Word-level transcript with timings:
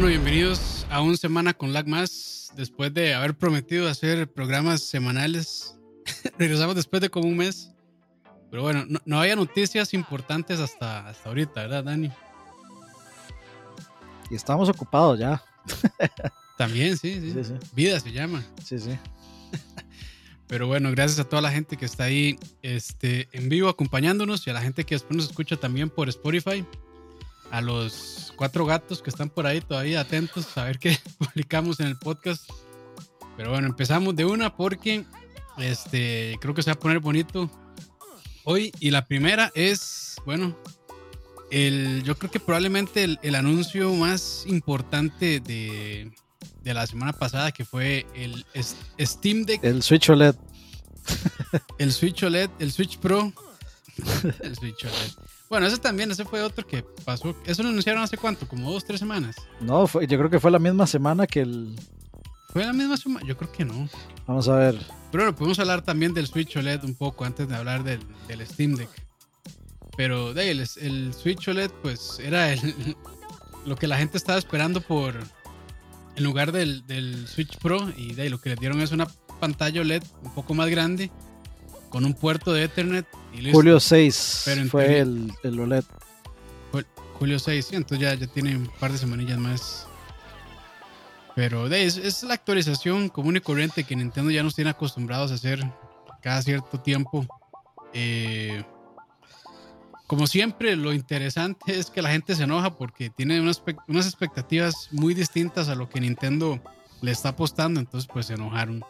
bueno, 0.00 0.10
bienvenidos 0.10 0.86
a 0.90 1.02
un 1.02 1.16
Semana 1.16 1.54
con 1.54 1.72
Lag 1.72 1.88
Más. 1.88 2.52
Después 2.54 2.94
de 2.94 3.14
haber 3.14 3.36
prometido 3.36 3.88
hacer 3.88 4.32
programas 4.32 4.80
semanales, 4.80 5.76
regresamos 6.38 6.76
después 6.76 7.02
de 7.02 7.10
como 7.10 7.26
un 7.26 7.36
mes. 7.36 7.72
Pero 8.48 8.62
bueno, 8.62 8.84
no, 9.04 9.20
había 9.20 9.34
noticias 9.34 9.92
importantes 9.94 10.60
hasta, 10.60 11.08
hasta 11.08 11.28
ahorita, 11.28 11.62
¿verdad, 11.62 11.82
Dani? 11.82 12.12
Y 14.30 14.36
estamos 14.36 14.68
ocupados 14.68 15.18
ya. 15.18 15.42
También, 16.56 16.96
sí, 16.96 17.20
sí. 17.20 17.54
Vida 17.74 17.98
se 17.98 18.12
llama. 18.12 18.46
Sí, 18.64 18.78
sí. 18.78 18.96
Pero 20.46 20.68
bueno, 20.68 20.92
gracias 20.92 21.18
a 21.18 21.28
toda 21.28 21.42
la 21.42 21.50
gente 21.50 21.76
que 21.76 21.86
está 21.86 22.04
ahí 22.04 22.38
este, 22.62 23.28
en 23.32 23.48
vivo 23.48 23.68
acompañándonos 23.68 24.46
y 24.46 24.50
a 24.50 24.52
la 24.52 24.60
gente 24.60 24.84
que 24.84 24.94
después 24.94 25.16
nos 25.16 25.26
escucha 25.26 25.56
también 25.56 25.90
por 25.90 26.08
Spotify. 26.08 26.64
A 27.50 27.60
los 27.60 28.32
cuatro 28.36 28.66
gatos 28.66 29.02
que 29.02 29.10
están 29.10 29.30
por 29.30 29.46
ahí 29.46 29.60
todavía 29.60 30.00
atentos 30.00 30.56
a 30.56 30.64
ver 30.64 30.78
qué 30.78 30.98
publicamos 31.18 31.80
en 31.80 31.86
el 31.86 31.98
podcast. 31.98 32.48
Pero 33.36 33.50
bueno, 33.50 33.68
empezamos 33.68 34.14
de 34.16 34.24
una 34.24 34.56
porque 34.56 35.04
este, 35.58 36.36
creo 36.40 36.54
que 36.54 36.62
se 36.62 36.70
va 36.70 36.74
a 36.74 36.78
poner 36.78 37.00
bonito 37.00 37.50
hoy. 38.44 38.72
Y 38.80 38.90
la 38.90 39.04
primera 39.06 39.52
es, 39.54 40.16
bueno, 40.24 40.56
el, 41.50 42.02
yo 42.04 42.16
creo 42.18 42.30
que 42.30 42.40
probablemente 42.40 43.18
el, 43.22 43.34
anuncio 43.34 43.92
más 43.94 44.44
importante 44.46 45.40
de, 45.40 46.10
de, 46.62 46.74
la 46.74 46.86
semana 46.86 47.12
pasada, 47.12 47.52
que 47.52 47.64
fue 47.64 48.06
el 48.14 48.44
Steam 49.00 49.44
Deck. 49.44 49.62
El 49.64 49.82
Switch 49.82 50.10
OLED. 50.10 50.34
El 51.78 51.92
Switch 51.92 52.22
OLED, 52.22 52.50
el 52.58 52.72
Switch 52.72 52.98
Pro. 52.98 53.32
El 54.42 54.54
Switch 54.54 54.84
OLED. 54.84 55.37
Bueno, 55.48 55.66
ese 55.66 55.78
también, 55.78 56.10
ese 56.10 56.24
fue 56.24 56.42
otro 56.42 56.66
que 56.66 56.84
pasó. 57.04 57.34
¿Eso 57.46 57.62
lo 57.62 57.70
anunciaron 57.70 58.02
hace 58.02 58.18
cuánto? 58.18 58.46
¿Como 58.46 58.70
dos, 58.70 58.84
tres 58.84 59.00
semanas? 59.00 59.36
No, 59.60 59.86
fue, 59.86 60.06
yo 60.06 60.18
creo 60.18 60.30
que 60.30 60.40
fue 60.40 60.50
la 60.50 60.58
misma 60.58 60.86
semana 60.86 61.26
que 61.26 61.40
el. 61.40 61.74
¿Fue 62.52 62.64
la 62.64 62.72
misma 62.72 62.96
semana? 62.96 63.26
Yo 63.26 63.36
creo 63.36 63.50
que 63.50 63.64
no. 63.64 63.88
Vamos 64.26 64.48
a 64.48 64.56
ver. 64.56 64.74
Pero 65.10 65.24
bueno, 65.24 65.36
podemos 65.36 65.58
hablar 65.58 65.82
también 65.82 66.12
del 66.12 66.26
Switch 66.26 66.54
OLED 66.56 66.84
un 66.84 66.94
poco 66.94 67.24
antes 67.24 67.48
de 67.48 67.56
hablar 67.56 67.82
del, 67.82 68.00
Steam 68.46 68.74
Deck. 68.74 68.90
Pero 69.96 70.34
de 70.34 70.50
el, 70.50 70.60
el 70.80 71.14
Switch 71.14 71.48
OLED, 71.48 71.70
pues 71.82 72.20
era 72.20 72.52
el, 72.52 72.96
lo 73.66 73.76
que 73.76 73.86
la 73.86 73.96
gente 73.96 74.18
estaba 74.18 74.38
esperando 74.38 74.80
por. 74.82 75.14
En 76.16 76.24
lugar 76.24 76.52
del, 76.52 77.26
Switch 77.26 77.56
Pro. 77.58 77.78
Y 77.96 78.12
de 78.12 78.22
ahí 78.22 78.28
lo 78.28 78.40
que 78.40 78.50
le 78.50 78.56
dieron 78.56 78.82
es 78.82 78.92
una 78.92 79.06
pantalla 79.40 79.80
OLED 79.80 80.02
un 80.22 80.34
poco 80.34 80.52
más 80.52 80.68
grande. 80.68 81.10
Con 81.90 82.04
un 82.04 82.14
puerto 82.14 82.52
de 82.52 82.64
Ethernet. 82.64 83.06
Julio 83.52 83.80
6 83.80 84.44
fue 84.70 84.98
el, 85.00 85.32
el, 85.42 85.60
OLED. 85.60 85.84
Julio 87.14 87.38
6, 87.38 87.66
sí, 87.66 87.76
entonces 87.76 88.06
ya, 88.06 88.14
ya 88.14 88.26
tiene 88.26 88.56
un 88.56 88.70
par 88.78 88.92
de 88.92 88.98
semanillas 88.98 89.38
más 89.38 89.88
pero 91.38 91.68
es, 91.68 91.96
es, 91.96 92.24
la 92.24 92.34
actualización 92.34 93.08
común 93.08 93.36
y 93.36 93.40
corriente 93.40 93.84
que 93.84 93.94
Nintendo 93.94 94.28
ya 94.32 94.42
nos 94.42 94.56
tiene 94.56 94.70
acostumbrados 94.70 95.30
a 95.30 95.34
hacer 95.34 95.64
cada 96.20 96.42
cierto 96.42 96.80
tiempo. 96.80 97.24
Eh, 97.92 98.64
como 100.08 100.26
siempre, 100.26 100.74
lo 100.74 100.92
interesante 100.92 101.78
es 101.78 101.90
que 101.90 102.02
la 102.02 102.10
gente 102.10 102.34
se 102.34 102.42
enoja 102.42 102.76
porque 102.76 103.08
tiene 103.10 103.40
unas, 103.40 103.62
unas 103.86 104.06
expectativas 104.06 104.88
muy 104.90 105.14
distintas 105.14 105.68
a 105.68 105.76
lo 105.76 105.88
que 105.88 106.00
Nintendo 106.00 106.58
le 107.02 107.12
está 107.12 107.28
apostando. 107.28 107.78
Entonces, 107.78 108.10
pues 108.12 108.26
se 108.26 108.34
enojaron. 108.34 108.84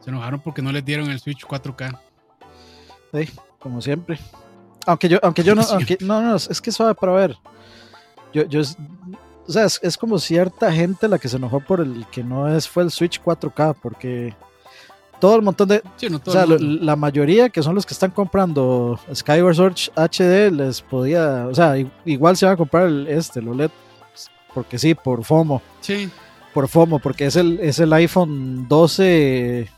Se 0.00 0.10
enojaron 0.10 0.40
porque 0.40 0.62
no 0.62 0.72
les 0.72 0.84
dieron 0.84 1.08
el 1.08 1.20
Switch 1.20 1.46
4K. 1.46 2.00
Sí, 3.12 3.28
como 3.58 3.80
siempre. 3.80 4.18
Aunque 4.86 5.08
yo, 5.08 5.18
aunque 5.22 5.42
yo 5.42 5.54
no, 5.54 5.62
no, 6.00 6.22
no, 6.22 6.36
es 6.36 6.60
que 6.60 6.70
suave 6.70 6.94
para 6.94 7.12
ver. 7.12 7.36
Yo, 8.32 8.44
yo, 8.44 8.62
o 9.48 9.52
sea, 9.52 9.64
es, 9.64 9.96
como 9.96 10.18
cierta 10.18 10.72
gente 10.72 11.08
la 11.08 11.18
que 11.18 11.28
se 11.28 11.36
enojó 11.36 11.60
por 11.60 11.80
el 11.80 12.06
que 12.10 12.24
no 12.24 12.48
es 12.54 12.68
fue 12.68 12.82
el 12.82 12.90
Switch 12.90 13.20
4K, 13.22 13.76
porque 13.80 14.34
todo 15.20 15.36
el 15.36 15.42
montón 15.42 15.68
de. 15.68 15.82
o 16.24 16.30
sea, 16.30 16.46
la 16.46 16.96
mayoría 16.96 17.48
que 17.48 17.62
son 17.62 17.74
los 17.74 17.86
que 17.86 17.94
están 17.94 18.10
comprando 18.10 18.98
Skyward 19.12 19.54
Sword 19.54 19.76
HD 19.96 20.52
les 20.52 20.82
podía. 20.82 21.46
O 21.46 21.54
sea, 21.54 21.74
igual 22.04 22.36
se 22.36 22.46
va 22.46 22.52
a 22.52 22.56
comprar 22.56 22.86
el, 22.86 23.06
este, 23.08 23.40
el 23.40 23.48
OLED, 23.48 23.70
porque 24.54 24.78
sí, 24.78 24.94
por 24.94 25.24
FOMO. 25.24 25.62
Sí. 25.80 26.10
Por 26.52 26.68
FOMO, 26.68 26.98
porque 26.98 27.26
es 27.26 27.36
el, 27.36 27.60
es 27.60 27.78
el 27.78 27.92
iPhone 27.92 28.66
12 28.68 29.68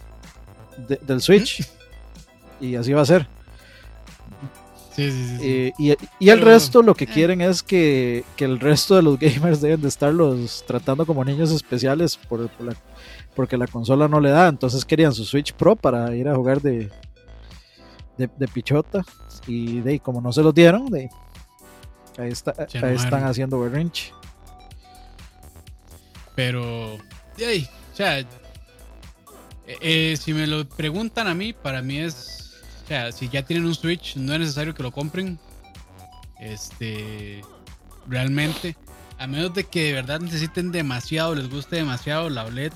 del 1.02 1.20
Switch. 1.20 1.68
Y 2.60 2.76
así 2.76 2.92
va 2.92 3.02
a 3.02 3.06
ser. 3.06 3.26
Eh, 5.00 5.72
y, 5.78 6.28
el 6.28 6.40
resto 6.40 6.82
lo 6.82 6.94
que 6.94 7.04
eh. 7.04 7.08
quieren 7.08 7.40
es 7.40 7.62
que, 7.62 8.24
el 8.38 8.58
resto 8.58 8.96
de 8.96 9.02
los 9.02 9.18
gamers 9.18 9.60
deben 9.60 9.80
de 9.80 9.88
estarlos 9.88 10.64
tratando 10.66 11.06
como 11.06 11.24
niños 11.24 11.52
especiales 11.52 12.16
por, 12.16 12.50
porque 13.36 13.56
la 13.56 13.68
consola 13.68 14.08
no 14.08 14.20
le 14.20 14.30
da. 14.30 14.48
Entonces 14.48 14.84
querían 14.84 15.12
su 15.12 15.24
Switch 15.24 15.52
Pro 15.52 15.76
para 15.76 16.14
ir 16.16 16.28
a 16.28 16.34
jugar 16.34 16.60
de, 16.60 16.90
de, 18.16 18.48
pichota. 18.48 19.04
Y 19.46 19.80
de 19.80 20.00
como 20.00 20.20
no 20.20 20.32
se 20.32 20.42
los 20.42 20.52
dieron, 20.52 20.86
de, 20.86 21.08
ahí, 22.18 22.30
está, 22.30 22.54
ahí 22.58 22.96
están 22.96 23.24
haciendo 23.24 23.60
berrinche. 23.60 24.12
Pero, 26.34 26.98
de 27.36 27.66
o 27.92 27.96
sea, 27.96 28.24
eh, 29.66 30.16
si 30.20 30.34
me 30.34 30.46
lo 30.46 30.68
preguntan 30.68 31.28
a 31.28 31.34
mí, 31.34 31.52
para 31.52 31.82
mí 31.82 31.98
es 31.98 32.37
o 32.88 32.90
sea, 32.90 33.12
si 33.12 33.28
ya 33.28 33.42
tienen 33.42 33.66
un 33.66 33.74
Switch, 33.74 34.16
no 34.16 34.32
es 34.32 34.40
necesario 34.40 34.74
que 34.74 34.82
lo 34.82 34.90
compren. 34.92 35.38
Este. 36.40 37.42
Realmente. 38.08 38.76
A 39.18 39.26
menos 39.26 39.52
de 39.52 39.64
que 39.64 39.88
de 39.88 39.92
verdad 39.92 40.20
necesiten 40.20 40.72
demasiado, 40.72 41.34
les 41.34 41.50
guste 41.50 41.76
demasiado 41.76 42.30
la 42.30 42.46
OLED. 42.46 42.72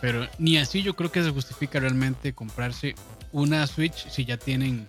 Pero 0.00 0.26
ni 0.40 0.58
así 0.58 0.82
yo 0.82 0.96
creo 0.96 1.12
que 1.12 1.22
se 1.22 1.30
justifica 1.30 1.78
realmente 1.78 2.32
comprarse 2.32 2.96
una 3.30 3.64
Switch 3.68 4.08
si 4.10 4.24
ya 4.24 4.36
tienen. 4.36 4.88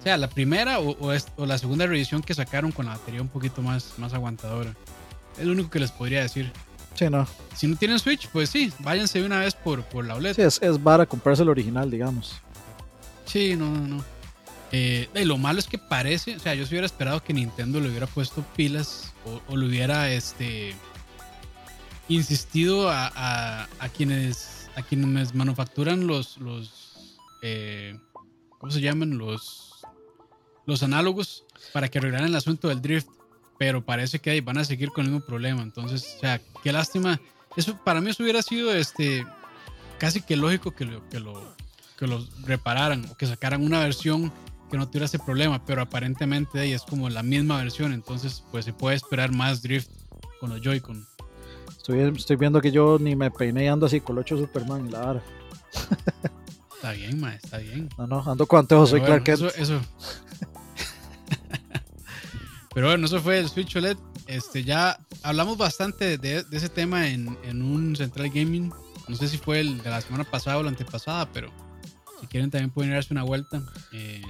O 0.00 0.02
sea, 0.02 0.16
la 0.16 0.30
primera 0.30 0.80
o, 0.80 1.12
la 1.44 1.58
segunda 1.58 1.86
revisión 1.86 2.22
que 2.22 2.32
sacaron 2.32 2.72
con 2.72 2.86
la 2.86 2.92
batería 2.92 3.20
un 3.20 3.28
poquito 3.28 3.60
más, 3.60 3.98
más 3.98 4.14
aguantadora. 4.14 4.74
Es 5.38 5.44
lo 5.44 5.52
único 5.52 5.68
que 5.68 5.78
les 5.78 5.90
podría 5.90 6.22
decir. 6.22 6.50
Sí, 6.94 7.10
no. 7.10 7.26
Si 7.54 7.66
no 7.66 7.76
tienen 7.76 7.98
Switch, 7.98 8.28
pues 8.28 8.48
sí, 8.48 8.72
váyanse 8.78 9.20
de 9.20 9.26
una 9.26 9.40
vez 9.40 9.54
por, 9.54 9.82
por 9.82 10.06
la 10.06 10.14
OLED. 10.14 10.36
Sí, 10.36 10.40
es, 10.40 10.58
es 10.62 10.78
para 10.78 11.04
comprarse 11.04 11.42
el 11.42 11.50
original, 11.50 11.90
digamos. 11.90 12.40
Sí, 13.32 13.56
no, 13.56 13.70
no, 13.70 13.88
no. 13.88 14.04
Eh, 14.72 15.08
lo 15.24 15.38
malo 15.38 15.58
es 15.58 15.66
que 15.66 15.78
parece, 15.78 16.36
o 16.36 16.38
sea, 16.38 16.54
yo 16.54 16.66
si 16.66 16.72
hubiera 16.72 16.84
esperado 16.84 17.24
que 17.24 17.32
Nintendo 17.32 17.80
le 17.80 17.88
hubiera 17.88 18.06
puesto 18.06 18.44
pilas 18.54 19.14
o, 19.48 19.56
le 19.56 19.66
hubiera 19.66 20.10
este 20.10 20.74
insistido 22.08 22.90
a, 22.90 23.66
quienes 23.96 24.68
a 24.76 24.82
quienes 24.82 25.34
manufacturan 25.34 26.06
los 26.06 26.36
los 26.38 27.18
eh, 27.42 27.98
¿cómo 28.58 28.70
se 28.70 28.82
llaman? 28.82 29.16
los 29.16 29.80
los 30.66 30.82
análogos 30.82 31.44
para 31.72 31.88
que 31.88 31.98
arreglaran 31.98 32.28
el 32.28 32.36
asunto 32.36 32.68
del 32.68 32.82
drift, 32.82 33.08
pero 33.58 33.82
parece 33.82 34.18
que 34.18 34.30
ahí 34.30 34.40
van 34.40 34.58
a 34.58 34.64
seguir 34.64 34.90
con 34.90 35.06
el 35.06 35.12
mismo 35.12 35.26
problema, 35.26 35.62
entonces, 35.62 36.16
o 36.16 36.20
sea, 36.20 36.40
qué 36.62 36.70
lástima. 36.70 37.18
Eso 37.56 37.78
para 37.82 38.02
mí 38.02 38.10
eso 38.10 38.22
hubiera 38.22 38.42
sido 38.42 38.74
este 38.74 39.26
casi 39.98 40.20
que 40.20 40.36
lógico 40.36 40.72
que 40.72 40.84
lo, 40.84 41.08
que 41.08 41.18
lo 41.18 41.54
que 42.02 42.08
los 42.08 42.28
repararan 42.42 43.06
o 43.08 43.16
que 43.16 43.28
sacaran 43.28 43.62
una 43.62 43.78
versión 43.78 44.32
que 44.68 44.76
no 44.76 44.88
tuviera 44.88 45.06
ese 45.06 45.20
problema, 45.20 45.64
pero 45.64 45.82
aparentemente 45.82 46.74
es 46.74 46.82
como 46.82 47.08
la 47.08 47.22
misma 47.22 47.58
versión, 47.58 47.92
entonces 47.92 48.42
pues 48.50 48.64
se 48.64 48.72
puede 48.72 48.96
esperar 48.96 49.30
más 49.30 49.62
drift 49.62 49.88
con 50.40 50.50
los 50.50 50.60
Joy-Con. 50.60 51.06
Estoy, 51.76 52.00
estoy 52.00 52.34
viendo 52.34 52.60
que 52.60 52.72
yo 52.72 52.98
ni 52.98 53.14
me 53.14 53.30
peiné 53.30 53.68
ando 53.68 53.86
así 53.86 54.00
con 54.00 54.18
8 54.18 54.36
Superman 54.36 54.88
y 54.88 54.90
la 54.90 54.98
vara. 54.98 55.22
Está 56.74 56.90
bien, 56.90 57.20
ma, 57.20 57.34
está 57.36 57.58
bien. 57.58 57.88
No, 57.96 58.08
no, 58.08 58.24
ando 58.26 58.46
con 58.46 58.58
anteojos, 58.58 58.90
soy 58.90 59.00
Clark 59.00 59.22
Kent. 59.22 59.42
Eso, 59.56 59.80
Pero 62.74 62.88
bueno, 62.88 63.06
eso 63.06 63.20
fue 63.20 63.38
el 63.38 63.48
Switch 63.48 63.76
OLED. 63.76 63.96
Este, 64.26 64.64
ya 64.64 64.98
hablamos 65.22 65.56
bastante 65.56 66.18
de, 66.18 66.42
de 66.42 66.56
ese 66.56 66.68
tema 66.68 67.06
en, 67.06 67.38
en, 67.44 67.62
un 67.62 67.94
Central 67.94 68.28
Gaming. 68.30 68.72
No 69.06 69.14
sé 69.14 69.28
si 69.28 69.38
fue 69.38 69.60
el 69.60 69.80
de 69.80 69.90
la 69.90 70.00
semana 70.00 70.24
pasada 70.24 70.58
o 70.58 70.64
la 70.64 70.70
antepasada, 70.70 71.30
pero 71.30 71.52
si 72.22 72.28
quieren 72.28 72.52
también 72.52 72.70
pueden 72.70 72.92
darse 72.92 73.12
una 73.12 73.24
vuelta 73.24 73.60
eh, 73.90 74.22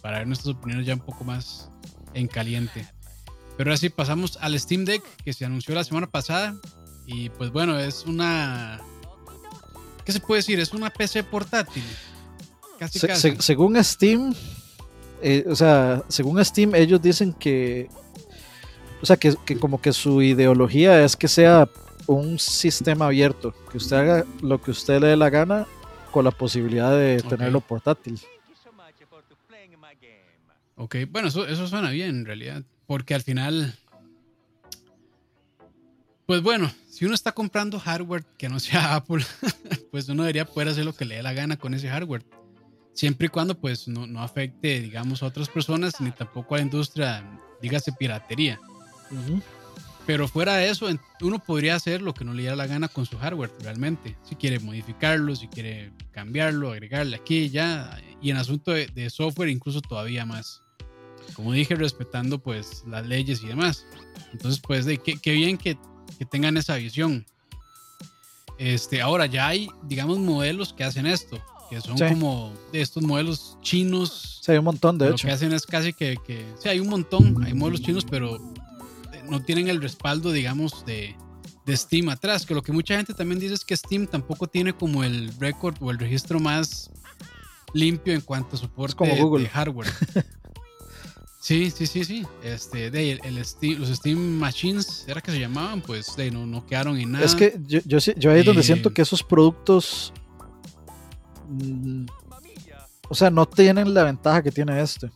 para 0.00 0.18
ver 0.18 0.28
nuestras 0.28 0.54
opiniones 0.54 0.86
ya 0.86 0.94
un 0.94 1.00
poco 1.00 1.24
más 1.24 1.68
en 2.14 2.28
caliente. 2.28 2.86
Pero 3.56 3.70
ahora 3.70 3.76
sí, 3.76 3.88
pasamos 3.88 4.38
al 4.40 4.58
Steam 4.60 4.84
Deck 4.84 5.02
que 5.24 5.32
se 5.32 5.44
anunció 5.44 5.74
la 5.74 5.82
semana 5.82 6.06
pasada. 6.08 6.54
Y 7.04 7.30
pues 7.30 7.50
bueno, 7.50 7.80
es 7.80 8.04
una... 8.06 8.80
¿Qué 10.04 10.12
se 10.12 10.20
puede 10.20 10.38
decir? 10.38 10.60
Es 10.60 10.72
una 10.72 10.88
PC 10.90 11.24
portátil. 11.24 11.82
Casi, 12.78 13.00
según 13.40 13.82
Steam, 13.82 14.32
eh, 15.20 15.44
o 15.48 15.56
sea, 15.56 16.04
según 16.06 16.44
Steam, 16.44 16.76
ellos 16.76 17.02
dicen 17.02 17.32
que, 17.32 17.88
o 19.00 19.06
sea, 19.06 19.16
que, 19.16 19.34
que, 19.44 19.58
como 19.58 19.80
que 19.80 19.92
su 19.92 20.22
ideología 20.22 21.04
es 21.04 21.16
que 21.16 21.26
sea 21.26 21.68
un 22.06 22.38
sistema 22.38 23.06
abierto, 23.06 23.52
que 23.70 23.78
usted 23.78 23.96
haga 23.96 24.26
lo 24.40 24.62
que 24.62 24.70
usted 24.70 25.00
le 25.00 25.08
dé 25.08 25.16
la 25.16 25.30
gana 25.30 25.66
con 26.12 26.24
la 26.24 26.30
posibilidad 26.30 26.96
de 26.96 27.20
tenerlo 27.22 27.60
portátil. 27.60 28.20
Ok, 30.76 30.96
bueno, 31.10 31.28
eso, 31.28 31.46
eso 31.46 31.66
suena 31.66 31.90
bien 31.90 32.10
en 32.10 32.24
realidad, 32.24 32.62
porque 32.86 33.14
al 33.14 33.22
final, 33.22 33.74
Pues 36.26 36.40
bueno, 36.42 36.72
si 36.88 37.04
uno 37.04 37.14
está 37.14 37.32
comprando 37.32 37.78
hardware 37.78 38.24
que 38.38 38.48
no 38.48 38.60
sea 38.60 38.94
Apple, 38.96 39.24
pues 39.90 40.08
uno 40.08 40.22
debería 40.22 40.44
poder 40.44 40.68
hacer 40.68 40.84
lo 40.84 40.94
que 40.94 41.04
le 41.04 41.16
dé 41.16 41.22
la 41.22 41.32
gana 41.32 41.56
con 41.56 41.74
ese 41.74 41.88
hardware. 41.88 42.22
Siempre 42.94 43.26
y 43.26 43.30
cuando 43.30 43.54
pues 43.54 43.88
no, 43.88 44.06
no 44.06 44.22
afecte, 44.22 44.80
digamos, 44.80 45.22
a 45.22 45.26
otras 45.26 45.48
personas 45.48 46.00
ni 46.00 46.10
tampoco 46.10 46.54
a 46.54 46.58
la 46.58 46.64
industria, 46.64 47.24
dígase 47.60 47.92
piratería. 47.92 48.60
Pero 50.06 50.26
fuera 50.26 50.56
de 50.56 50.68
eso, 50.68 50.88
uno 51.20 51.38
podría 51.38 51.76
hacer 51.76 52.02
lo 52.02 52.12
que 52.12 52.24
no 52.24 52.34
le 52.34 52.42
diera 52.42 52.56
la 52.56 52.66
gana 52.66 52.88
con 52.88 53.06
su 53.06 53.18
hardware 53.18 53.52
realmente. 53.60 54.16
Si 54.24 54.34
quiere 54.34 54.58
modificarlo, 54.58 55.36
si 55.36 55.46
quiere 55.46 55.92
cambiarlo, 56.10 56.72
agregarle 56.72 57.16
aquí 57.16 57.44
y 57.44 57.50
ya. 57.50 58.00
Y 58.20 58.30
en 58.30 58.36
asunto 58.36 58.72
de, 58.72 59.10
software 59.10 59.48
incluso 59.48 59.80
todavía 59.80 60.26
más. 60.26 60.60
Como 61.34 61.52
dije, 61.52 61.76
respetando 61.76 62.40
pues 62.40 62.82
las 62.86 63.06
leyes 63.06 63.42
y 63.42 63.46
demás. 63.46 63.86
Entonces 64.32 64.60
pues 64.60 64.84
de 64.86 64.98
qué 64.98 65.32
bien 65.32 65.56
que, 65.56 65.78
que, 66.18 66.26
tengan 66.26 66.56
esa 66.56 66.76
visión. 66.76 67.24
Este, 68.58 69.00
ahora 69.00 69.26
ya 69.26 69.48
hay, 69.48 69.68
digamos, 69.84 70.18
modelos 70.18 70.72
que 70.72 70.84
hacen 70.84 71.06
esto. 71.06 71.40
Que 71.70 71.80
son 71.80 71.96
como 71.96 72.52
de 72.70 72.82
estos 72.82 73.02
modelos 73.02 73.56
chinos. 73.62 74.40
Sí, 74.42 74.52
hay 74.52 74.58
un 74.58 74.64
montón 74.64 74.98
de 74.98 75.06
hecho. 75.06 75.26
Lo 75.26 75.28
que 75.28 75.32
hacen 75.32 75.52
es 75.52 75.64
casi 75.64 75.92
que, 75.94 76.18
que... 76.26 76.44
Sí, 76.58 76.68
hay 76.68 76.80
un 76.80 76.88
montón. 76.88 77.42
Hay 77.44 77.54
modelos 77.54 77.80
chinos, 77.80 78.04
pero 78.04 78.38
no 79.32 79.42
tienen 79.42 79.68
el 79.68 79.80
respaldo, 79.80 80.30
digamos, 80.30 80.84
de, 80.84 81.16
de 81.64 81.76
Steam 81.76 82.10
atrás. 82.10 82.44
Que 82.44 82.54
lo 82.54 82.62
que 82.62 82.70
mucha 82.70 82.96
gente 82.96 83.14
también 83.14 83.40
dice 83.40 83.54
es 83.54 83.64
que 83.64 83.74
Steam 83.74 84.06
tampoco 84.06 84.46
tiene 84.46 84.74
como 84.74 85.02
el 85.02 85.32
récord 85.40 85.74
o 85.80 85.90
el 85.90 85.98
registro 85.98 86.38
más 86.38 86.90
limpio 87.72 88.12
en 88.12 88.20
cuanto 88.20 88.56
a 88.56 88.58
soporte 88.58 89.04
de 89.04 89.48
hardware. 89.48 89.88
sí, 91.40 91.70
sí, 91.70 91.86
sí, 91.86 92.04
sí. 92.04 92.26
Este, 92.44 92.90
de, 92.90 93.12
el, 93.12 93.42
Steam, 93.42 93.80
los 93.80 93.88
Steam 93.88 94.18
Machines, 94.18 95.06
era 95.08 95.22
que 95.22 95.32
se 95.32 95.40
llamaban, 95.40 95.80
pues 95.80 96.14
de, 96.14 96.30
no, 96.30 96.44
no 96.46 96.66
quedaron 96.66 96.98
en 96.98 97.12
nada. 97.12 97.24
Es 97.24 97.34
que 97.34 97.58
yo, 97.66 97.80
yo, 97.86 98.30
ahí 98.30 98.40
es 98.40 98.46
donde 98.46 98.62
siento 98.62 98.92
que 98.92 99.00
esos 99.00 99.22
productos. 99.22 100.12
Mm, 101.48 102.04
o 103.08 103.14
sea, 103.14 103.30
no 103.30 103.46
tienen 103.46 103.94
la 103.94 104.04
ventaja 104.04 104.42
que 104.42 104.52
tiene 104.52 104.78
este. 104.82 105.10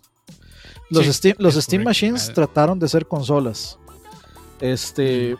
Los 0.89 1.05
Steam, 1.07 1.37
los 1.39 1.55
Steam 1.57 1.83
Machines 1.83 2.33
trataron 2.33 2.79
de 2.79 2.89
ser 2.89 3.07
consolas. 3.07 3.79
Este, 4.61 5.37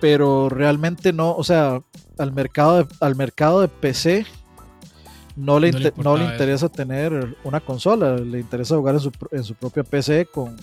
pero 0.00 0.48
realmente 0.48 1.12
no, 1.12 1.34
o 1.34 1.44
sea, 1.44 1.80
al 2.18 2.32
mercado 2.32 2.84
de, 2.84 2.94
al 3.00 3.16
mercado 3.16 3.60
de 3.60 3.68
PC 3.68 4.26
no 5.36 5.58
le, 5.58 5.72
no 5.96 6.16
le, 6.16 6.24
interesa 6.24 6.68
tener 6.68 7.36
una 7.42 7.60
consola, 7.60 8.16
le 8.16 8.38
interesa 8.38 8.76
jugar 8.76 8.96
en 8.96 9.00
su, 9.00 9.12
en 9.32 9.42
su 9.42 9.54
propia 9.54 9.82
PC 9.82 10.26
con, 10.26 10.56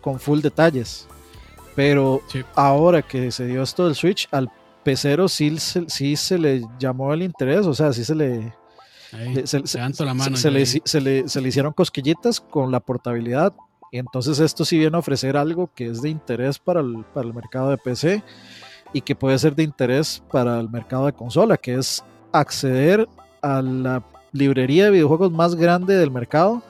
con, 0.00 0.18
full 0.18 0.40
detalles. 0.40 1.06
Pero 1.76 2.22
ahora 2.54 3.02
que 3.02 3.30
se 3.30 3.46
dio 3.46 3.62
esto 3.62 3.86
del 3.86 3.94
Switch, 3.94 4.28
al 4.32 4.50
pecero 4.82 5.28
sí, 5.28 5.56
sí 5.58 6.16
se 6.16 6.38
le 6.38 6.62
llamó 6.78 7.12
el 7.14 7.22
interés, 7.22 7.66
o 7.66 7.74
sea, 7.74 7.92
sí 7.92 8.04
se 8.04 8.14
le... 8.14 8.54
se, 9.44 9.66
se, 9.66 10.50
le, 10.50 10.66
se, 10.66 11.00
le, 11.00 11.28
se 11.28 11.40
le 11.40 11.48
hicieron 11.48 11.72
cosquillitas 11.72 12.40
con 12.40 12.72
la 12.72 12.80
portabilidad 12.80 13.54
entonces 13.98 14.40
esto 14.40 14.64
sí 14.64 14.78
viene 14.78 14.96
a 14.96 15.00
ofrecer 15.00 15.36
algo 15.36 15.70
que 15.74 15.86
es 15.86 16.02
de 16.02 16.08
interés 16.08 16.58
para 16.58 16.80
el, 16.80 17.04
para 17.12 17.26
el 17.26 17.34
mercado 17.34 17.70
de 17.70 17.78
PC 17.78 18.22
y 18.92 19.00
que 19.00 19.14
puede 19.14 19.38
ser 19.38 19.54
de 19.54 19.62
interés 19.62 20.22
para 20.30 20.58
el 20.60 20.68
mercado 20.68 21.06
de 21.06 21.12
consola, 21.12 21.56
que 21.56 21.74
es 21.74 22.04
acceder 22.32 23.08
a 23.40 23.62
la 23.62 24.02
librería 24.32 24.86
de 24.86 24.92
videojuegos 24.92 25.30
más 25.30 25.54
grande 25.54 25.96
del 25.96 26.10
mercado 26.10 26.62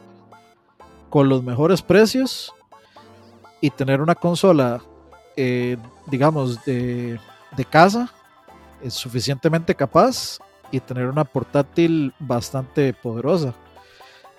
con 1.10 1.28
los 1.28 1.42
mejores 1.42 1.82
precios 1.82 2.52
y 3.60 3.70
tener 3.70 4.00
una 4.00 4.14
consola, 4.14 4.82
eh, 5.36 5.76
digamos, 6.06 6.64
de, 6.64 7.20
de 7.56 7.64
casa 7.64 8.12
es 8.82 8.94
suficientemente 8.94 9.74
capaz 9.74 10.38
y 10.70 10.80
tener 10.80 11.06
una 11.06 11.24
portátil 11.24 12.12
bastante 12.18 12.92
poderosa. 12.92 13.54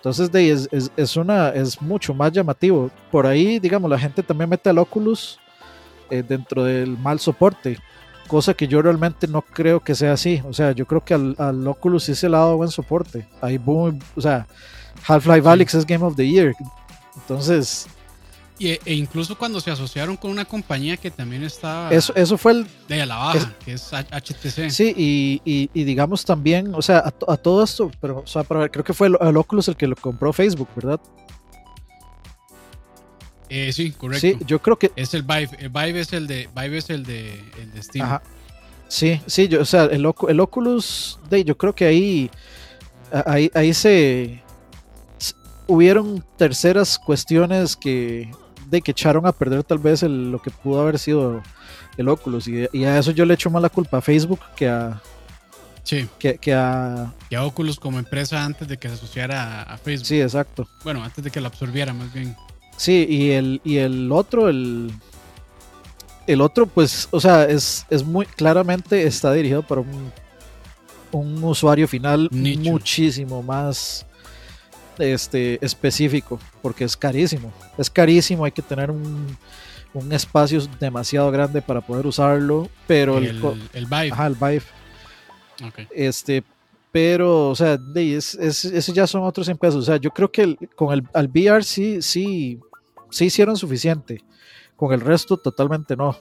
Entonces, 0.03 0.29
de, 0.33 0.51
es, 0.51 0.91
es, 0.97 1.15
una, 1.15 1.47
es 1.51 1.81
mucho 1.81 2.13
más 2.13 2.29
llamativo. 2.33 2.91
Por 3.09 3.25
ahí, 3.25 3.57
digamos, 3.57 3.89
la 3.89 3.97
gente 3.97 4.21
también 4.21 4.49
mete 4.49 4.69
al 4.69 4.77
Oculus 4.77 5.39
eh, 6.09 6.21
dentro 6.21 6.65
del 6.65 6.97
mal 6.97 7.21
soporte, 7.21 7.79
cosa 8.27 8.53
que 8.53 8.67
yo 8.67 8.81
realmente 8.81 9.29
no 9.29 9.41
creo 9.41 9.79
que 9.79 9.95
sea 9.95 10.11
así. 10.11 10.43
O 10.45 10.51
sea, 10.51 10.73
yo 10.73 10.85
creo 10.85 11.05
que 11.05 11.13
al, 11.13 11.37
al 11.37 11.65
Oculus 11.65 12.03
sí 12.03 12.15
se 12.15 12.27
le 12.27 12.35
ha 12.35 12.39
dado 12.39 12.57
buen 12.57 12.69
soporte. 12.69 13.25
Ahí, 13.39 13.57
boom, 13.57 13.97
o 14.13 14.19
sea, 14.19 14.45
Half-Life 15.07 15.47
Alyx 15.47 15.73
es 15.73 15.85
Game 15.85 16.03
of 16.03 16.17
the 16.17 16.27
Year. 16.27 16.53
Entonces, 17.15 17.87
e 18.59 18.93
incluso 18.93 19.37
cuando 19.37 19.59
se 19.59 19.71
asociaron 19.71 20.15
con 20.15 20.31
una 20.31 20.45
compañía 20.45 20.97
que 20.97 21.11
también 21.11 21.43
estaba. 21.43 21.91
Eso, 21.91 22.13
eso 22.15 22.37
fue 22.37 22.51
el. 22.53 22.67
De 22.87 23.05
la 23.05 23.15
baja, 23.15 23.53
que 23.65 23.73
es 23.73 23.91
HTC. 23.91 24.69
Sí, 24.69 24.93
y, 24.95 25.69
y, 25.73 25.83
digamos 25.83 26.23
también, 26.23 26.73
o 26.75 26.81
sea, 26.81 27.03
a, 27.05 27.37
todo 27.37 27.63
esto, 27.63 27.91
pero, 27.99 28.19
o 28.19 28.27
sea, 28.27 28.43
creo 28.43 28.83
que 28.83 28.93
fue 28.93 29.07
el, 29.07 29.37
Oculus 29.37 29.67
el 29.67 29.75
que 29.75 29.87
lo 29.87 29.95
compró 29.95 30.31
Facebook, 30.31 30.69
¿verdad? 30.75 30.99
Eh, 33.49 33.73
sí, 33.73 33.91
correcto. 33.91 34.21
Sí, 34.21 34.37
yo 34.45 34.61
creo 34.61 34.77
que. 34.77 34.91
Es 34.95 35.13
el 35.13 35.23
Vive. 35.23 35.49
El 35.59 35.69
Vive 35.69 35.99
es 35.99 36.13
el 36.13 36.27
de, 36.27 36.49
Vive 36.55 36.77
es 36.77 36.89
el 36.89 37.03
de, 37.03 37.33
el 37.59 37.71
de 37.71 37.83
Steam. 37.83 38.05
Ajá. 38.05 38.21
Sí, 38.87 39.19
sí, 39.25 39.47
yo, 39.47 39.61
o 39.61 39.65
sea, 39.65 39.85
el, 39.85 40.05
el 40.27 40.39
Oculus, 40.39 41.19
de, 41.29 41.43
yo 41.43 41.57
creo 41.57 41.73
que 41.73 41.85
ahí, 41.85 42.29
ahí, 43.25 43.49
ahí 43.55 43.73
se 43.73 44.43
hubieron 45.67 46.23
terceras 46.37 46.99
cuestiones 46.99 47.75
que 47.75 48.29
de 48.73 48.81
que 48.81 48.91
echaron 48.91 49.25
a 49.27 49.31
perder 49.31 49.63
tal 49.63 49.77
vez 49.77 50.01
lo 50.01 50.41
que 50.41 50.49
pudo 50.49 50.81
haber 50.81 50.97
sido 50.97 51.43
el 51.95 52.09
Oculus. 52.09 52.47
Y, 52.47 52.83
a 52.83 52.97
eso 52.97 53.11
yo 53.11 53.23
le 53.23 53.35
echo 53.35 53.51
más 53.51 53.61
la 53.61 53.69
culpa 53.69 53.99
a 53.99 54.01
Facebook 54.01 54.39
que 54.55 54.67
a. 54.67 54.99
Sí. 55.83 56.09
Que, 56.17 56.37
que, 56.39 56.53
a. 56.53 57.13
Que 57.29 57.35
a 57.35 57.45
Oculus 57.45 57.79
como 57.79 57.99
empresa 57.99 58.43
antes 58.43 58.67
de 58.67 58.77
que 58.77 58.87
se 58.87 58.95
asociara 58.95 59.61
a, 59.61 59.77
Facebook. 59.77 60.07
Sí, 60.07 60.19
exacto. 60.19 60.67
Bueno, 60.83 61.03
antes 61.03 61.23
de 61.23 61.29
que 61.29 61.39
la 61.39 61.49
absorbiera, 61.49 61.93
más 61.93 62.11
bien. 62.11 62.35
Sí, 62.75 63.05
y 63.07 63.31
el, 63.31 63.61
y 63.63 63.77
el 63.77 64.11
otro, 64.11 64.49
el. 64.49 64.91
El 66.25 66.39
otro, 66.41 66.65
pues, 66.65 67.09
o 67.11 67.19
sea, 67.19 67.43
es, 67.43 67.85
es 67.89 68.03
muy 68.05 68.25
claramente 68.25 69.05
está 69.05 69.33
dirigido 69.33 69.61
para 69.61 69.81
un, 69.81 70.09
un 71.11 71.43
usuario 71.43 71.85
final 71.85 72.29
muchísimo 72.31 73.43
más 73.43 74.05
este, 74.99 75.63
específico, 75.63 76.39
porque 76.61 76.83
es 76.83 76.95
carísimo. 76.97 77.51
Es 77.77 77.89
carísimo, 77.89 78.45
hay 78.45 78.51
que 78.51 78.61
tener 78.61 78.91
un, 78.91 79.37
espacio 80.11 80.59
demasiado 80.79 81.29
grande 81.31 81.61
para 81.61 81.79
poder 81.79 82.07
usarlo, 82.07 82.67
pero 82.87 83.19
el, 83.19 83.27
el, 83.73 83.85
Vive. 83.85 84.11
Ajá, 84.11 84.27
el 84.27 84.33
Vive. 84.35 84.63
Este, 85.91 86.43
pero, 86.93 87.49
o 87.49 87.55
sea, 87.55 87.79
es, 87.95 88.35
es, 88.35 88.87
ya 88.87 89.07
son 89.07 89.23
otros 89.23 89.49
pesos. 89.59 89.75
O 89.75 89.81
sea, 89.81 89.97
yo 89.97 90.11
creo 90.11 90.31
que 90.31 90.55
con 90.75 90.93
el 90.93 91.03
al 91.13 91.27
VR 91.27 91.63
sí, 91.63 92.03
sí, 92.03 92.59
sí 93.09 93.25
hicieron 93.25 93.57
suficiente. 93.57 94.23
Con 94.75 94.93
el 94.93 95.01
resto, 95.01 95.37
totalmente 95.37 95.95
no. 95.95 96.15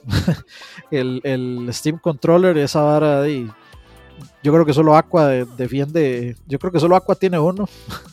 el, 0.91 1.21
el, 1.23 1.67
Steam 1.71 1.99
Controller, 1.99 2.57
esa 2.57 2.81
vara 2.81 3.21
de. 3.21 3.47
Yo 4.41 4.51
creo 4.51 4.65
que 4.65 4.73
solo 4.73 4.95
Aqua 4.95 5.27
defiende. 5.27 6.35
Yo 6.47 6.57
creo 6.57 6.71
que 6.71 6.79
solo 6.79 6.95
Aqua 6.95 7.13
tiene 7.13 7.37
uno. 7.37 7.69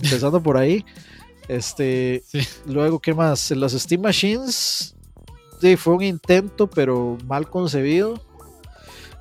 empezando 0.00 0.42
por 0.42 0.56
ahí. 0.56 0.84
Este, 1.48 2.22
luego, 2.66 3.00
¿qué 3.00 3.14
más? 3.14 3.50
Las 3.50 3.72
Steam 3.72 4.02
Machines 4.02 4.94
sí, 5.62 5.76
fue 5.76 5.94
un 5.94 6.02
intento, 6.02 6.68
pero 6.68 7.16
mal 7.26 7.48
concebido. 7.48 8.20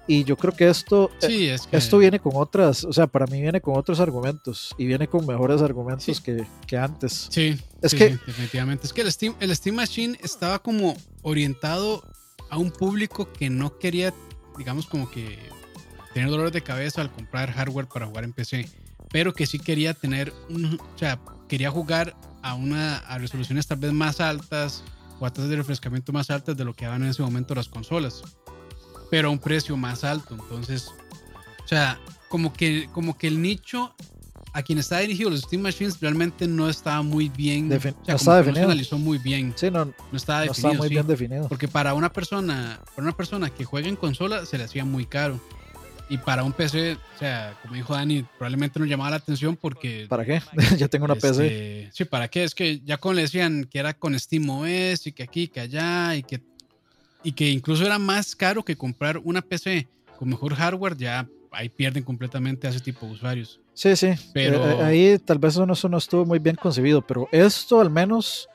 Y 0.07 0.23
yo 0.23 0.35
creo 0.35 0.53
que 0.53 0.67
esto, 0.67 1.09
eh, 1.21 1.55
esto 1.71 1.97
viene 1.99 2.19
con 2.19 2.33
otras, 2.35 2.83
o 2.83 2.91
sea, 2.91 3.07
para 3.07 3.27
mí 3.27 3.39
viene 3.39 3.61
con 3.61 3.77
otros 3.77 3.99
argumentos 3.99 4.75
y 4.77 4.85
viene 4.85 5.07
con 5.07 5.25
mejores 5.25 5.61
argumentos 5.61 6.19
que, 6.19 6.45
que, 6.67 6.77
antes. 6.77 7.27
Sí, 7.29 7.57
es 7.81 7.93
que 7.93 8.17
definitivamente. 8.25 8.87
Es 8.87 8.93
que 8.93 9.01
el 9.01 9.11
Steam, 9.11 9.35
el 9.39 9.55
Steam 9.55 9.75
Machine 9.75 10.17
estaba 10.21 10.59
como 10.59 10.97
orientado 11.21 12.03
a 12.49 12.57
un 12.57 12.71
público 12.71 13.31
que 13.31 13.49
no 13.49 13.77
quería, 13.77 14.13
digamos, 14.57 14.87
como 14.87 15.09
que 15.09 15.37
tener 16.13 16.29
dolores 16.29 16.51
de 16.51 16.61
cabeza 16.61 16.99
al 17.01 17.11
comprar 17.11 17.51
hardware 17.51 17.87
para 17.87 18.07
jugar 18.07 18.23
en 18.25 18.33
PC 18.33 18.67
pero 19.11 19.33
que 19.33 19.45
sí 19.45 19.59
quería 19.59 19.93
tener, 19.93 20.33
un, 20.49 20.79
o 20.79 20.97
sea, 20.97 21.19
quería 21.47 21.69
jugar 21.69 22.15
a, 22.41 22.53
una, 22.53 22.97
a 22.97 23.17
resoluciones 23.17 23.67
tal 23.67 23.79
vez 23.79 23.91
más 23.91 24.19
altas 24.19 24.83
o 25.19 25.25
a 25.25 25.31
tasas 25.31 25.49
de 25.49 25.55
refrescamiento 25.57 26.11
más 26.11 26.29
altas 26.29 26.57
de 26.57 26.65
lo 26.65 26.73
que 26.73 26.85
daban 26.85 27.03
en 27.03 27.09
ese 27.09 27.21
momento 27.21 27.53
las 27.53 27.67
consolas, 27.67 28.23
pero 29.09 29.27
a 29.27 29.31
un 29.31 29.39
precio 29.39 29.75
más 29.77 30.03
alto. 30.03 30.35
Entonces, 30.35 30.91
o 31.63 31.67
sea, 31.67 31.99
como 32.29 32.53
que, 32.53 32.89
como 32.93 33.17
que 33.17 33.27
el 33.27 33.41
nicho 33.41 33.93
a 34.53 34.63
quien 34.63 34.79
está 34.79 34.99
dirigido 34.99 35.29
los 35.29 35.41
Steam 35.41 35.61
Machines 35.61 35.99
realmente 36.01 36.47
no 36.47 36.67
estaba 36.69 37.01
muy 37.03 37.29
bien 37.29 37.71
o 37.71 37.79
sea, 37.79 37.93
no 38.05 38.15
estaba 38.15 38.37
definido. 38.37 38.61
se 38.61 38.65
analizó 38.65 38.97
muy 38.97 39.17
bien. 39.17 39.53
Sí, 39.55 39.71
no, 39.71 39.85
no 39.85 39.93
estaba 40.13 40.41
definido. 40.41 40.69
Estaba 40.69 40.73
muy 40.73 40.89
bien 40.89 41.07
definido. 41.07 41.47
Porque 41.47 41.67
para 41.67 41.93
una 41.93 42.11
persona, 42.11 42.81
para 42.95 43.03
una 43.03 43.15
persona 43.15 43.49
que 43.49 43.63
juega 43.63 43.87
en 43.87 43.95
consola 43.95 44.45
se 44.45 44.57
le 44.57 44.65
hacía 44.65 44.83
muy 44.83 45.05
caro. 45.05 45.39
Y 46.11 46.17
para 46.17 46.43
un 46.43 46.51
PC, 46.51 46.97
o 47.15 47.19
sea, 47.19 47.57
como 47.61 47.73
dijo 47.73 47.93
Dani, 47.93 48.25
probablemente 48.37 48.77
no 48.81 48.85
llamaba 48.85 49.11
la 49.11 49.15
atención 49.15 49.55
porque... 49.55 50.07
¿Para 50.09 50.25
qué? 50.25 50.41
ya 50.77 50.89
tengo 50.89 51.05
una 51.05 51.15
PC. 51.15 51.29
Este, 51.85 51.89
sí, 51.93 52.03
¿para 52.03 52.27
qué? 52.27 52.43
Es 52.43 52.53
que 52.53 52.81
ya 52.81 52.97
como 52.97 53.13
le 53.13 53.21
decían 53.21 53.63
que 53.63 53.79
era 53.79 53.93
con 53.93 54.19
SteamOS 54.19 55.07
y 55.07 55.13
que 55.13 55.23
aquí, 55.23 55.47
que 55.47 55.61
allá 55.61 56.17
y 56.17 56.23
que... 56.23 56.41
y 57.23 57.31
que 57.31 57.49
incluso 57.49 57.85
era 57.85 57.97
más 57.97 58.35
caro 58.35 58.61
que 58.65 58.75
comprar 58.75 59.19
una 59.23 59.41
PC 59.41 59.87
con 60.19 60.27
mejor 60.27 60.53
hardware, 60.53 60.97
ya 60.97 61.29
ahí 61.49 61.69
pierden 61.69 62.03
completamente 62.03 62.67
a 62.67 62.71
ese 62.71 62.81
tipo 62.81 63.05
de 63.05 63.13
usuarios. 63.13 63.61
Sí, 63.73 63.95
sí. 63.95 64.09
Pero 64.33 64.69
eh, 64.69 64.83
ahí 64.83 65.17
tal 65.17 65.39
vez 65.39 65.53
eso 65.53 65.87
no, 65.87 65.97
estuvo 65.97 66.25
muy 66.25 66.39
bien 66.39 66.57
concebido, 66.57 67.01
pero 67.01 67.29
esto 67.31 67.79
al 67.79 67.89
menos. 67.89 68.49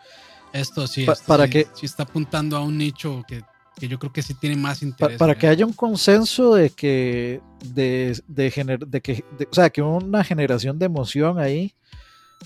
Esto 0.52 0.86
sí, 0.86 1.06
para 1.26 1.48
que, 1.48 1.66
sí 1.72 1.86
está 1.86 2.02
apuntando 2.02 2.54
a 2.58 2.60
un 2.60 2.76
nicho 2.76 3.24
que, 3.26 3.42
yo 3.80 3.98
creo 3.98 4.12
que 4.12 4.22
sí 4.22 4.34
tiene 4.34 4.56
más 4.56 4.82
interés. 4.82 5.18
para 5.18 5.36
que 5.36 5.46
haya 5.46 5.66
un 5.66 5.72
consenso 5.72 6.54
de 6.54 6.70
que, 6.70 7.40
de, 7.64 8.20
de, 8.26 8.78
de 8.86 9.00
que, 9.00 9.24
o 9.50 9.54
sea, 9.54 9.70
que 9.70 9.82
una 9.82 10.24
generación 10.24 10.78
de 10.78 10.86
emoción 10.86 11.38
ahí, 11.38 11.74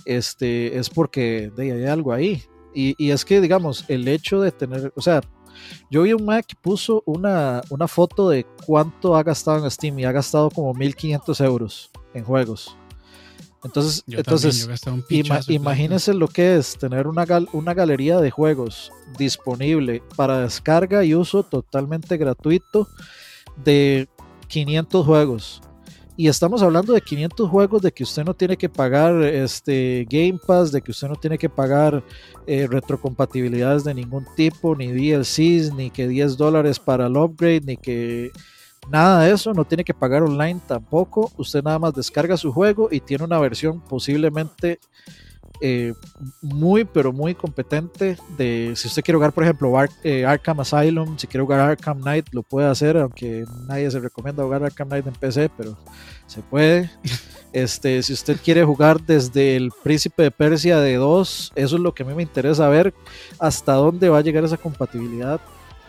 este, 0.04 0.78
es 0.78 0.90
porque 0.90 1.52
hay 1.56 1.84
algo 1.84 2.12
ahí. 2.12 2.42
Y, 2.74 2.94
y, 2.98 3.10
es 3.10 3.24
que, 3.24 3.40
digamos, 3.40 3.84
el 3.88 4.06
hecho 4.06 4.40
de 4.40 4.52
tener, 4.52 4.92
o 4.94 5.00
sea, 5.00 5.20
yo 5.90 6.02
vi 6.02 6.12
un 6.12 6.24
Mac 6.24 6.46
que 6.46 6.56
puso 6.60 7.02
una, 7.06 7.62
una 7.70 7.88
foto 7.88 8.28
de 8.28 8.46
cuánto 8.66 9.16
ha 9.16 9.22
gastado 9.22 9.64
en 9.64 9.70
Steam 9.70 9.98
y 9.98 10.04
ha 10.04 10.12
gastado 10.12 10.50
como 10.50 10.72
1500 10.74 11.40
euros 11.40 11.90
en 12.14 12.24
juegos. 12.24 12.76
Entonces, 13.62 14.02
entonces 14.06 14.68
imagínense 15.48 16.14
lo 16.14 16.28
que 16.28 16.56
es 16.56 16.78
tener 16.78 17.06
una, 17.06 17.26
una 17.52 17.74
galería 17.74 18.18
de 18.18 18.30
juegos 18.30 18.90
disponible 19.18 20.02
para 20.16 20.40
descarga 20.40 21.04
y 21.04 21.14
uso 21.14 21.42
totalmente 21.42 22.16
gratuito 22.16 22.88
de 23.62 24.08
500 24.48 25.06
juegos. 25.06 25.62
Y 26.16 26.28
estamos 26.28 26.62
hablando 26.62 26.92
de 26.92 27.00
500 27.00 27.48
juegos 27.48 27.80
de 27.80 27.92
que 27.92 28.02
usted 28.02 28.24
no 28.24 28.34
tiene 28.34 28.56
que 28.56 28.68
pagar 28.68 29.22
este 29.22 30.06
Game 30.10 30.38
Pass, 30.46 30.70
de 30.70 30.82
que 30.82 30.90
usted 30.90 31.08
no 31.08 31.16
tiene 31.16 31.38
que 31.38 31.48
pagar 31.48 32.04
eh, 32.46 32.66
retrocompatibilidades 32.66 33.84
de 33.84 33.94
ningún 33.94 34.26
tipo, 34.36 34.76
ni 34.76 34.88
DLCs, 34.88 35.72
ni 35.74 35.88
que 35.88 36.08
10 36.08 36.36
dólares 36.36 36.78
para 36.78 37.06
el 37.06 37.16
upgrade, 37.16 37.62
ni 37.62 37.76
que 37.78 38.32
nada 38.90 39.24
de 39.24 39.32
eso, 39.32 39.52
no 39.54 39.64
tiene 39.64 39.84
que 39.84 39.94
pagar 39.94 40.22
online 40.22 40.60
tampoco. 40.66 41.30
Usted 41.36 41.62
nada 41.62 41.78
más 41.78 41.94
descarga 41.94 42.36
su 42.36 42.52
juego 42.52 42.88
y 42.90 43.00
tiene 43.00 43.24
una 43.24 43.38
versión 43.38 43.80
posiblemente 43.80 44.80
eh, 45.62 45.92
muy, 46.40 46.84
pero 46.84 47.12
muy 47.12 47.34
competente 47.34 48.16
de 48.38 48.72
si 48.76 48.88
usted 48.88 49.02
quiere 49.02 49.16
jugar, 49.16 49.32
por 49.32 49.44
ejemplo, 49.44 49.72
eh, 50.02 50.24
Arkham 50.24 50.60
Asylum, 50.60 51.18
si 51.18 51.26
quiere 51.26 51.42
jugar 51.42 51.60
Arkham 51.60 52.00
Knight, 52.00 52.28
lo 52.32 52.42
puede 52.42 52.66
hacer, 52.66 52.96
aunque 52.96 53.44
nadie 53.66 53.90
se 53.90 54.00
recomienda 54.00 54.42
jugar 54.42 54.64
Arkham 54.64 54.88
Knight 54.88 55.06
en 55.06 55.12
PC, 55.12 55.50
pero 55.56 55.76
se 56.26 56.42
puede. 56.42 56.90
Este, 57.52 58.00
si 58.04 58.12
usted 58.12 58.38
quiere 58.40 58.62
jugar 58.62 59.00
desde 59.00 59.56
el 59.56 59.72
Príncipe 59.82 60.22
de 60.22 60.30
Persia 60.30 60.78
de 60.78 60.94
2, 60.94 61.52
eso 61.56 61.76
es 61.76 61.82
lo 61.82 61.92
que 61.92 62.04
a 62.04 62.06
mí 62.06 62.14
me 62.14 62.22
interesa 62.22 62.68
ver 62.68 62.94
hasta 63.40 63.72
dónde 63.72 64.08
va 64.08 64.18
a 64.18 64.20
llegar 64.20 64.44
esa 64.44 64.56
compatibilidad. 64.56 65.40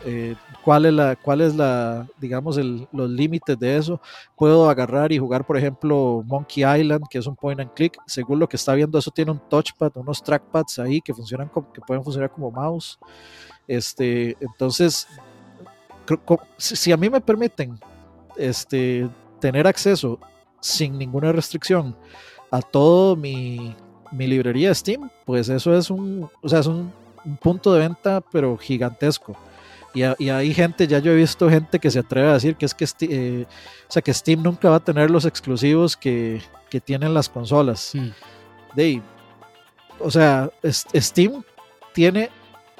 Eh, 0.05 0.35
cuál 0.63 0.85
es 0.85 0.93
la, 0.93 1.15
cuál 1.15 1.41
es 1.41 1.55
la, 1.55 2.07
digamos, 2.19 2.57
los 2.57 3.09
límites 3.09 3.57
de 3.59 3.77
eso. 3.77 4.01
Puedo 4.35 4.69
agarrar 4.69 5.11
y 5.11 5.19
jugar, 5.19 5.45
por 5.45 5.57
ejemplo, 5.57 6.23
Monkey 6.25 6.63
Island, 6.63 7.05
que 7.09 7.19
es 7.19 7.27
un 7.27 7.35
point 7.35 7.59
and 7.59 7.73
click. 7.73 7.97
Según 8.07 8.39
lo 8.39 8.49
que 8.49 8.55
está 8.55 8.73
viendo, 8.73 8.97
eso 8.97 9.11
tiene 9.11 9.31
un 9.31 9.39
touchpad, 9.49 9.91
unos 9.95 10.23
trackpads 10.23 10.79
ahí 10.79 11.01
que 11.01 11.13
funcionan 11.13 11.49
como, 11.49 11.71
que 11.71 11.81
pueden 11.81 12.03
funcionar 12.03 12.31
como 12.31 12.51
mouse. 12.51 12.97
Este, 13.67 14.35
entonces, 14.39 15.07
si 16.57 16.91
a 16.91 16.97
mí 16.97 17.09
me 17.09 17.21
permiten 17.21 17.79
este, 18.37 19.07
tener 19.39 19.67
acceso 19.67 20.19
sin 20.59 20.97
ninguna 20.97 21.31
restricción 21.31 21.95
a 22.49 22.61
todo 22.61 23.15
mi, 23.15 23.75
mi 24.11 24.27
librería 24.27 24.73
Steam, 24.73 25.09
pues 25.25 25.47
eso 25.49 25.75
es 25.75 25.89
un, 25.89 26.29
o 26.41 26.49
sea, 26.49 26.59
es 26.59 26.67
un 26.67 26.91
punto 27.39 27.73
de 27.73 27.79
venta, 27.79 28.21
pero 28.31 28.57
gigantesco. 28.57 29.37
Y, 29.93 30.29
hay 30.29 30.53
gente, 30.53 30.87
ya 30.87 30.99
yo 30.99 31.11
he 31.11 31.15
visto 31.15 31.49
gente 31.49 31.79
que 31.79 31.91
se 31.91 31.99
atreve 31.99 32.29
a 32.29 32.33
decir 32.33 32.55
que 32.55 32.65
es 32.65 32.73
que, 32.73 32.85
eh, 33.01 33.45
o 33.87 33.91
sea, 33.91 34.01
que 34.01 34.13
Steam 34.13 34.41
nunca 34.41 34.69
va 34.69 34.77
a 34.77 34.79
tener 34.79 35.11
los 35.11 35.25
exclusivos 35.25 35.97
que, 35.97 36.41
que 36.69 36.79
tienen 36.79 37.13
las 37.13 37.27
consolas. 37.27 37.91
Hmm. 37.93 38.09
De, 38.75 39.01
o 39.99 40.09
sea, 40.09 40.49
Steam 40.63 41.43
tiene 41.93 42.29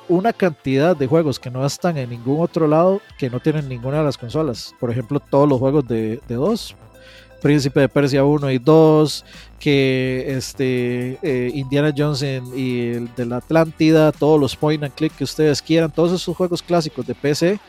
una 0.07 0.33
cantidad 0.33 0.95
de 0.95 1.07
juegos 1.07 1.39
que 1.39 1.49
no 1.49 1.65
están 1.65 1.97
en 1.97 2.09
ningún 2.09 2.41
otro 2.41 2.67
lado 2.67 3.01
que 3.17 3.29
no 3.29 3.39
tienen 3.39 3.67
ninguna 3.67 3.99
de 3.99 4.03
las 4.05 4.17
consolas. 4.17 4.73
Por 4.79 4.89
ejemplo, 4.89 5.19
todos 5.19 5.47
los 5.47 5.59
juegos 5.59 5.87
de, 5.87 6.21
de 6.27 6.35
dos 6.35 6.75
Príncipe 7.41 7.79
de 7.79 7.89
Persia 7.89 8.23
1 8.23 8.51
y 8.51 8.59
2, 8.59 9.25
que 9.59 10.25
este, 10.27 11.17
eh, 11.21 11.51
Indiana 11.53 11.93
Jones 11.95 12.23
y 12.55 12.89
el 12.89 13.09
de 13.15 13.25
la 13.25 13.37
Atlántida, 13.37 14.11
todos 14.11 14.39
los 14.39 14.55
point 14.55 14.83
and 14.83 14.93
click 14.93 15.15
que 15.15 15.23
ustedes 15.23 15.61
quieran, 15.61 15.91
todos 15.91 16.11
esos 16.13 16.35
juegos 16.37 16.61
clásicos 16.61 17.05
de 17.05 17.15
PC 17.15 17.59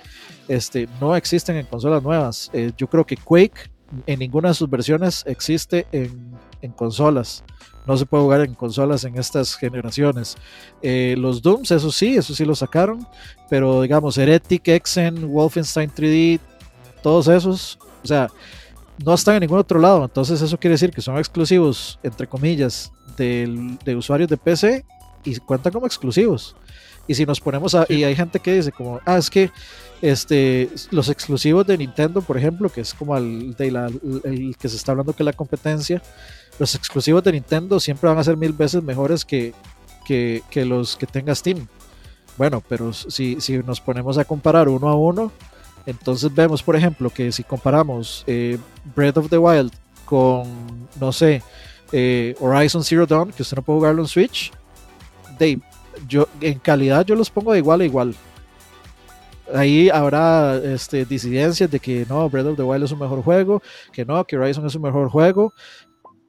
este, 0.48 0.88
no 1.00 1.16
existen 1.16 1.56
en 1.56 1.66
consolas 1.66 2.02
nuevas. 2.02 2.50
Eh, 2.52 2.72
yo 2.76 2.86
creo 2.86 3.04
que 3.06 3.16
Quake 3.16 3.70
en 4.06 4.18
ninguna 4.18 4.48
de 4.48 4.54
sus 4.54 4.68
versiones 4.68 5.24
existe 5.26 5.86
en, 5.92 6.72
consolas. 6.76 7.44
No 7.86 7.96
se 7.96 8.06
puede 8.06 8.22
jugar 8.22 8.40
en 8.42 8.54
consolas 8.54 9.04
en 9.04 9.18
estas 9.18 9.56
generaciones. 9.56 10.36
Eh, 10.82 11.16
los 11.18 11.42
Dooms, 11.42 11.70
eso 11.70 11.90
sí, 11.90 12.16
eso 12.16 12.34
sí 12.34 12.44
lo 12.44 12.54
sacaron. 12.54 13.06
Pero 13.50 13.82
digamos, 13.82 14.16
Heretic, 14.16 14.68
Exen, 14.68 15.30
Wolfenstein 15.32 15.90
3D, 15.90 16.38
todos 17.02 17.28
esos. 17.28 17.78
O 18.02 18.06
sea, 18.06 18.28
no 19.04 19.14
están 19.14 19.36
en 19.36 19.40
ningún 19.40 19.58
otro 19.58 19.78
lado. 19.78 20.04
Entonces 20.04 20.40
eso 20.40 20.58
quiere 20.58 20.74
decir 20.74 20.90
que 20.90 21.00
son 21.00 21.18
exclusivos, 21.18 21.98
entre 22.02 22.26
comillas, 22.26 22.92
de 23.16 23.96
usuarios 23.96 24.28
de 24.28 24.36
PC 24.36 24.84
y 25.24 25.36
cuentan 25.36 25.72
como 25.72 25.86
exclusivos. 25.86 26.56
Y 27.06 27.14
si 27.14 27.26
nos 27.26 27.40
ponemos 27.40 27.74
a... 27.74 27.84
Y 27.88 28.04
hay 28.04 28.14
gente 28.14 28.38
que 28.38 28.54
dice 28.54 28.72
como, 28.72 29.00
ah, 29.04 29.18
es 29.18 29.28
que 29.28 29.50
este, 30.00 30.68
los 30.90 31.08
exclusivos 31.08 31.66
de 31.66 31.78
Nintendo, 31.78 32.22
por 32.22 32.36
ejemplo, 32.36 32.68
que 32.68 32.80
es 32.80 32.94
como 32.94 33.16
el, 33.16 33.54
de 33.54 33.68
el 34.24 34.56
que 34.56 34.68
se 34.68 34.76
está 34.76 34.92
hablando 34.92 35.12
que 35.12 35.22
es 35.22 35.26
la 35.26 35.32
competencia, 35.32 36.02
los 36.58 36.74
exclusivos 36.74 37.22
de 37.24 37.32
Nintendo 37.32 37.80
siempre 37.80 38.08
van 38.08 38.18
a 38.18 38.24
ser 38.24 38.36
mil 38.36 38.52
veces 38.52 38.82
mejores 38.82 39.24
que, 39.24 39.52
que, 40.04 40.42
que 40.50 40.64
los 40.64 40.96
que 40.96 41.06
tenga 41.06 41.34
Steam. 41.34 41.66
Bueno, 42.38 42.62
pero 42.68 42.92
si, 42.92 43.40
si 43.40 43.58
nos 43.58 43.80
ponemos 43.80 44.16
a 44.18 44.24
comparar 44.24 44.68
uno 44.68 44.88
a 44.88 44.94
uno, 44.94 45.32
entonces 45.86 46.32
vemos, 46.34 46.62
por 46.62 46.76
ejemplo, 46.76 47.10
que 47.10 47.32
si 47.32 47.42
comparamos 47.42 48.24
eh, 48.26 48.58
Breath 48.94 49.16
of 49.18 49.28
the 49.28 49.38
Wild 49.38 49.72
con, 50.04 50.88
no 51.00 51.12
sé, 51.12 51.42
eh, 51.92 52.34
Horizon 52.40 52.84
Zero 52.84 53.06
Dawn, 53.06 53.32
que 53.32 53.42
usted 53.42 53.56
no 53.56 53.62
puede 53.62 53.78
jugarlo 53.78 54.02
en 54.02 54.08
Switch, 54.08 54.52
de, 55.38 55.60
yo, 56.08 56.28
en 56.40 56.58
calidad 56.58 57.04
yo 57.04 57.14
los 57.14 57.30
pongo 57.30 57.52
de 57.52 57.58
igual 57.58 57.80
a 57.80 57.84
igual. 57.84 58.14
Ahí 59.54 59.90
habrá 59.90 60.56
este, 60.56 61.04
disidencias 61.04 61.70
de 61.70 61.78
que 61.78 62.06
no, 62.08 62.28
Breath 62.30 62.46
of 62.46 62.56
the 62.56 62.62
Wild 62.62 62.84
es 62.84 62.92
un 62.92 63.00
mejor 63.00 63.22
juego, 63.22 63.62
que 63.92 64.04
no, 64.04 64.24
que 64.24 64.36
Horizon 64.36 64.66
es 64.66 64.74
un 64.74 64.82
mejor 64.82 65.08
juego. 65.10 65.52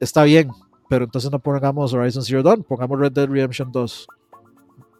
Está 0.00 0.24
bien, 0.24 0.50
pero 0.88 1.04
entonces 1.04 1.30
no 1.30 1.38
pongamos 1.38 1.94
Horizon 1.94 2.22
Zero 2.22 2.42
Dawn, 2.42 2.62
pongamos 2.62 2.98
Red 2.98 3.12
Dead 3.12 3.28
Redemption 3.28 3.70
2 3.72 4.06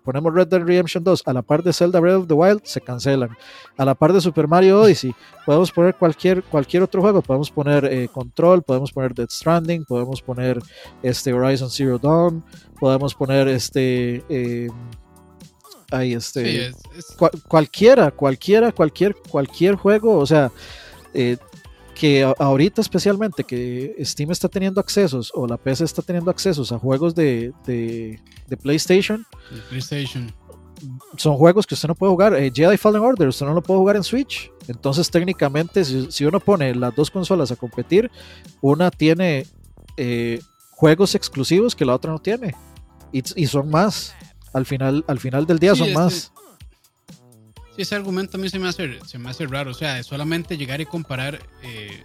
ponemos 0.04 0.32
Red 0.32 0.48
Dead 0.48 0.62
Redemption 0.62 1.02
2 1.02 1.22
a 1.26 1.32
la 1.32 1.42
par 1.42 1.62
de 1.62 1.72
Zelda 1.72 1.98
Breath 1.98 2.16
of 2.16 2.28
the 2.28 2.34
Wild, 2.34 2.60
se 2.64 2.80
cancelan. 2.80 3.30
A 3.76 3.84
la 3.84 3.94
par 3.94 4.12
de 4.12 4.20
Super 4.20 4.46
Mario 4.46 4.80
Odyssey, 4.80 5.14
podemos 5.44 5.72
poner 5.72 5.94
cualquier, 5.94 6.42
cualquier 6.44 6.82
otro 6.82 7.00
juego, 7.00 7.22
podemos 7.22 7.50
poner 7.50 7.84
eh, 7.86 8.08
Control, 8.12 8.62
podemos 8.62 8.92
poner 8.92 9.14
Dead 9.14 9.28
Stranding, 9.28 9.84
podemos 9.84 10.22
poner 10.22 10.60
este 11.02 11.32
Horizon 11.32 11.70
Zero 11.70 11.98
Dawn, 11.98 12.44
podemos 12.78 13.14
poner 13.14 13.48
este... 13.48 14.22
Eh, 14.28 14.68
ahí 15.90 16.12
este... 16.12 16.72
cualquiera, 17.48 18.10
cualquiera, 18.10 18.72
cualquier, 18.72 19.14
cualquier 19.30 19.74
juego, 19.76 20.18
o 20.18 20.26
sea... 20.26 20.52
Eh, 21.14 21.36
que 21.94 22.22
ahorita 22.38 22.80
especialmente 22.80 23.44
que 23.44 23.94
Steam 24.02 24.30
está 24.30 24.48
teniendo 24.48 24.80
accesos 24.80 25.30
o 25.34 25.46
la 25.46 25.56
PC 25.56 25.84
está 25.84 26.02
teniendo 26.02 26.30
accesos 26.30 26.72
a 26.72 26.78
juegos 26.78 27.14
de, 27.14 27.52
de, 27.66 28.18
PlayStation, 28.60 29.24
PlayStation. 29.68 30.32
Son 31.16 31.36
juegos 31.36 31.66
que 31.66 31.74
usted 31.74 31.88
no 31.88 31.94
puede 31.94 32.10
jugar. 32.10 32.34
Eh, 32.34 32.52
Jedi 32.52 32.76
Fallen 32.76 33.00
Order, 33.00 33.28
usted 33.28 33.46
no 33.46 33.54
lo 33.54 33.62
puede 33.62 33.78
jugar 33.78 33.96
en 33.96 34.02
Switch. 34.02 34.50
Entonces, 34.66 35.10
técnicamente, 35.10 35.84
si, 35.84 36.24
uno 36.24 36.40
pone 36.40 36.74
las 36.74 36.94
dos 36.94 37.10
consolas 37.10 37.50
a 37.52 37.56
competir, 37.56 38.10
una 38.60 38.90
tiene 38.90 39.46
eh, 39.96 40.40
juegos 40.72 41.14
exclusivos 41.14 41.74
que 41.74 41.84
la 41.84 41.94
otra 41.94 42.10
no 42.10 42.18
tiene. 42.18 42.54
Y, 43.12 43.46
son 43.46 43.70
más. 43.70 44.14
Al 44.52 44.66
final, 44.66 45.04
al 45.06 45.20
final 45.20 45.46
del 45.46 45.60
día 45.60 45.74
son 45.74 45.92
más. 45.92 46.33
Sí, 47.74 47.82
ese 47.82 47.94
argumento 47.96 48.36
a 48.36 48.40
mí 48.40 48.48
se 48.48 48.58
me 48.58 48.68
hace, 48.68 49.00
se 49.04 49.18
me 49.18 49.30
hace 49.30 49.46
raro. 49.46 49.72
O 49.72 49.74
sea, 49.74 50.02
solamente 50.02 50.56
llegar 50.56 50.80
y 50.80 50.86
comparar 50.86 51.40
eh, 51.62 52.02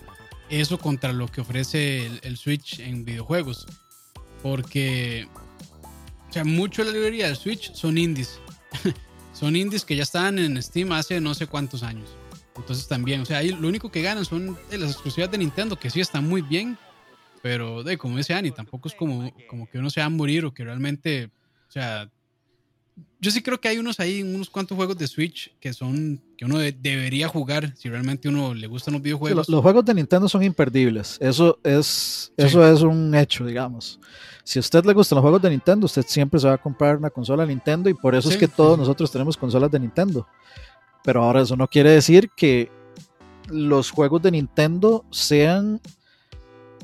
eso 0.49 0.79
contra 0.79 1.13
lo 1.13 1.27
que 1.27 1.41
ofrece 1.41 2.07
el, 2.23 2.37
Switch 2.37 2.79
en 2.79 3.05
videojuegos. 3.05 3.67
Porque, 4.41 5.27
o 6.29 6.33
sea, 6.33 6.43
mucho 6.43 6.83
de 6.83 6.91
la 6.91 6.93
librería 6.95 7.27
del 7.27 7.35
Switch 7.35 7.73
son 7.73 7.97
indies. 7.97 8.39
son 9.33 9.55
indies 9.55 9.85
que 9.85 9.95
ya 9.95 10.03
estaban 10.03 10.39
en 10.39 10.61
Steam 10.61 10.91
hace 10.91 11.21
no 11.21 11.35
sé 11.35 11.45
cuántos 11.45 11.83
años. 11.83 12.09
Entonces 12.55 12.87
también, 12.87 13.21
o 13.21 13.25
sea, 13.25 13.37
ahí 13.37 13.51
lo 13.51 13.67
único 13.67 13.91
que 13.91 14.01
ganan 14.01 14.25
son 14.25 14.57
las 14.71 14.91
exclusivas 14.91 15.31
de 15.31 15.37
Nintendo, 15.37 15.77
que 15.77 15.89
sí 15.89 16.01
están 16.01 16.27
muy 16.27 16.41
bien. 16.41 16.77
Pero, 17.41 17.83
de 17.83 17.97
como 17.97 18.17
dice 18.17 18.33
Ani, 18.33 18.51
tampoco 18.51 18.89
es 18.89 18.95
como, 18.95 19.31
como 19.47 19.69
que 19.69 19.77
uno 19.77 19.89
se 19.89 20.01
va 20.01 20.07
a 20.07 20.09
morir 20.09 20.43
o 20.45 20.53
que 20.53 20.65
realmente, 20.65 21.29
o 21.69 21.71
sea, 21.71 22.09
yo 23.19 23.31
sí 23.31 23.41
creo 23.41 23.59
que 23.59 23.67
hay 23.67 23.77
unos 23.77 23.99
ahí, 23.99 24.23
unos 24.23 24.49
cuantos 24.49 24.75
juegos 24.75 24.97
de 24.97 25.07
Switch 25.07 25.51
que 25.59 25.73
son 25.73 26.21
que 26.37 26.45
uno 26.45 26.57
debería 26.57 27.27
jugar 27.27 27.75
si 27.75 27.89
realmente 27.89 28.29
uno 28.29 28.53
le 28.53 28.65
gustan 28.67 28.93
los 28.93 29.03
videojuegos. 29.03 29.49
los, 29.49 29.61
juegos 29.61 29.83
de 29.83 29.93
Nintendo 29.93 30.29
son 30.29 30.41
imperdibles. 30.41 31.17
Eso 31.19 31.59
es, 31.63 32.31
eso 32.37 32.65
es 32.65 32.81
un 32.81 33.13
hecho, 33.13 33.45
digamos. 33.45 33.99
Si 34.45 34.57
a 34.57 34.61
usted 34.61 34.85
le 34.85 34.93
gustan 34.93 35.17
los 35.17 35.23
juegos 35.23 35.41
de 35.41 35.49
Nintendo, 35.49 35.85
usted 35.85 36.05
siempre 36.07 36.39
se 36.39 36.47
va 36.47 36.53
a 36.53 36.57
comprar 36.57 36.95
una 36.95 37.09
consola 37.09 37.45
Nintendo 37.45 37.89
y 37.89 37.93
por 37.93 38.15
eso 38.15 38.29
es 38.29 38.37
que 38.37 38.47
todos 38.47 38.77
nosotros 38.77 39.11
tenemos 39.11 39.35
consolas 39.35 39.69
de 39.69 39.79
Nintendo. 39.79 40.25
Pero 41.03 41.23
ahora 41.23 41.41
eso 41.41 41.57
no 41.57 41.67
quiere 41.67 41.91
decir 41.91 42.29
que 42.35 42.71
los 43.49 43.91
juegos 43.91 44.21
de 44.21 44.31
Nintendo 44.31 45.03
sean 45.11 45.81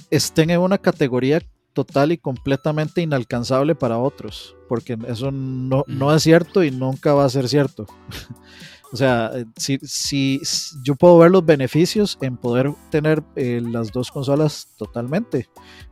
estén 0.10 0.50
en 0.50 0.60
una 0.60 0.78
categoría 0.78 1.42
total 1.76 2.14
y 2.14 2.18
completamente 2.18 3.02
inalcanzable 3.02 3.76
para 3.76 4.00
otros, 4.00 4.56
porque 4.68 4.98
eso 5.08 5.30
no, 5.32 5.84
no 5.86 6.16
es 6.16 6.24
cierto 6.24 6.64
y 6.64 6.72
nunca 6.72 7.14
va 7.14 7.26
a 7.26 7.30
ser 7.30 7.48
cierto. 7.48 7.86
o 8.92 8.96
sea, 8.96 9.32
si, 9.58 9.78
si, 9.84 10.42
yo 10.82 10.96
puedo 10.96 11.20
ver 11.20 11.32
los 11.32 11.46
beneficios 11.46 12.18
en 12.22 12.38
poder 12.38 12.74
tener 12.90 13.22
eh, 13.36 13.62
las 13.62 13.92
dos 13.92 14.10
consolas 14.10 14.70
totalmente. 14.78 15.50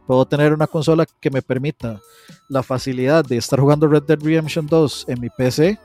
Puedo 0.08 0.26
tener 0.26 0.54
una 0.54 0.68
consola 0.68 1.06
que 1.06 1.30
me 1.30 1.42
permita 1.42 2.00
la 2.50 2.64
facilidad 2.64 3.26
de 3.26 3.38
estar 3.38 3.60
jugando 3.60 3.88
Red 3.88 4.04
Dead 4.04 4.20
Redemption 4.20 4.66
2 4.66 5.06
en 5.10 5.22
mi 5.22 5.30
PC 5.30 5.78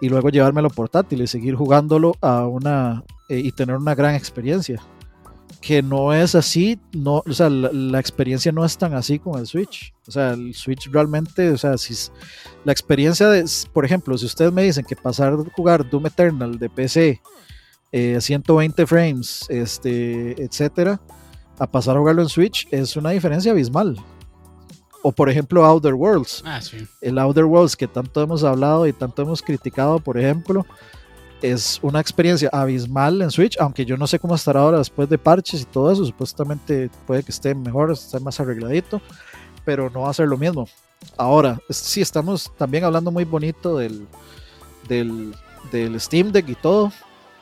y 0.00 0.08
luego 0.08 0.30
llevármelo 0.30 0.70
portátil 0.70 1.22
y 1.22 1.26
seguir 1.26 1.54
jugándolo 1.54 2.14
a 2.20 2.46
una 2.46 3.04
eh, 3.28 3.38
y 3.38 3.52
tener 3.52 3.76
una 3.76 3.94
gran 3.94 4.14
experiencia 4.14 4.82
que 5.60 5.82
no 5.82 6.12
es 6.12 6.34
así, 6.34 6.78
no, 6.92 7.22
o 7.26 7.32
sea, 7.32 7.48
la, 7.48 7.98
experiencia 7.98 8.52
no 8.52 8.64
es 8.64 8.76
tan 8.76 8.94
así 8.94 9.18
con 9.18 9.38
el 9.38 9.46
Switch. 9.46 9.94
O 10.06 10.10
sea, 10.10 10.32
el 10.32 10.54
Switch 10.54 10.90
realmente, 10.90 11.50
o 11.50 11.58
sea, 11.58 11.78
si 11.78 11.94
la 12.64 12.72
experiencia 12.72 13.28
de, 13.28 13.44
por 13.72 13.84
ejemplo, 13.84 14.16
si 14.18 14.26
ustedes 14.26 14.52
me 14.52 14.62
dicen 14.62 14.84
que 14.84 14.96
pasar 14.96 15.32
a 15.32 15.36
jugar 15.56 15.88
Doom 15.88 16.06
Eternal 16.06 16.58
de 16.58 16.68
PC 16.68 17.20
eh, 17.92 18.20
120 18.20 18.86
frames, 18.86 19.46
este, 19.48 20.42
etcétera, 20.42 21.00
a 21.58 21.66
pasar 21.66 21.96
a 21.96 22.00
jugarlo 22.00 22.22
en 22.22 22.28
Switch 22.28 22.66
es 22.70 22.96
una 22.96 23.10
diferencia 23.10 23.52
abismal. 23.52 23.96
O 25.02 25.12
por 25.12 25.28
ejemplo 25.28 25.64
Outer 25.64 25.94
Worlds. 25.94 26.42
Ah, 26.44 26.60
sí. 26.60 26.78
El 27.00 27.18
Outer 27.18 27.44
Worlds 27.44 27.76
que 27.76 27.86
tanto 27.86 28.22
hemos 28.22 28.42
hablado 28.42 28.86
y 28.86 28.92
tanto 28.92 29.22
hemos 29.22 29.42
criticado, 29.42 29.98
por 29.98 30.18
ejemplo, 30.18 30.66
es 31.44 31.78
una 31.82 32.00
experiencia 32.00 32.48
abismal 32.50 33.20
en 33.20 33.30
Switch, 33.30 33.58
aunque 33.60 33.84
yo 33.84 33.98
no 33.98 34.06
sé 34.06 34.18
cómo 34.18 34.34
estará 34.34 34.60
ahora 34.60 34.78
después 34.78 35.10
de 35.10 35.18
parches 35.18 35.60
y 35.60 35.64
todo 35.66 35.92
eso, 35.92 36.04
supuestamente 36.04 36.90
puede 37.06 37.22
que 37.22 37.32
esté 37.32 37.54
mejor, 37.54 37.92
esté 37.92 38.18
más 38.18 38.40
arregladito, 38.40 39.02
pero 39.62 39.90
no 39.90 40.02
va 40.02 40.10
a 40.10 40.14
ser 40.14 40.26
lo 40.26 40.38
mismo. 40.38 40.66
Ahora, 41.18 41.58
sí, 41.68 42.00
estamos 42.00 42.50
también 42.56 42.84
hablando 42.84 43.10
muy 43.10 43.24
bonito 43.24 43.76
del, 43.76 44.06
del, 44.88 45.34
del 45.70 46.00
Steam 46.00 46.32
Deck 46.32 46.48
y 46.48 46.54
todo, 46.54 46.90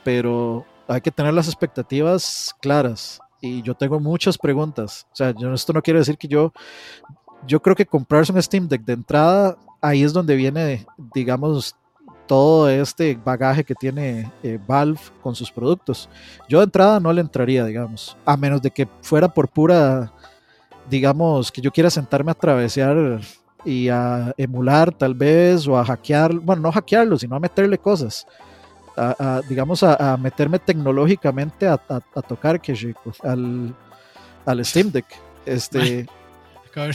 pero 0.02 0.66
hay 0.88 1.00
que 1.00 1.12
tener 1.12 1.32
las 1.32 1.46
expectativas 1.46 2.52
claras 2.60 3.20
y 3.40 3.62
yo 3.62 3.74
tengo 3.76 4.00
muchas 4.00 4.36
preguntas. 4.36 5.06
O 5.12 5.16
sea, 5.16 5.32
yo, 5.32 5.54
esto 5.54 5.72
no 5.72 5.80
quiere 5.80 6.00
decir 6.00 6.18
que 6.18 6.26
yo, 6.26 6.52
yo 7.46 7.62
creo 7.62 7.76
que 7.76 7.86
comprarse 7.86 8.32
un 8.32 8.42
Steam 8.42 8.66
Deck 8.66 8.82
de 8.84 8.94
entrada, 8.94 9.56
ahí 9.80 10.02
es 10.02 10.12
donde 10.12 10.34
viene, 10.34 10.86
digamos, 11.14 11.76
todo 12.32 12.70
este 12.70 13.14
bagaje 13.22 13.62
que 13.62 13.74
tiene 13.74 14.32
eh, 14.42 14.58
Valve 14.66 14.98
con 15.22 15.34
sus 15.34 15.52
productos. 15.52 16.08
Yo 16.48 16.60
de 16.60 16.64
entrada 16.64 16.98
no 16.98 17.12
le 17.12 17.20
entraría, 17.20 17.62
digamos, 17.62 18.16
a 18.24 18.38
menos 18.38 18.62
de 18.62 18.70
que 18.70 18.88
fuera 19.02 19.28
por 19.28 19.48
pura, 19.48 20.10
digamos, 20.88 21.52
que 21.52 21.60
yo 21.60 21.70
quiera 21.70 21.90
sentarme 21.90 22.30
a 22.30 22.34
travesear 22.34 23.20
y 23.66 23.90
a 23.90 24.32
emular 24.38 24.92
tal 24.92 25.12
vez 25.12 25.68
o 25.68 25.76
a 25.76 25.84
hackear, 25.84 26.32
bueno, 26.32 26.62
no 26.62 26.72
hackearlo, 26.72 27.18
sino 27.18 27.36
a 27.36 27.38
meterle 27.38 27.76
cosas. 27.76 28.26
A, 28.96 29.42
digamos, 29.46 29.82
a, 29.82 30.16
meterme 30.16 30.58
tecnológicamente 30.58 31.68
a, 31.68 31.76
tocar 32.26 32.62
que 32.62 32.72
rico 32.72 33.12
al, 33.24 33.74
al 34.46 34.64
Steam 34.64 34.90
Deck. 34.90 35.04
Este. 35.44 36.06
Acabo 36.72 36.86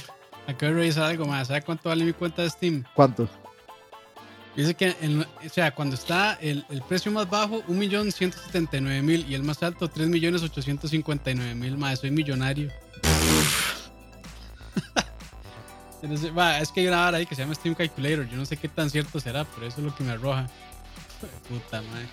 de 0.47 0.73
revisar 0.73 1.03
algo 1.03 1.25
más. 1.27 1.49
¿Sabe 1.49 1.61
cuánto 1.61 1.89
vale 1.89 2.05
mi 2.05 2.13
cuenta 2.13 2.41
de 2.41 2.49
Steam? 2.49 2.83
¿Cuánto? 2.95 3.29
Dice 4.57 4.73
que, 4.73 4.95
o 5.45 5.49
sea, 5.49 5.73
cuando 5.75 5.93
está 5.93 6.33
el, 6.41 6.65
el 6.71 6.81
precio 6.81 7.11
más 7.11 7.29
bajo, 7.29 7.61
1.179.000 7.65 9.27
y 9.29 9.35
el 9.35 9.43
más 9.43 9.61
alto, 9.61 9.87
3.859.000. 9.87 11.77
Más, 11.77 11.99
soy 11.99 12.09
millonario. 12.09 12.71
es 16.01 16.71
que 16.71 16.79
hay 16.79 16.87
una 16.87 17.07
hora 17.07 17.17
ahí 17.19 17.27
que 17.27 17.35
se 17.35 17.43
llama 17.43 17.53
Steam 17.53 17.75
Calculator. 17.75 18.27
Yo 18.27 18.35
no 18.35 18.45
sé 18.45 18.57
qué 18.57 18.67
tan 18.67 18.89
cierto 18.89 19.19
será, 19.19 19.45
pero 19.45 19.67
eso 19.67 19.77
es 19.77 19.85
lo 19.85 19.95
que 19.95 20.03
me 20.03 20.13
arroja. 20.13 20.47
Puta 21.47 21.83
madre. 21.83 22.07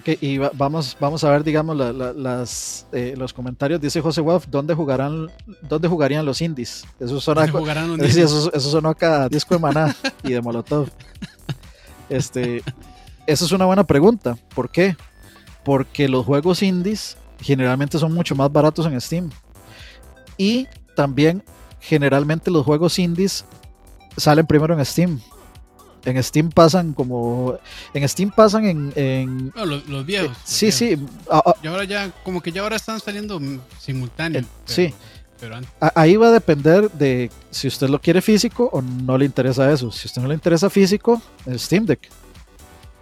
Okay, 0.00 0.18
y 0.20 0.36
vamos, 0.36 0.96
vamos 1.00 1.24
a 1.24 1.30
ver, 1.30 1.44
digamos, 1.44 1.76
las, 1.76 2.86
eh, 2.92 3.14
los 3.16 3.32
comentarios. 3.32 3.80
Dice 3.80 4.02
José 4.02 4.20
Wolf, 4.20 4.46
¿dónde 4.48 4.74
jugarán, 4.74 5.30
dónde 5.62 5.88
jugarían 5.88 6.26
los 6.26 6.42
indies? 6.42 6.84
Eso 6.98 7.20
suena, 7.20 7.46
eso, 7.46 8.52
eso 8.52 8.70
sonó 8.70 8.90
acá 8.90 9.28
disco 9.30 9.54
de 9.54 9.60
maná 9.60 9.96
y 10.22 10.32
de 10.32 10.42
Molotov. 10.42 10.90
Este, 12.10 12.62
esa 13.26 13.44
es 13.44 13.52
una 13.52 13.64
buena 13.64 13.84
pregunta. 13.84 14.36
¿Por 14.54 14.70
qué? 14.70 14.96
Porque 15.64 16.08
los 16.08 16.26
juegos 16.26 16.62
indies 16.62 17.16
generalmente 17.40 17.98
son 17.98 18.12
mucho 18.12 18.34
más 18.34 18.52
baratos 18.52 18.84
en 18.86 19.00
Steam. 19.00 19.30
Y 20.36 20.66
también 20.94 21.42
generalmente 21.80 22.50
los 22.50 22.64
juegos 22.64 22.98
indies 22.98 23.44
salen 24.16 24.46
primero 24.46 24.76
en 24.76 24.84
Steam. 24.84 25.20
En 26.04 26.22
Steam 26.22 26.50
pasan 26.50 26.92
como. 26.92 27.58
En 27.92 28.08
Steam 28.08 28.30
pasan 28.30 28.92
en. 28.94 29.52
los, 29.54 30.06
viejos. 30.06 30.36
sí, 30.44 30.72
sí. 30.72 30.96
y 31.62 31.66
ahora 31.66 31.84
ya, 31.84 32.10
como 32.24 32.40
que 32.40 32.52
ya 32.52 32.62
ahora 32.62 32.76
están 32.76 33.00
saliendo 33.00 33.40
simultáneos. 33.78 34.46
sí. 34.64 34.94
Ahí 35.94 36.16
va 36.16 36.28
a 36.28 36.32
depender 36.32 36.90
de 36.92 37.30
si 37.50 37.68
usted 37.68 37.88
lo 37.88 38.00
quiere 38.00 38.20
físico 38.20 38.68
o 38.72 38.82
no 38.82 39.16
le 39.16 39.24
interesa 39.24 39.70
eso. 39.72 39.90
Si 39.90 40.06
usted 40.06 40.22
no 40.22 40.28
le 40.28 40.34
interesa 40.34 40.68
físico, 40.70 41.20
Steam 41.54 41.86
Deck. 41.86 42.00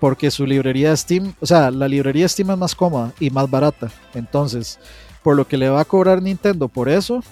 Porque 0.01 0.31
su 0.31 0.47
librería 0.47 0.97
Steam, 0.97 1.35
o 1.41 1.47
sea, 1.47 1.71
la 1.71 1.89
librería 1.89 2.29
Steam 2.29 2.51
es 2.51 2.59
más 2.59 2.75
cómoda 2.75 3.13
y 3.19 3.31
más 3.31 3.51
barata. 3.51 3.91
Entonces, 4.15 4.79
por 5.23 5.37
lo 5.37 5.47
que 5.47 5.57
le 5.57 5.69
va 5.69 5.81
a 5.81 5.85
cobrar 5.85 6.23
Nintendo 6.23 6.69
por 6.69 6.89
eso, 6.89 7.23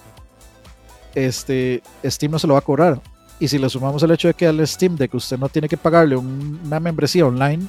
este, 1.15 1.83
Steam 2.05 2.33
no 2.33 2.39
se 2.39 2.47
lo 2.47 2.55
va 2.55 2.59
a 2.59 2.63
cobrar. 2.63 3.01
Y 3.39 3.49
si 3.49 3.59
le 3.59 3.69
sumamos 3.69 4.03
el 4.03 4.11
hecho 4.11 4.29
de 4.29 4.35
que 4.35 4.47
al 4.47 4.67
Steam 4.67 4.97
Deck 4.97 5.15
usted 5.15 5.39
no 5.39 5.49
tiene 5.49 5.69
que 5.69 5.77
pagarle 5.77 6.17
una 6.17 6.81
membresía 6.81 7.27
online, 7.27 7.67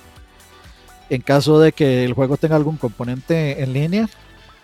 en 1.09 1.21
caso 1.21 1.59
de 1.59 1.71
que 1.71 2.03
el 2.03 2.13
juego 2.13 2.37
tenga 2.37 2.55
algún 2.55 2.77
componente 2.77 3.61
en 3.61 3.73
línea, 3.73 4.09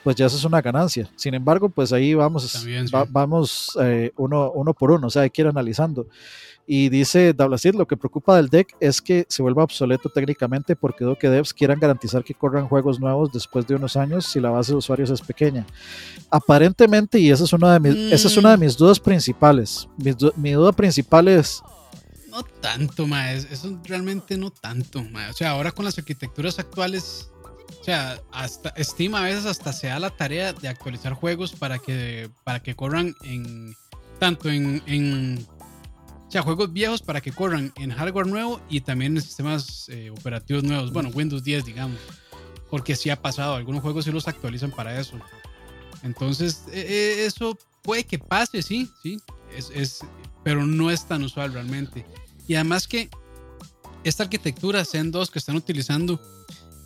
pues 0.03 0.15
ya 0.15 0.25
eso 0.25 0.37
es 0.37 0.43
una 0.43 0.61
ganancia. 0.61 1.09
Sin 1.15 1.33
embargo, 1.33 1.69
pues 1.69 1.93
ahí 1.93 2.13
vamos, 2.13 2.65
vamos 3.09 3.77
eh, 3.81 4.11
uno, 4.17 4.51
uno 4.51 4.73
por 4.73 4.91
uno, 4.91 5.07
o 5.07 5.09
sea, 5.09 5.23
hay 5.23 5.29
que 5.29 5.41
ir 5.41 5.47
analizando. 5.47 6.07
Y 6.65 6.87
dice 6.87 7.33
Dablacid, 7.33 7.75
lo 7.75 7.85
que 7.85 7.97
preocupa 7.97 8.37
del 8.37 8.47
deck 8.47 8.73
es 8.79 9.01
que 9.01 9.25
se 9.27 9.41
vuelva 9.41 9.63
obsoleto 9.63 10.07
técnicamente 10.09 10.77
porque 10.77 11.05
que 11.19 11.29
devs 11.29 11.53
quieran 11.53 11.79
garantizar 11.79 12.23
que 12.23 12.33
corran 12.33 12.69
juegos 12.69 13.01
nuevos 13.01 13.33
después 13.33 13.67
de 13.67 13.75
unos 13.75 13.97
años 13.97 14.25
si 14.25 14.39
la 14.39 14.49
base 14.49 14.71
de 14.71 14.77
usuarios 14.77 15.09
es 15.09 15.21
pequeña. 15.21 15.65
Aparentemente, 16.29 17.19
y 17.19 17.31
esa 17.31 17.43
es 17.43 17.51
una 17.51 17.73
de 17.73 17.79
mis, 17.81 18.13
esa 18.13 18.27
es 18.29 18.37
una 18.37 18.51
de 18.51 18.57
mis 18.57 18.77
dudas 18.77 18.99
principales, 18.99 19.89
mi, 19.97 20.51
duda 20.51 20.71
principal 20.71 21.27
es... 21.27 21.61
No 22.29 22.43
tanto, 22.43 23.05
ma, 23.05 23.31
eso 23.33 23.79
realmente 23.83 24.37
no 24.37 24.49
tanto. 24.49 25.03
Ma. 25.03 25.29
O 25.29 25.33
sea, 25.33 25.51
ahora 25.51 25.71
con 25.71 25.85
las 25.85 25.97
arquitecturas 25.99 26.57
actuales 26.57 27.29
o 27.79 27.83
sea, 27.83 28.21
hasta 28.31 28.73
Steam 28.77 29.15
a 29.15 29.21
veces 29.21 29.45
hasta 29.45 29.73
se 29.73 29.87
da 29.87 29.99
la 29.99 30.09
tarea 30.09 30.53
de 30.53 30.67
actualizar 30.67 31.13
juegos 31.13 31.53
para 31.53 31.79
que, 31.79 32.29
para 32.43 32.61
que 32.61 32.75
corran 32.75 33.15
en 33.23 33.75
tanto 34.19 34.49
en, 34.49 34.81
en 34.85 35.45
o 36.27 36.31
sea, 36.31 36.41
juegos 36.41 36.73
viejos 36.73 37.01
para 37.01 37.21
que 37.21 37.31
corran 37.31 37.71
en 37.75 37.91
hardware 37.91 38.25
nuevo 38.25 38.61
y 38.69 38.81
también 38.81 39.15
en 39.15 39.21
sistemas 39.21 39.87
eh, 39.89 40.09
operativos 40.09 40.63
nuevos. 40.63 40.91
Bueno, 40.91 41.09
Windows 41.09 41.43
10, 41.43 41.65
digamos. 41.65 41.99
Porque 42.71 42.95
sí 42.95 43.11
ha 43.11 43.21
pasado, 43.21 43.53
algunos 43.53 43.83
juegos 43.83 44.05
sí 44.05 44.11
los 44.11 44.27
actualizan 44.27 44.71
para 44.71 44.99
eso. 44.99 45.19
Entonces, 46.01 46.63
e, 46.71 46.79
e, 46.79 47.25
eso 47.25 47.55
puede 47.83 48.05
que 48.05 48.17
pase, 48.17 48.63
sí, 48.63 48.89
sí. 49.03 49.19
Es, 49.55 49.69
es, 49.75 49.99
pero 50.43 50.65
no 50.65 50.89
es 50.89 51.05
tan 51.05 51.23
usual 51.23 51.53
realmente. 51.53 52.03
Y 52.47 52.55
además 52.55 52.87
que 52.87 53.09
esta 54.03 54.23
arquitectura 54.23 54.83
Zen 54.85 55.11
2 55.11 55.29
que 55.29 55.39
están 55.39 55.55
utilizando 55.55 56.19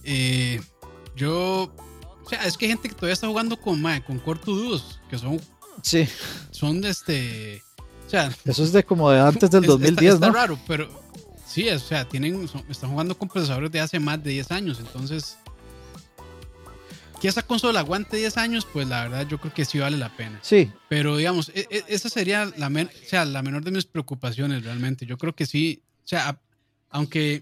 eh, 0.04 0.62
yo. 1.18 1.74
O 2.24 2.30
sea, 2.30 2.46
es 2.46 2.58
que 2.58 2.66
hay 2.66 2.72
gente 2.72 2.90
que 2.90 2.96
todavía 2.96 3.14
está 3.14 3.28
jugando 3.28 3.58
con, 3.60 3.84
con 4.06 4.20
Core 4.20 4.40
que 5.10 5.18
son. 5.18 5.42
Sí. 5.82 6.08
Son 6.52 6.80
de 6.82 6.90
este. 6.90 7.64
O 8.06 8.10
sea. 8.10 8.32
Eso 8.46 8.64
es 8.64 8.72
de 8.72 8.84
como 8.84 9.10
de 9.10 9.20
antes 9.20 9.50
del 9.52 9.64
2010, 9.64 10.14
está, 10.16 10.32
raro, 10.32 10.58
pero. 10.68 10.88
Sí, 11.46 11.68
o 11.70 11.80
sea, 11.80 12.06
tienen, 12.06 12.48
están 12.70 12.92
jugando 12.92 13.18
con 13.18 13.30
procesadores 13.30 13.72
de 13.72 13.80
hace 13.80 14.00
más 14.00 14.22
de 14.24 14.32
10 14.32 14.52
años, 14.52 14.80
entonces. 14.80 15.38
Que 17.22 17.28
esa 17.28 17.42
consola 17.42 17.80
aguante 17.80 18.18
10 18.18 18.38
años, 18.38 18.68
pues 18.72 18.88
la 18.88 19.04
verdad 19.04 19.28
yo 19.28 19.40
creo 19.40 19.52
que 19.52 19.66
sí 19.66 19.80
vale 19.80 19.98
la 19.98 20.16
pena. 20.16 20.40
Sí. 20.44 20.72
Pero 20.88 21.18
digamos, 21.18 21.50
e, 21.56 21.68
e, 21.72 21.84
esa 21.88 22.10
sería 22.10 22.52
la, 22.58 22.68
o 22.68 23.08
sea, 23.08 23.26
la 23.26 23.42
menor 23.42 23.64
de 23.64 23.72
mis 23.72 23.86
preocupaciones 23.86 24.64
realmente. 24.64 25.08
Yo 25.08 25.18
creo 25.18 25.34
que 25.34 25.48
sí, 25.48 25.82
o 26.04 26.08
sea, 26.08 26.40
aunque, 26.90 27.42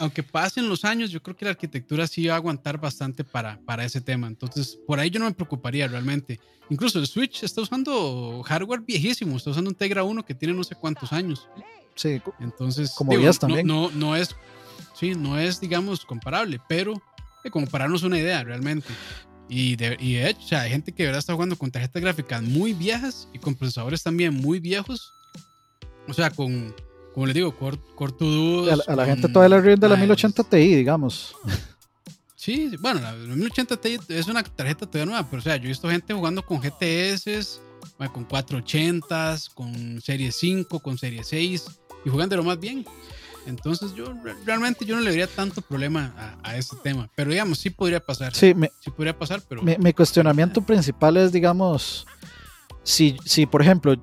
aunque 0.00 0.22
pasen 0.22 0.66
los 0.66 0.86
años, 0.86 1.10
yo 1.10 1.22
creo 1.22 1.36
que 1.36 1.44
la 1.44 1.50
arquitectura 1.50 2.06
sí 2.06 2.26
va 2.26 2.32
a 2.32 2.36
aguantar 2.38 2.80
bastante 2.80 3.22
para, 3.22 3.60
para 3.66 3.84
ese 3.84 4.00
tema. 4.00 4.26
Entonces, 4.26 4.78
por 4.86 4.98
ahí 4.98 5.10
yo 5.10 5.20
no 5.20 5.26
me 5.26 5.32
preocuparía 5.32 5.86
realmente. 5.86 6.40
Incluso 6.70 6.98
el 6.98 7.06
Switch 7.06 7.42
está 7.42 7.60
usando 7.60 8.42
hardware 8.42 8.80
viejísimo, 8.80 9.36
está 9.36 9.50
usando 9.50 9.68
un 9.68 9.76
Tegra 9.76 10.02
1 10.02 10.24
que 10.24 10.34
tiene 10.34 10.54
no 10.54 10.64
sé 10.64 10.74
cuántos 10.74 11.12
años. 11.12 11.46
Sí, 11.96 12.20
entonces, 12.40 12.94
como 12.96 13.14
digo, 13.14 13.30
también. 13.34 13.66
No, 13.66 13.90
no, 13.90 14.16
es, 14.16 14.34
sí, 14.94 15.14
no 15.14 15.38
es, 15.38 15.60
digamos, 15.60 16.06
comparable, 16.06 16.58
pero 16.66 16.94
eh, 17.44 17.50
como 17.50 17.66
para 17.66 17.84
darnos 17.84 18.02
una 18.02 18.18
idea 18.18 18.42
realmente. 18.42 18.88
Y 19.50 19.76
de, 19.76 19.98
y 20.00 20.14
de 20.14 20.30
hecho, 20.30 20.40
o 20.40 20.48
sea, 20.48 20.62
hay 20.62 20.70
gente 20.70 20.92
que 20.92 21.02
de 21.02 21.08
verdad 21.08 21.18
está 21.18 21.34
jugando 21.34 21.58
con 21.58 21.70
tarjetas 21.70 22.00
gráficas 22.00 22.42
muy 22.42 22.72
viejas 22.72 23.28
y 23.34 23.38
con 23.38 23.54
procesadores 23.54 24.02
también 24.02 24.32
muy 24.32 24.60
viejos. 24.60 25.12
O 26.08 26.14
sea, 26.14 26.30
con, 26.30 26.74
como 27.14 27.26
les 27.26 27.34
digo, 27.34 27.56
Core, 27.56 27.78
Core 27.94 28.14
A, 28.86 28.94
la, 28.94 29.06
gente 29.06 29.28
todavía 29.28 29.56
le 29.56 29.62
rinde 29.62 29.88
la 29.88 29.96
1080 29.96 30.44
Ti, 30.44 30.56
digamos. 30.56 31.34
Sí, 32.36 32.74
bueno, 32.80 33.00
la 33.00 33.12
1080 33.12 33.76
Ti 33.76 33.98
es 34.08 34.26
una 34.28 34.42
tarjeta 34.42 34.86
todavía 34.86 35.06
nueva, 35.06 35.28
pero 35.28 35.40
o 35.40 35.42
sea, 35.42 35.56
yo 35.56 35.64
he 35.64 35.68
visto 35.68 35.90
gente 35.90 36.14
jugando 36.14 36.42
con 36.42 36.60
GTS, 36.60 37.60
con 38.08 38.26
480s, 38.26 39.52
con 39.52 40.00
Serie 40.00 40.32
5, 40.32 40.78
con 40.80 40.96
Serie 40.96 41.22
6 41.22 41.66
y 42.04 42.08
jugando 42.08 42.36
lo 42.36 42.44
más 42.44 42.58
bien. 42.58 42.84
Entonces 43.46 43.94
yo 43.94 44.14
realmente 44.44 44.84
yo 44.84 44.96
no 44.96 45.02
le 45.02 45.10
vería 45.10 45.26
tanto 45.26 45.60
problema 45.62 46.38
a, 46.42 46.56
ese 46.56 46.76
tema, 46.82 47.10
pero 47.14 47.30
digamos, 47.30 47.58
sí 47.58 47.70
podría 47.70 48.00
pasar. 48.00 48.34
Sí, 48.34 48.54
me, 48.54 48.70
sí 48.80 48.90
podría 48.90 49.18
pasar, 49.18 49.42
pero... 49.48 49.62
Mi, 49.62 49.92
cuestionamiento 49.92 50.62
principal 50.62 51.16
es, 51.16 51.32
digamos, 51.32 52.06
si, 52.82 53.16
si 53.24 53.46
por 53.46 53.62
ejemplo 53.62 53.96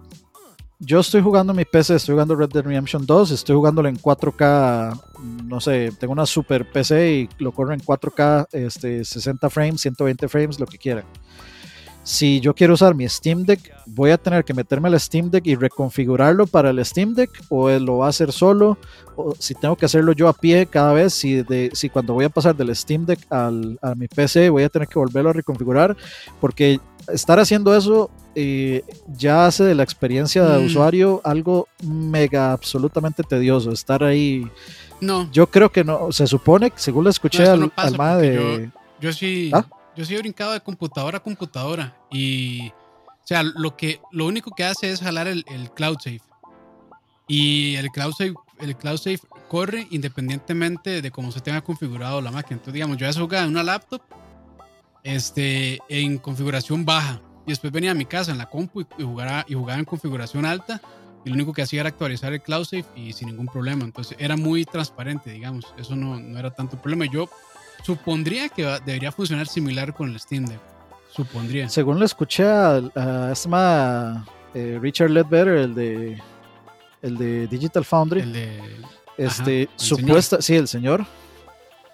yo 0.80 1.00
estoy 1.00 1.22
jugando 1.22 1.54
mi 1.54 1.66
PC, 1.66 1.96
estoy 1.96 2.14
jugando 2.14 2.36
Red 2.36 2.50
Dead 2.50 2.64
Redemption 2.64 3.06
2, 3.06 3.32
estoy 3.32 3.56
jugándolo 3.56 3.90
en 3.90 3.98
4K, 3.98 5.02
no 5.46 5.60
sé, 5.60 5.92
tengo 6.00 6.14
una 6.14 6.26
super 6.26 6.70
PC 6.72 7.12
y 7.12 7.30
lo 7.40 7.52
corro 7.52 7.74
en 7.74 7.80
4K, 7.80 8.48
este, 8.52 9.04
60 9.04 9.50
frames, 9.50 9.82
120 9.82 10.28
frames, 10.28 10.60
lo 10.60 10.68
que 10.68 10.78
quiera. 10.78 11.04
Si 12.04 12.40
yo 12.40 12.54
quiero 12.54 12.76
usar 12.76 12.96
mi 12.96 13.10
Steam 13.10 13.44
Deck, 13.44 13.60
voy 13.86 14.12
a 14.12 14.18
tener 14.18 14.46
que 14.46 14.54
meterme 14.54 14.88
al 14.88 14.98
Steam 14.98 15.30
Deck 15.30 15.46
y 15.46 15.56
reconfigurarlo 15.56 16.48
para 16.48 16.70
el 16.70 16.86
Steam 16.86 17.14
Deck 17.14 17.32
o 17.50 17.70
lo 17.70 17.98
va 17.98 18.06
a 18.06 18.10
hacer 18.10 18.32
solo, 18.32 18.78
o 19.18 19.34
si 19.38 19.56
tengo 19.56 19.76
que 19.76 19.88
hacerlo 19.88 20.14
yo 20.14 20.30
a 20.30 20.34
pie 20.34 20.68
cada 20.68 20.94
vez, 20.94 21.14
si, 21.14 21.42
de, 21.44 21.70
si 21.74 21.90
cuando 21.90 22.14
voy 22.14 22.26
a 22.26 22.30
pasar 22.30 22.56
del 22.56 22.74
Steam 22.74 23.06
Deck 23.06 23.20
al, 23.30 23.78
a 23.82 23.96
mi 23.96 24.08
PC 24.08 24.50
voy 24.50 24.64
a 24.64 24.70
tener 24.70 24.88
que 24.88 25.00
volverlo 25.00 25.32
a 25.32 25.34
reconfigurar, 25.34 25.98
porque 26.40 26.80
estar 27.12 27.40
haciendo 27.40 27.76
eso 27.76 28.10
eh, 28.40 28.84
ya 29.08 29.48
hace 29.48 29.64
de 29.64 29.74
la 29.74 29.82
experiencia 29.82 30.44
de 30.44 30.60
mm. 30.60 30.66
usuario 30.68 31.22
algo 31.24 31.68
mega 31.82 32.52
absolutamente 32.52 33.24
tedioso, 33.24 33.72
estar 33.72 34.04
ahí. 34.04 34.48
No. 35.02 35.28
Yo 35.32 35.48
creo 35.48 35.72
que 35.72 35.84
no, 35.84 36.12
se 36.12 36.28
supone, 36.28 36.72
según 36.76 37.06
lo 37.06 37.10
escuché 37.10 37.48
al, 37.48 37.72
al 37.76 38.22
de... 38.22 38.70
Yo, 39.02 39.12
sí... 39.12 39.50
¿Ah? 39.56 39.66
yo 39.96 40.06
sí 40.06 40.14
he 40.14 40.20
brincado 40.20 40.52
de 40.52 40.62
computadora 40.62 41.18
a 41.18 41.24
computadora 41.24 41.98
y, 42.12 42.68
o 42.68 43.26
sea, 43.26 43.42
lo, 43.42 43.76
que, 43.76 44.00
lo 44.12 44.28
único 44.28 44.52
que 44.52 44.66
hace 44.66 44.92
es 44.92 45.02
jalar 45.02 45.28
el, 45.28 45.44
el 45.48 45.72
Cloud 45.72 45.98
Safe. 45.98 46.22
Y 47.28 47.76
el 47.76 47.90
Cloud 47.90 48.12
Safe, 48.12 48.36
el 48.60 48.78
Cloud 48.78 48.98
Safe 48.98 49.20
corre 49.50 49.88
independientemente 49.90 51.02
de 51.02 51.10
cómo 51.10 51.32
se 51.32 51.42
tenga 51.42 51.62
configurado 51.62 52.22
la 52.22 52.30
máquina. 52.30 52.58
Entonces, 52.58 52.76
digamos, 52.76 52.98
yo 52.98 53.10
ya 53.10 53.44
en 53.44 53.50
una 53.50 53.64
laptop 53.64 54.02
este, 55.02 55.80
en 55.90 56.20
configuración 56.20 56.86
baja. 56.86 57.20
Y 57.48 57.52
después 57.52 57.74
venía 57.74 57.92
a 57.92 57.96
mi 57.96 58.06
casa 58.06 58.32
en 58.32 58.38
la 58.38 58.46
compu 58.46 58.82
y, 58.82 59.04
jugaba, 59.04 59.44
y 59.48 59.56
jugaba 59.56 59.80
en 59.80 59.86
configuración 59.86 60.46
alta. 60.46 60.80
Y 61.26 61.30
lo 61.30 61.36
único 61.36 61.54
que 61.54 61.64
hacía 61.64 61.80
era 61.80 61.90
actualizar 61.90 62.32
el 62.32 62.42
Cloud 62.42 62.66
Safe 62.66 62.86
y 62.96 63.14
sin 63.14 63.30
ningún 63.30 63.48
problema. 63.48 63.84
Entonces 63.84 64.16
era 64.20 64.38
muy 64.38 64.66
transparente, 64.66 65.32
digamos. 65.32 65.74
Eso 65.78 65.96
no, 65.96 66.20
no 66.20 66.38
era 66.38 66.52
tanto 66.52 66.78
problema. 66.78 67.06
Yo 67.06 67.28
Supondría 67.84 68.50
que 68.50 68.64
debería 68.86 69.12
funcionar 69.12 69.48
similar 69.48 69.94
con 69.94 70.10
el 70.10 70.20
Steam 70.20 70.46
Deck. 70.46 70.60
Supondría. 71.12 71.70
Según 71.70 72.00
lo 72.00 72.06
escuché 72.06 72.44
a, 72.44 72.82
a 72.96 74.26
eh, 74.54 74.78
Richard 74.82 75.10
Ledbetter, 75.10 75.48
el 75.48 75.76
de 75.76 76.22
el 77.02 77.18
de 77.18 77.48
Digital 77.48 77.86
Foundry. 77.86 78.22
El 78.22 78.34
de, 78.34 78.60
este, 79.18 79.70
supuesta, 79.76 80.42
sí, 80.42 80.56
el 80.56 80.68
señor. 80.68 81.06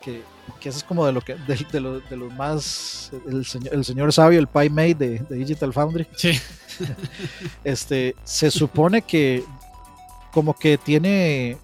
Que, 0.02 0.24
que 0.60 0.70
eso 0.70 0.78
es 0.80 0.84
como 0.84 1.06
de 1.06 1.12
lo 1.12 1.22
que 1.22 1.36
de, 1.36 1.66
de, 1.72 1.80
lo, 1.80 2.00
de 2.00 2.18
los 2.18 2.34
más 2.34 3.12
el 3.28 3.46
señor, 3.46 3.74
el 3.74 3.86
señor 3.86 4.14
sabio, 4.14 4.40
el 4.40 4.48
Pi 4.48 4.70
Mate 4.70 4.96
de, 4.96 5.20
de 5.20 5.36
Digital 5.36 5.74
Foundry. 5.74 6.08
Sí. 6.16 6.40
este, 7.64 8.16
se 8.24 8.52
supone 8.52 9.02
que 9.02 9.44
como 10.32 10.54
que 10.54 10.78
tiene 10.78 11.58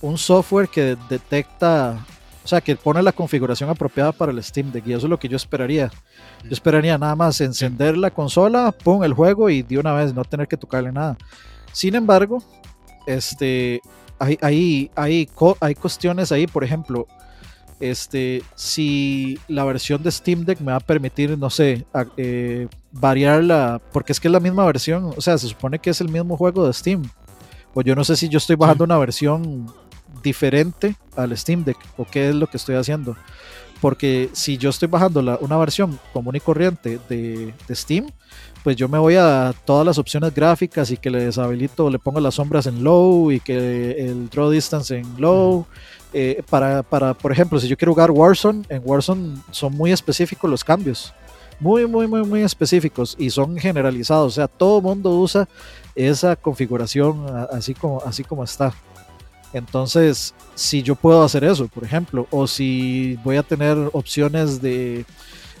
un 0.00 0.18
software 0.18 0.68
que 0.68 0.96
detecta 1.08 2.04
o 2.44 2.46
sea, 2.46 2.60
que 2.60 2.76
pone 2.76 3.02
la 3.02 3.12
configuración 3.12 3.70
apropiada 3.70 4.12
para 4.12 4.30
el 4.30 4.42
Steam 4.44 4.70
Deck 4.70 4.86
y 4.86 4.92
eso 4.92 5.06
es 5.06 5.10
lo 5.10 5.18
que 5.18 5.28
yo 5.28 5.36
esperaría. 5.36 5.90
Yo 6.42 6.50
esperaría 6.50 6.98
nada 6.98 7.16
más 7.16 7.40
encender 7.40 7.96
la 7.96 8.10
consola, 8.10 8.70
pon 8.70 9.02
el 9.02 9.14
juego 9.14 9.48
y 9.48 9.62
de 9.62 9.78
una 9.78 9.94
vez 9.94 10.12
no 10.12 10.22
tener 10.24 10.46
que 10.46 10.58
tocarle 10.58 10.92
nada. 10.92 11.16
Sin 11.72 11.94
embargo, 11.94 12.42
este, 13.06 13.80
hay, 14.18 14.38
hay, 14.42 14.90
hay, 14.94 15.28
hay 15.58 15.74
cuestiones 15.74 16.32
ahí, 16.32 16.46
por 16.46 16.64
ejemplo, 16.64 17.06
este, 17.80 18.42
si 18.54 19.38
la 19.48 19.64
versión 19.64 20.02
de 20.02 20.10
Steam 20.10 20.44
Deck 20.44 20.60
me 20.60 20.72
va 20.72 20.76
a 20.76 20.80
permitir, 20.80 21.36
no 21.38 21.50
sé, 21.50 21.84
eh, 22.16 22.68
variarla, 22.92 23.80
porque 23.92 24.12
es 24.12 24.20
que 24.20 24.28
es 24.28 24.32
la 24.32 24.40
misma 24.40 24.64
versión, 24.64 25.12
o 25.16 25.20
sea, 25.20 25.36
se 25.38 25.48
supone 25.48 25.78
que 25.78 25.90
es 25.90 26.00
el 26.00 26.08
mismo 26.08 26.36
juego 26.36 26.66
de 26.66 26.72
Steam. 26.72 27.02
O 27.74 27.82
yo 27.82 27.94
no 27.94 28.04
sé 28.04 28.16
si 28.16 28.28
yo 28.28 28.38
estoy 28.38 28.56
bajando 28.56 28.84
una 28.84 28.98
versión 28.98 29.66
diferente 30.22 30.96
al 31.16 31.36
Steam 31.36 31.64
Deck 31.64 31.76
o 31.96 32.04
qué 32.04 32.28
es 32.30 32.34
lo 32.34 32.46
que 32.46 32.56
estoy 32.56 32.76
haciendo. 32.76 33.16
Porque 33.80 34.30
si 34.32 34.56
yo 34.56 34.70
estoy 34.70 34.88
bajando 34.88 35.20
la, 35.20 35.36
una 35.40 35.56
versión 35.56 35.98
común 36.12 36.36
y 36.36 36.40
corriente 36.40 36.98
de, 37.08 37.52
Steam, 37.70 38.06
pues 38.64 38.76
yo 38.76 38.88
me 38.88 38.98
voy 38.98 39.14
a 39.16 39.54
todas 39.66 39.84
las 39.84 39.98
opciones 39.98 40.34
gráficas 40.34 40.90
y 40.90 40.96
que 40.96 41.10
le 41.10 41.26
deshabilito, 41.26 41.90
le 41.90 41.98
pongo 41.98 42.18
las 42.18 42.36
sombras 42.36 42.64
en 42.64 42.82
low 42.82 43.30
y 43.30 43.38
que 43.38 44.06
el 44.08 44.30
draw 44.30 44.48
distance 44.48 44.96
en 44.96 45.06
low. 45.18 45.66
Eh, 46.14 46.42
para, 46.48 46.82
para, 46.82 47.12
por 47.12 47.30
ejemplo, 47.30 47.60
si 47.60 47.68
yo 47.68 47.76
quiero 47.76 47.92
jugar 47.92 48.10
Warzone, 48.10 48.64
en 48.70 48.80
Warzone 48.82 49.36
son 49.50 49.74
muy 49.74 49.92
específicos 49.92 50.50
los 50.50 50.64
cambios. 50.64 51.12
Muy, 51.60 51.86
muy, 51.86 52.06
muy, 52.06 52.24
muy 52.24 52.40
específicos 52.40 53.14
y 53.18 53.28
son 53.28 53.58
generalizados. 53.58 54.32
O 54.32 54.34
sea, 54.34 54.48
todo 54.48 54.78
el 54.78 54.84
mundo 54.84 55.10
usa 55.10 55.46
esa 55.94 56.34
configuración 56.34 57.26
así 57.52 57.74
como, 57.74 58.02
así 58.06 58.24
como 58.24 58.44
está. 58.44 58.72
Entonces, 59.52 60.34
si 60.54 60.82
yo 60.82 60.94
puedo 60.94 61.22
hacer 61.22 61.44
eso, 61.44 61.68
por 61.68 61.84
ejemplo, 61.84 62.26
o 62.30 62.46
si 62.46 63.18
voy 63.22 63.36
a 63.36 63.42
tener 63.42 63.76
opciones 63.92 64.62
de 64.62 65.04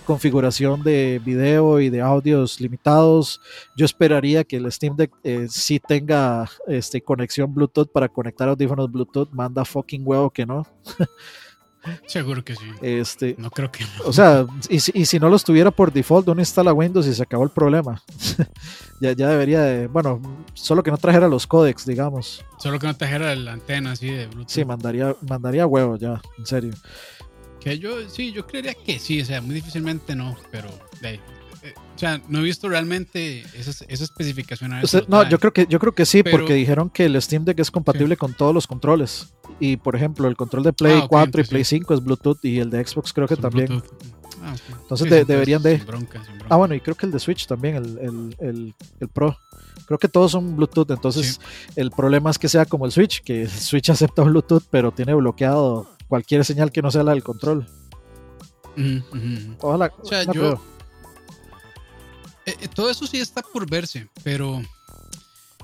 configuración 0.04 0.82
de 0.82 1.20
video 1.24 1.80
y 1.80 1.90
de 1.90 2.00
audios 2.00 2.60
limitados, 2.60 3.40
yo 3.76 3.84
esperaría 3.84 4.44
que 4.44 4.56
el 4.56 4.70
Steam 4.70 4.96
Deck 4.96 5.12
eh, 5.24 5.46
sí 5.50 5.80
tenga 5.80 6.48
este, 6.66 7.00
conexión 7.00 7.52
Bluetooth 7.52 7.90
para 7.90 8.08
conectar 8.08 8.48
audífonos 8.48 8.90
Bluetooth. 8.90 9.30
Manda 9.32 9.64
fucking 9.64 10.02
huevo 10.04 10.30
que 10.30 10.46
no. 10.46 10.66
Seguro 12.06 12.44
que 12.44 12.56
sí. 12.56 12.64
Este, 12.80 13.34
no 13.38 13.50
creo 13.50 13.70
que 13.70 13.84
O 14.04 14.12
sea, 14.12 14.46
y 14.68 14.80
si, 14.80 14.92
y 14.94 15.04
si 15.04 15.18
no 15.18 15.28
los 15.28 15.44
tuviera 15.44 15.70
por 15.70 15.92
default, 15.92 16.28
uno 16.28 16.40
instala 16.40 16.72
Windows 16.72 17.06
y 17.06 17.14
se 17.14 17.22
acabó 17.22 17.44
el 17.44 17.50
problema. 17.50 18.02
ya, 19.00 19.12
ya 19.12 19.28
debería 19.28 19.60
de. 19.60 19.86
Bueno, 19.86 20.20
solo 20.54 20.82
que 20.82 20.90
no 20.90 20.96
trajera 20.96 21.28
los 21.28 21.46
codecs, 21.46 21.84
digamos. 21.84 22.44
Solo 22.58 22.78
que 22.78 22.86
no 22.86 22.96
trajera 22.96 23.34
la 23.34 23.52
antena 23.52 23.92
así 23.92 24.08
de 24.08 24.26
Bluetooth. 24.26 24.48
Sí, 24.48 24.64
mandaría, 24.64 25.14
mandaría 25.28 25.66
huevo 25.66 25.96
ya, 25.96 26.20
en 26.38 26.46
serio. 26.46 26.72
Que 27.64 27.78
yo, 27.78 28.08
sí, 28.10 28.30
yo 28.30 28.46
creería 28.46 28.74
que 28.74 28.98
sí, 28.98 29.22
o 29.22 29.24
sea, 29.24 29.40
muy 29.40 29.54
difícilmente 29.54 30.14
no, 30.14 30.36
pero 30.50 30.68
de, 31.00 31.14
eh, 31.14 31.72
o 31.96 31.98
sea, 31.98 32.20
no 32.28 32.40
he 32.40 32.42
visto 32.42 32.68
realmente 32.68 33.40
esa, 33.54 33.70
esa 33.88 34.04
especificación. 34.04 34.70
no, 35.08 35.26
yo 35.26 35.38
creo 35.38 35.52
que 35.52 35.66
yo 35.66 35.78
creo 35.78 35.94
que 35.94 36.04
sí, 36.04 36.22
porque 36.22 36.52
dijeron 36.52 36.90
que 36.90 37.06
el 37.06 37.20
Steam 37.22 37.46
Deck 37.46 37.58
es 37.58 37.70
compatible 37.70 38.18
con 38.18 38.34
todos 38.34 38.52
los 38.52 38.66
controles. 38.66 39.32
Y 39.60 39.78
por 39.78 39.96
ejemplo, 39.96 40.28
el 40.28 40.36
control 40.36 40.62
de 40.62 40.74
Play 40.74 41.04
4 41.08 41.40
y 41.40 41.44
Play 41.44 41.64
5 41.64 41.94
es 41.94 42.04
Bluetooth 42.04 42.44
y 42.44 42.58
el 42.58 42.68
de 42.68 42.86
Xbox 42.86 43.14
creo 43.14 43.26
que 43.26 43.36
también. 43.36 43.82
Ah, 44.42 44.54
entonces 44.82 45.26
deberían 45.26 45.62
de... 45.62 45.80
Ah, 46.50 46.56
bueno, 46.56 46.74
y 46.74 46.80
creo 46.80 46.94
que 46.94 47.06
el 47.06 47.12
de 47.12 47.18
Switch 47.18 47.46
también, 47.46 47.76
el, 47.76 48.36
el, 48.40 48.74
el, 49.00 49.08
Pro. 49.08 49.38
Creo 49.86 49.98
que 49.98 50.08
todos 50.08 50.32
son 50.32 50.54
Bluetooth, 50.54 50.90
entonces 50.90 51.40
el 51.76 51.90
problema 51.90 52.30
es 52.30 52.38
que 52.38 52.48
sea 52.50 52.66
como 52.66 52.84
el 52.84 52.92
Switch, 52.92 53.22
que 53.22 53.42
el 53.42 53.50
Switch 53.50 53.88
acepta 53.90 54.22
Bluetooth, 54.22 54.64
pero 54.70 54.92
tiene 54.92 55.14
bloqueado 55.14 55.93
cualquier 56.08 56.44
señal 56.44 56.72
que 56.72 56.82
no 56.82 56.90
sea 56.90 57.02
la 57.02 57.12
del 57.12 57.22
control. 57.22 57.66
Ojalá. 59.60 59.92
O 60.00 60.06
sea, 60.06 60.24
yo, 60.32 60.60
eh, 62.46 62.56
eh, 62.60 62.68
todo 62.68 62.90
eso 62.90 63.06
sí 63.06 63.18
está 63.20 63.42
por 63.42 63.68
verse, 63.68 64.08
pero 64.22 64.60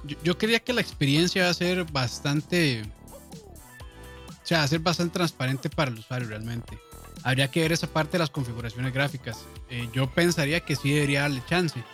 yo, 0.04 0.16
yo, 0.22 0.38
creía 0.38 0.60
que 0.60 0.72
la 0.72 0.80
experiencia 0.80 1.44
va 1.44 1.50
a 1.50 1.54
ser 1.54 1.84
bastante, 1.90 2.82
o 2.82 4.46
sea, 4.46 4.58
va 4.58 4.64
a 4.64 4.68
ser 4.68 4.80
bastante 4.80 5.14
transparente 5.14 5.68
para 5.68 5.90
el 5.90 5.98
usuario 5.98 6.28
realmente. 6.28 6.78
Habría 7.22 7.50
que 7.50 7.60
ver 7.60 7.72
esa 7.72 7.86
parte 7.86 8.12
de 8.12 8.20
las 8.20 8.30
configuraciones 8.30 8.94
gráficas. 8.94 9.44
Eh, 9.68 9.90
yo 9.92 10.08
pensaría 10.10 10.60
que 10.60 10.74
sí 10.74 10.90
debería 10.90 11.22
darle 11.22 11.42
chance, 11.46 11.84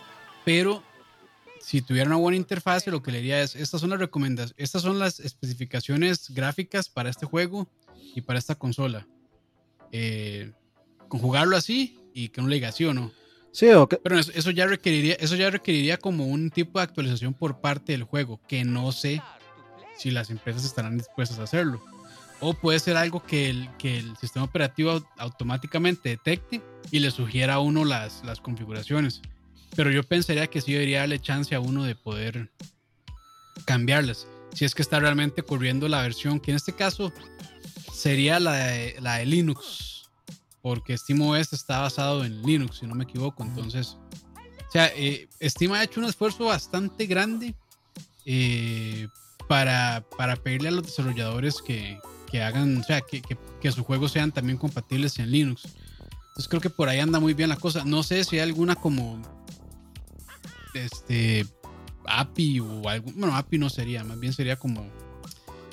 pero 0.45 0.81
si 1.59 1.81
tuviera 1.81 2.07
una 2.07 2.15
buena 2.15 2.37
interfaz, 2.37 2.87
lo 2.87 3.03
que 3.03 3.11
le 3.11 3.17
diría 3.17 3.41
es, 3.41 3.55
estas 3.57 3.81
son 3.81 3.89
las 3.89 3.99
recomendaciones, 3.99 4.55
estas 4.57 4.83
son 4.83 4.99
las 4.99 5.19
especificaciones 5.19 6.29
gráficas 6.29 6.87
para 6.87 7.09
este 7.09 7.25
juego 7.25 7.67
y 8.15 8.21
para 8.21 8.39
esta 8.39 8.55
consola. 8.55 9.07
Eh, 9.91 10.51
conjugarlo 11.07 11.55
así 11.55 11.99
y 12.13 12.29
que 12.29 12.41
no 12.41 12.47
le 12.47 12.55
diga 12.55 12.71
sí 12.71 12.85
o 12.85 12.93
no. 12.93 13.11
Sí, 13.51 13.69
okay. 13.69 13.99
Pero 14.03 14.19
eso, 14.19 14.31
eso, 14.35 14.51
ya 14.51 14.67
requeriría, 14.67 15.15
eso 15.15 15.35
ya 15.35 15.49
requeriría 15.49 15.97
como 15.97 16.27
un 16.27 16.51
tipo 16.51 16.79
de 16.79 16.83
actualización 16.83 17.33
por 17.33 17.59
parte 17.59 17.93
del 17.93 18.03
juego, 18.03 18.39
que 18.47 18.63
no 18.63 18.91
sé 18.91 19.21
si 19.97 20.11
las 20.11 20.29
empresas 20.29 20.63
estarán 20.63 20.97
dispuestas 20.97 21.39
a 21.39 21.43
hacerlo. 21.43 21.83
O 22.39 22.53
puede 22.53 22.79
ser 22.79 22.97
algo 22.97 23.23
que 23.23 23.49
el, 23.49 23.69
que 23.77 23.97
el 23.97 24.15
sistema 24.17 24.45
operativo 24.45 25.03
automáticamente 25.17 26.09
detecte 26.09 26.61
y 26.91 26.99
le 26.99 27.09
sugiera 27.09 27.55
a 27.55 27.59
uno 27.59 27.83
las, 27.83 28.23
las 28.23 28.39
configuraciones. 28.39 29.21
Pero 29.75 29.89
yo 29.91 30.03
pensaría 30.03 30.47
que 30.47 30.61
sí 30.61 30.73
debería 30.73 30.99
darle 30.99 31.19
chance 31.19 31.55
a 31.55 31.59
uno 31.59 31.83
de 31.83 31.95
poder 31.95 32.51
cambiarlas. 33.65 34.27
Si 34.57 34.65
es 34.65 34.73
que 34.73 34.81
está 34.81 34.99
realmente 34.99 35.43
corriendo 35.43 35.87
la 35.87 36.01
versión, 36.01 36.39
que 36.39 36.49
en 36.49 36.57
este 36.57 36.73
caso 36.73 37.13
sería 37.93 38.39
la 38.39 38.53
de, 38.53 38.95
la 39.01 39.17
de 39.17 39.27
Linux. 39.27 40.09
Porque 40.63 40.97
SteamOS 40.97 41.53
está 41.53 41.81
basado 41.81 42.25
en 42.25 42.41
Linux, 42.41 42.79
si 42.79 42.87
no 42.87 42.95
me 42.95 43.03
equivoco. 43.03 43.43
Entonces, 43.43 43.99
o 44.67 44.71
sea, 44.71 44.91
eh, 44.95 45.29
Steam 45.39 45.73
ha 45.73 45.83
hecho 45.83 45.99
un 45.99 46.07
esfuerzo 46.07 46.45
bastante 46.45 47.05
grande 47.05 47.53
eh, 48.25 49.07
para, 49.47 50.03
para 50.17 50.35
pedirle 50.35 50.69
a 50.69 50.71
los 50.71 50.87
desarrolladores 50.87 51.61
que, 51.61 51.99
que 52.31 52.41
hagan, 52.41 52.77
o 52.77 52.83
sea, 52.83 53.01
que, 53.01 53.21
que, 53.21 53.37
que, 53.61 53.71
sus 53.71 53.85
juegos 53.85 54.11
sean 54.11 54.31
también 54.31 54.57
compatibles 54.57 55.19
en 55.19 55.29
Linux. 55.29 55.65
Entonces 56.29 56.47
creo 56.47 56.61
que 56.61 56.71
por 56.71 56.89
ahí 56.89 56.99
anda 56.99 57.19
muy 57.19 57.35
bien 57.35 57.49
la 57.49 57.57
cosa. 57.57 57.85
No 57.85 58.01
sé 58.01 58.23
si 58.23 58.37
hay 58.37 58.41
alguna 58.41 58.73
como 58.73 59.21
este 60.73 61.45
API 62.07 62.59
o 62.59 62.87
algo, 62.87 63.11
bueno, 63.15 63.35
API 63.35 63.57
no 63.57 63.69
sería, 63.69 64.03
más 64.03 64.19
bien 64.19 64.33
sería 64.33 64.55
como 64.57 64.85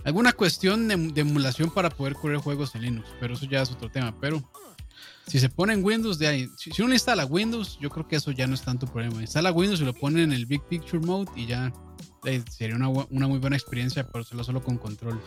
alguna 0.05 0.33
cuestión 0.33 0.89
de, 0.89 1.21
emulación 1.21 1.71
para 1.71 1.91
poder 1.91 2.15
correr 2.15 2.39
juegos 2.39 2.75
en 2.75 2.83
Linux, 2.83 3.09
pero 3.21 3.35
eso 3.35 3.47
ya 3.47 3.63
es 3.63 3.71
otro 3.71 3.91
tema. 3.91 4.15
Pero 4.21 4.43
si 5.27 5.41
se 5.41 5.49
pone 5.49 5.73
en 5.73 5.85
Windows, 5.85 6.19
de 6.19 6.27
ahí, 6.27 6.51
si, 6.57 6.83
uno 6.83 6.93
instala 6.93 7.25
Windows, 7.25 7.79
yo 7.81 7.91
creo 7.91 8.07
que 8.07 8.17
eso 8.17 8.31
ya 8.31 8.47
no 8.47 8.55
es 8.55 8.63
tanto 8.63 8.87
problema. 8.87 9.21
Instala 9.21 9.51
Windows 9.53 9.81
y 9.81 9.85
lo 9.85 9.95
pone 9.95 10.23
en 10.23 10.33
el 10.33 10.47
Big 10.47 10.63
Picture 10.65 11.05
Mode 11.05 11.31
y 11.35 11.47
ya 11.47 11.73
eh, 12.25 12.43
sería 12.51 12.77
una, 12.77 12.89
una, 12.89 13.27
muy 13.27 13.39
buena 13.39 13.57
experiencia, 13.57 14.07
pero 14.07 14.25
solo, 14.25 14.45
solo 14.45 14.63
con 14.63 14.77
control. 14.77 15.21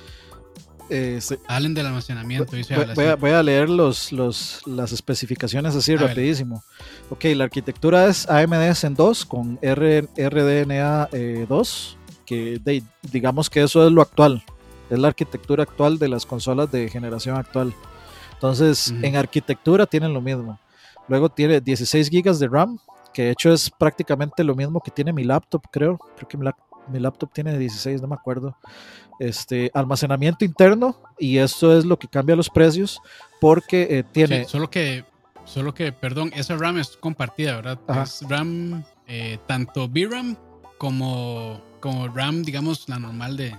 Eh. 0.89 1.19
Hablen 1.47 1.73
del 1.73 1.86
almacenamiento. 1.86 2.52
Voy, 2.52 2.63
voy, 2.95 3.06
a, 3.06 3.15
voy, 3.15 3.32
a, 3.32 3.43
leer 3.43 3.69
los, 3.69 4.12
los, 4.12 4.62
las 4.65 4.91
especificaciones 4.91 5.76
así 5.76 5.93
a 5.93 5.97
rapidísimo. 5.97 6.63
Ver. 6.80 7.34
Ok, 7.34 7.38
la 7.38 7.45
arquitectura 7.45 8.06
es 8.08 8.30
AMD 8.30 8.73
Zen 8.73 8.95
2 8.95 9.26
con 9.26 9.60
R, 9.62 10.08
RDNA 10.17 11.10
eh, 11.12 11.45
2, 11.47 11.97
que 12.26 12.60
de, 12.63 12.84
digamos 13.12 13.50
que 13.50 13.63
eso 13.63 13.86
es 13.86 13.91
lo 13.91 14.02
actual. 14.02 14.43
Es 14.89 14.97
la 15.00 15.10
arquitectura 15.10 15.63
actual 15.63 16.00
de 16.00 16.08
las 16.08 16.26
consolas 16.26 16.71
de 16.71 16.89
generación 16.89 17.36
actual. 17.36 17.73
Entonces, 18.34 18.89
uh 18.89 18.95
-huh. 18.95 19.08
en 19.08 19.15
arquitectura 19.15 19.86
tienen 19.86 20.13
lo 20.13 20.21
mismo. 20.21 20.60
Luego 21.08 21.30
tiene 21.30 21.62
16 21.62 22.10
GB 22.10 22.38
de 22.38 22.47
RAM, 22.47 22.78
que 23.13 23.23
de 23.23 23.32
hecho 23.32 23.52
es 23.52 23.69
prácticamente 23.69 24.43
lo 24.43 24.56
mismo 24.56 24.80
que 24.82 24.91
tiene 24.91 25.12
mi 25.12 25.23
laptop, 25.23 25.63
creo. 25.71 25.97
Creo 26.15 26.28
que 26.28 26.38
mi, 26.38 26.47
mi 26.89 27.00
laptop 27.00 27.32
tiene 27.34 27.58
16, 27.58 28.02
no 28.02 28.08
me 28.08 28.15
acuerdo. 28.15 28.58
Este 29.19 29.71
almacenamiento 29.73 30.45
interno 30.45 31.02
y 31.17 31.38
esto 31.38 31.76
es 31.78 31.86
lo 31.86 31.97
que 31.97 32.08
cambia 32.08 32.36
los 32.36 32.50
precios 32.50 33.00
porque 33.41 33.88
eh, 33.89 34.04
tiene 34.04 34.43
sí, 34.43 34.50
solo 34.52 34.69
que 34.69 35.06
solo 35.43 35.73
que 35.73 35.91
perdón 35.91 36.32
esa 36.36 36.56
RAM 36.56 36.78
es 36.78 36.97
compartida 36.97 37.56
verdad 37.56 37.80
Ajá. 37.88 38.04
es 38.04 38.21
RAM 38.30 38.84
eh, 39.08 39.39
tanto 39.47 39.88
VRAM 39.88 40.38
como 40.78 41.62
como 41.80 42.08
RAM 42.10 42.43
digamos 42.43 42.88
la 42.89 43.00
normal 43.00 43.38
de 43.38 43.56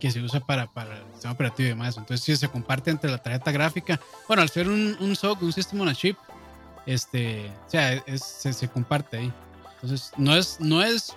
que 0.00 0.10
se 0.10 0.20
usa 0.20 0.40
para, 0.40 0.66
para 0.66 0.98
el 0.98 1.12
sistema 1.12 1.32
operativo 1.32 1.66
y 1.66 1.70
demás. 1.70 1.96
Entonces 1.96 2.24
sí 2.24 2.36
se 2.36 2.48
comparte 2.48 2.90
entre 2.90 3.10
la 3.10 3.18
tarjeta 3.18 3.50
gráfica. 3.52 3.98
Bueno 4.28 4.42
al 4.42 4.50
ser 4.50 4.68
un, 4.68 4.96
un 5.00 5.16
SOC 5.16 5.40
un 5.42 5.52
System 5.52 5.80
on 5.80 5.88
a 5.88 5.94
Chip 5.94 6.18
este 6.84 7.50
o 7.66 7.70
sea 7.70 7.92
es, 7.92 8.22
se, 8.22 8.52
se 8.52 8.68
comparte 8.68 9.18
ahí. 9.18 9.32
Entonces 9.74 10.12
no 10.16 10.34
es 10.34 10.60
no 10.60 10.82
es 10.82 11.16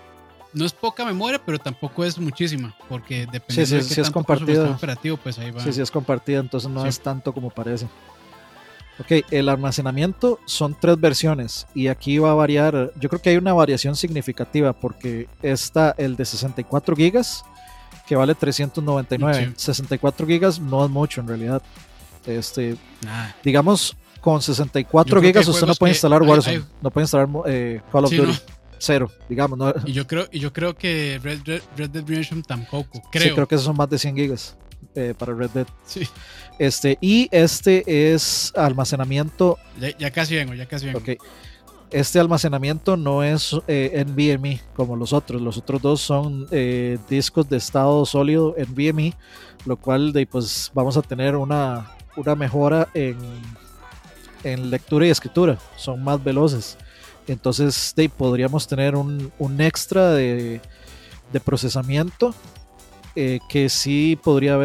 no 0.57 0.65
es 0.65 0.73
poca 0.73 1.05
memoria, 1.05 1.39
pero 1.43 1.59
tampoco 1.59 2.03
es 2.03 2.17
muchísima, 2.17 2.75
porque 2.89 3.27
depende 3.31 3.65
sí, 3.65 3.65
sí, 3.65 3.75
de 3.75 3.81
qué 3.81 3.93
sí 3.95 4.01
es 4.01 4.09
compartida. 4.09 4.69
operativo, 4.69 5.17
pues 5.17 5.37
ahí 5.39 5.51
va. 5.51 5.61
Sí, 5.61 5.71
sí 5.71 5.81
es 5.81 5.91
compartida, 5.91 6.39
entonces 6.39 6.69
no 6.69 6.85
es 6.85 6.99
tanto 6.99 7.33
como 7.33 7.49
parece. 7.49 7.87
Ok, 8.99 9.23
el 9.29 9.47
almacenamiento 9.47 10.39
son 10.45 10.75
tres 10.79 10.99
versiones 10.99 11.67
y 11.75 11.87
aquí 11.87 12.17
va 12.17 12.31
a 12.31 12.33
variar, 12.33 12.91
yo 12.99 13.09
creo 13.09 13.21
que 13.21 13.29
hay 13.29 13.37
una 13.37 13.53
variación 13.53 13.95
significativa 13.95 14.73
porque 14.73 15.29
está 15.43 15.93
el 15.99 16.15
de 16.15 16.25
64 16.25 16.95
gigas 16.95 17.45
que 18.07 18.15
vale 18.15 18.33
399. 18.33 19.47
Sí. 19.49 19.53
64 19.55 20.25
gigas 20.25 20.59
no 20.59 20.83
es 20.83 20.89
mucho 20.89 21.21
en 21.21 21.27
realidad. 21.27 21.61
Este, 22.25 22.75
nah. 23.05 23.27
digamos, 23.43 23.95
con 24.19 24.41
64 24.41 25.21
gigas 25.21 25.47
usted 25.47 25.67
no 25.67 25.75
puede 25.75 25.93
instalar 25.93 26.23
Warzone, 26.23 26.57
hay, 26.57 26.61
hay... 26.61 26.67
no 26.81 26.89
puede 26.89 27.03
instalar 27.03 27.27
eh, 27.45 27.81
Call 27.91 28.05
of 28.05 28.11
Duty. 28.11 28.31
No 28.31 28.56
cero, 28.79 29.11
digamos. 29.29 29.57
¿no? 29.57 29.73
Y 29.85 29.93
yo 29.93 30.07
creo, 30.07 30.27
y 30.31 30.39
yo 30.39 30.53
creo 30.53 30.75
que 30.75 31.19
Red, 31.21 31.41
Red, 31.45 31.61
Red 31.75 31.89
Dead 31.89 32.03
Redemption 32.05 32.43
tampoco. 32.43 33.01
Creo. 33.11 33.23
Sí, 33.23 33.31
creo 33.31 33.47
que 33.47 33.55
esos 33.55 33.65
son 33.65 33.77
más 33.77 33.89
de 33.89 33.97
100 33.97 34.15
gigas 34.15 34.57
eh, 34.95 35.13
para 35.17 35.33
Red 35.33 35.49
Dead. 35.51 35.67
Sí. 35.85 36.07
Este, 36.59 36.97
y 37.01 37.27
este 37.31 38.11
es 38.13 38.51
almacenamiento. 38.55 39.57
Ya, 39.79 39.95
ya, 39.97 40.11
casi 40.11 40.35
vengo, 40.35 40.53
ya 40.53 40.65
casi 40.65 40.87
vengo. 40.87 40.99
Ok. 40.99 41.09
Este 41.91 42.19
almacenamiento 42.19 42.97
no 42.97 43.23
es 43.23 43.55
eh, 43.67 44.03
NVMe 44.05 44.61
como 44.75 44.95
los 44.95 45.13
otros. 45.13 45.41
Los 45.41 45.57
otros 45.57 45.81
dos 45.81 46.01
son 46.01 46.47
eh, 46.51 46.97
discos 47.09 47.47
de 47.47 47.57
estado 47.57 48.05
sólido 48.05 48.55
NVMe, 48.57 49.13
lo 49.65 49.77
cual 49.77 50.11
de, 50.11 50.25
pues 50.27 50.69
vamos 50.73 50.97
a 50.97 51.01
tener 51.01 51.37
una, 51.37 51.91
una 52.17 52.35
mejora 52.35 52.89
en, 52.93 53.17
en 54.43 54.69
lectura 54.69 55.07
y 55.07 55.11
escritura. 55.11 55.57
Son 55.77 56.03
más 56.03 56.21
veloces. 56.21 56.77
Entonces 57.27 57.93
de, 57.95 58.09
podríamos 58.09 58.67
tener 58.67 58.95
un, 58.95 59.31
un 59.37 59.61
extra 59.61 60.11
de, 60.11 60.61
de 61.31 61.39
procesamiento 61.39 62.33
eh, 63.15 63.39
que 63.49 63.69
sí 63.69 64.17
podría, 64.21 64.57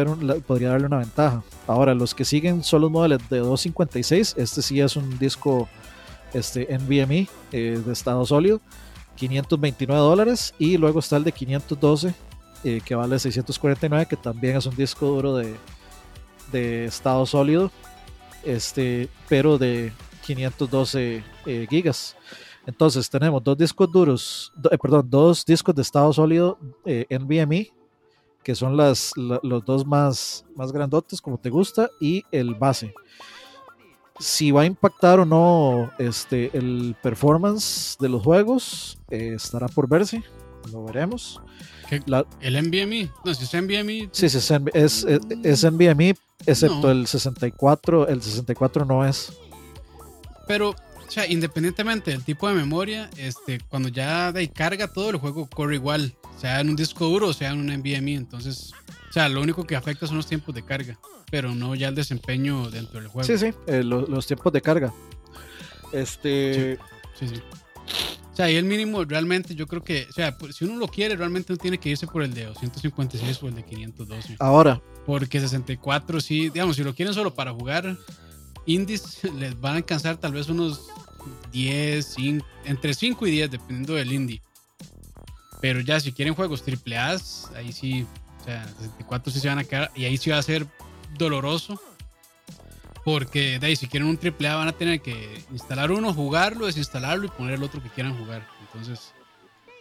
podría 0.45 0.69
darle 0.69 0.87
una 0.87 0.99
ventaja. 0.99 1.43
Ahora, 1.67 1.93
los 1.93 2.13
que 2.13 2.25
siguen 2.25 2.63
son 2.63 2.81
los 2.81 2.91
modelos 2.91 3.21
de 3.29 3.39
256. 3.39 4.35
Este 4.37 4.61
sí 4.61 4.79
es 4.79 4.95
un 4.95 5.17
disco 5.17 5.67
este, 6.33 6.67
NVMe 6.77 7.27
eh, 7.51 7.81
de 7.85 7.93
estado 7.93 8.25
sólido, 8.25 8.61
529 9.15 9.99
dólares. 9.99 10.53
Y 10.59 10.77
luego 10.77 10.99
está 10.99 11.17
el 11.17 11.23
de 11.23 11.31
512 11.31 12.13
eh, 12.63 12.81
que 12.85 12.95
vale 12.95 13.19
649, 13.19 14.05
que 14.05 14.15
también 14.15 14.55
es 14.55 14.65
un 14.65 14.75
disco 14.75 15.07
duro 15.07 15.35
de, 15.35 15.53
de 16.51 16.85
estado 16.85 17.25
sólido, 17.25 17.71
este, 18.45 19.09
pero 19.27 19.57
de 19.57 19.91
512 20.25 21.23
eh, 21.45 21.67
gigas. 21.69 22.15
Entonces 22.65 23.09
tenemos 23.09 23.43
dos 23.43 23.57
discos 23.57 23.91
duros, 23.91 24.53
eh, 24.71 24.77
perdón, 24.77 25.07
dos 25.09 25.45
discos 25.45 25.75
de 25.75 25.81
estado 25.81 26.13
sólido 26.13 26.57
eh, 26.85 27.05
NVMe, 27.09 27.71
que 28.41 28.55
son 28.55 28.77
las, 28.77 29.11
la, 29.17 29.39
los 29.43 29.65
dos 29.65 29.85
más, 29.85 30.45
más 30.55 30.71
grandotes, 30.71 31.21
como 31.21 31.37
te 31.37 31.49
gusta, 31.49 31.89
y 31.99 32.23
el 32.31 32.55
base. 32.55 32.93
Si 34.19 34.51
va 34.51 34.61
a 34.61 34.65
impactar 34.65 35.19
o 35.19 35.25
no 35.25 35.91
este, 35.97 36.55
el 36.57 36.95
performance 37.01 37.97
de 37.99 38.09
los 38.09 38.23
juegos, 38.23 38.97
eh, 39.09 39.33
estará 39.35 39.67
por 39.67 39.89
verse, 39.89 40.23
lo 40.71 40.85
veremos. 40.85 41.41
La, 42.05 42.25
¿El 42.39 42.55
NVMe? 42.55 43.11
No, 43.23 43.33
si 43.33 43.43
es 43.43 43.53
NVMe. 43.53 44.09
Sí, 44.11 44.29
sí, 44.29 44.37
es, 44.37 44.51
es, 44.73 45.03
es, 45.03 45.25
es 45.43 45.71
NVMe, 45.71 46.15
excepto 46.45 46.81
no. 46.81 46.91
el 46.91 47.07
64, 47.07 48.07
el 48.07 48.21
64 48.21 48.85
no 48.85 49.05
es. 49.05 49.33
Pero 50.47 50.73
o 51.13 51.15
sea, 51.15 51.29
independientemente 51.29 52.09
del 52.09 52.23
tipo 52.23 52.49
de 52.49 52.55
memoria, 52.55 53.07
este, 53.17 53.59
cuando 53.69 53.87
ya 53.87 54.31
de 54.31 54.49
carga 54.49 54.87
todo 54.87 55.11
el 55.11 55.17
juego 55.17 55.47
corre 55.47 55.75
igual, 55.75 56.15
sea 56.39 56.59
en 56.59 56.69
un 56.69 56.75
disco 56.75 57.05
duro 57.05 57.27
o 57.27 57.33
sea 57.33 57.51
en 57.51 57.59
un 57.59 57.67
NVMe, 57.67 58.15
entonces, 58.15 58.73
o 59.11 59.13
sea, 59.13 59.29
lo 59.29 59.39
único 59.39 59.63
que 59.63 59.75
afecta 59.75 60.07
son 60.07 60.17
los 60.17 60.25
tiempos 60.25 60.55
de 60.55 60.63
carga, 60.63 60.97
pero 61.29 61.53
no 61.53 61.75
ya 61.75 61.89
el 61.89 61.93
desempeño 61.93 62.71
dentro 62.71 62.99
del 62.99 63.09
juego. 63.09 63.27
Sí, 63.27 63.37
sí, 63.37 63.53
eh, 63.67 63.83
los, 63.83 64.09
los, 64.09 64.25
tiempos 64.25 64.51
de 64.53 64.61
carga. 64.63 64.91
Este, 65.91 66.79
sí, 67.13 67.27
sí, 67.27 67.35
sí. 67.35 67.41
O 68.31 68.35
sea, 68.35 68.49
y 68.49 68.55
el 68.55 68.65
mínimo 68.65 69.05
realmente 69.05 69.53
yo 69.53 69.67
creo 69.67 69.83
que, 69.83 70.07
o 70.09 70.13
sea, 70.13 70.35
si 70.51 70.65
uno 70.65 70.77
lo 70.77 70.87
quiere, 70.87 71.15
realmente 71.15 71.53
no 71.53 71.57
tiene 71.57 71.77
que 71.77 71.89
irse 71.89 72.07
por 72.07 72.23
el 72.23 72.33
de 72.33 72.45
256 72.45 73.43
o 73.43 73.49
el 73.49 73.53
de 73.53 73.63
512. 73.63 74.37
Ahora. 74.39 74.81
Porque 75.05 75.39
64 75.39 76.21
sí, 76.21 76.49
digamos, 76.49 76.75
si 76.75 76.83
lo 76.83 76.95
quieren 76.95 77.13
solo 77.13 77.35
para 77.35 77.53
jugar 77.53 77.99
indies, 78.65 79.19
les 79.37 79.59
van 79.59 79.73
a 79.73 79.77
alcanzar 79.77 80.17
tal 80.17 80.33
vez 80.33 80.49
unos 80.49 80.87
10, 81.51 82.05
5, 82.05 82.45
entre 82.65 82.93
5 82.93 83.27
y 83.27 83.31
10, 83.31 83.51
dependiendo 83.51 83.93
del 83.93 84.11
indie. 84.11 84.41
Pero 85.61 85.79
ya 85.79 85.99
si 85.99 86.11
quieren 86.11 86.33
juegos 86.33 86.63
triple 86.63 86.97
A, 86.97 87.17
ahí 87.55 87.71
sí, 87.71 88.05
o 88.41 88.43
sea, 88.43 88.65
64 88.65 89.31
sí 89.31 89.39
se 89.39 89.47
van 89.47 89.59
a 89.59 89.63
quedar 89.63 89.91
y 89.95 90.05
ahí 90.05 90.17
sí 90.17 90.29
va 90.29 90.37
a 90.37 90.43
ser 90.43 90.67
doloroso. 91.17 91.81
Porque 93.05 93.59
de 93.59 93.67
ahí, 93.67 93.75
si 93.75 93.87
quieren 93.87 94.07
un 94.07 94.17
triple 94.17 94.47
A 94.47 94.55
van 94.55 94.69
a 94.69 94.73
tener 94.73 95.01
que 95.01 95.43
instalar 95.51 95.91
uno, 95.91 96.13
jugarlo, 96.13 96.65
desinstalarlo 96.65 97.25
y 97.25 97.29
poner 97.29 97.55
el 97.55 97.63
otro 97.63 97.83
que 97.83 97.89
quieran 97.89 98.17
jugar. 98.17 98.47
Entonces, 98.61 99.13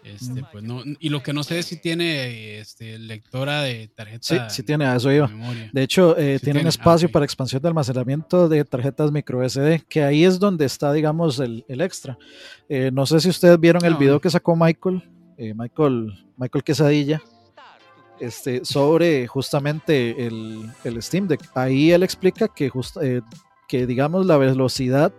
Este, 0.05 0.43
pues 0.51 0.65
no, 0.65 0.83
y 0.99 1.11
lo 1.11 1.23
que 1.23 1.33
no 1.33 1.45
sé 1.45 1.61
es 1.61 1.67
si 1.67 1.77
tiene 1.77 2.59
este, 2.59 2.99
lectora 2.99 3.63
de 3.63 3.89
tarjeta. 3.89 4.21
Sí, 4.23 4.37
sí 4.49 4.63
tiene, 4.65 4.85
a 4.85 4.97
eso 4.97 5.13
iba. 5.13 5.31
De 5.73 5.83
hecho, 5.83 6.19
eh, 6.19 6.41
tiene, 6.43 6.61
un 6.61 6.67
espacio 6.67 7.09
ah, 7.09 7.13
para 7.13 7.25
expansión 7.25 7.63
de 7.63 7.69
almacenamiento 7.69 8.49
de 8.49 8.65
tarjetas 8.65 9.13
micro 9.13 9.49
SD, 9.49 9.85
que 9.89 10.03
ahí 10.03 10.25
es 10.25 10.41
donde 10.41 10.65
está, 10.65 10.93
digamos, 10.93 11.39
el, 11.39 11.65
extra. 11.69 12.19
Eh, 12.69 12.91
no 12.93 13.07
sé 13.07 13.21
si 13.21 13.29
ustedes 13.29 13.61
vieron 13.61 13.85
el 13.85 13.95
video 13.95 14.21
que 14.21 14.29
sacó 14.29 14.57
Michael, 14.57 15.03
eh, 15.39 15.55
Michael, 15.55 16.13
Michael 16.37 16.65
Quesadilla, 16.65 17.23
este, 18.19 18.65
sobre 18.65 19.29
justamente 19.29 20.27
el, 20.27 20.69
el, 20.83 21.01
Steam 21.01 21.29
Deck. 21.29 21.41
Ahí 21.55 21.93
él 21.93 22.03
explica 22.03 22.49
que, 22.49 22.73
que 23.69 23.87
digamos, 23.87 24.27
la 24.27 24.37
velocidad 24.37 25.13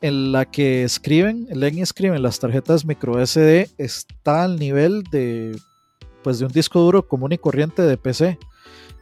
en 0.00 0.32
la 0.32 0.44
que 0.44 0.84
escriben, 0.84 1.46
leen 1.50 1.78
y 1.78 1.82
escriben 1.82 2.22
las 2.22 2.38
tarjetas 2.38 2.84
micro 2.84 3.24
SD 3.24 3.70
está 3.78 4.44
al 4.44 4.58
nivel 4.58 5.02
de 5.10 5.58
pues 6.22 6.38
de 6.38 6.46
un 6.46 6.52
disco 6.52 6.80
duro 6.80 7.06
común 7.06 7.32
y 7.32 7.38
corriente 7.38 7.82
de 7.82 7.96
PC. 7.96 8.38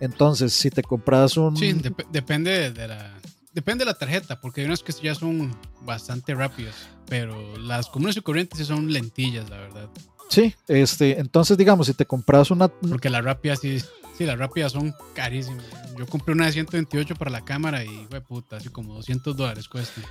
Entonces, 0.00 0.52
si 0.52 0.70
te 0.70 0.82
compras 0.82 1.37
un 1.37 1.56
Sí, 1.56 1.74
depende 2.11 2.70
de 2.70 2.88
la 2.88 3.14
depende 3.52 3.84
de 3.84 3.90
la 3.90 3.98
tarjeta, 3.98 4.40
porque 4.40 4.61
hay 4.61 4.66
unas 4.66 4.82
que 4.82 4.92
ya 4.92 5.14
son 5.14 5.54
bastante 5.82 6.34
rápidas, 6.34 6.74
pero 7.08 7.56
las 7.58 7.88
comunes 7.88 8.16
y 8.16 8.20
corrientes 8.20 8.58
sí 8.58 8.64
son 8.64 8.92
lentillas, 8.92 9.50
la 9.50 9.56
verdad. 9.56 9.88
Sí, 10.28 10.54
este, 10.68 11.18
entonces 11.18 11.56
digamos, 11.56 11.87
si 11.87 11.94
te 11.94 12.06
compras 12.06 12.50
una 12.50 12.68
porque 12.68 13.11
las 13.11 13.24
rápidas 13.24 13.61
sí 13.61 13.78
Sí, 14.18 14.26
las 14.26 14.37
rápidas 14.37 14.72
son 14.72 14.92
carísimas. 15.14 15.64
Yo 15.96 16.04
compré 16.07 16.35
una 16.35 16.46
de 16.46 16.52
128 16.52 17.14
para 17.14 17.31
la 17.31 17.44
cámara 17.44 17.85
y, 17.85 18.07
fue 18.11 18.20
puta, 18.20 18.57
así 18.57 18.68
como 18.68 18.94
200 18.94 19.37
dólares 19.37 19.68
cuesta 19.68 20.02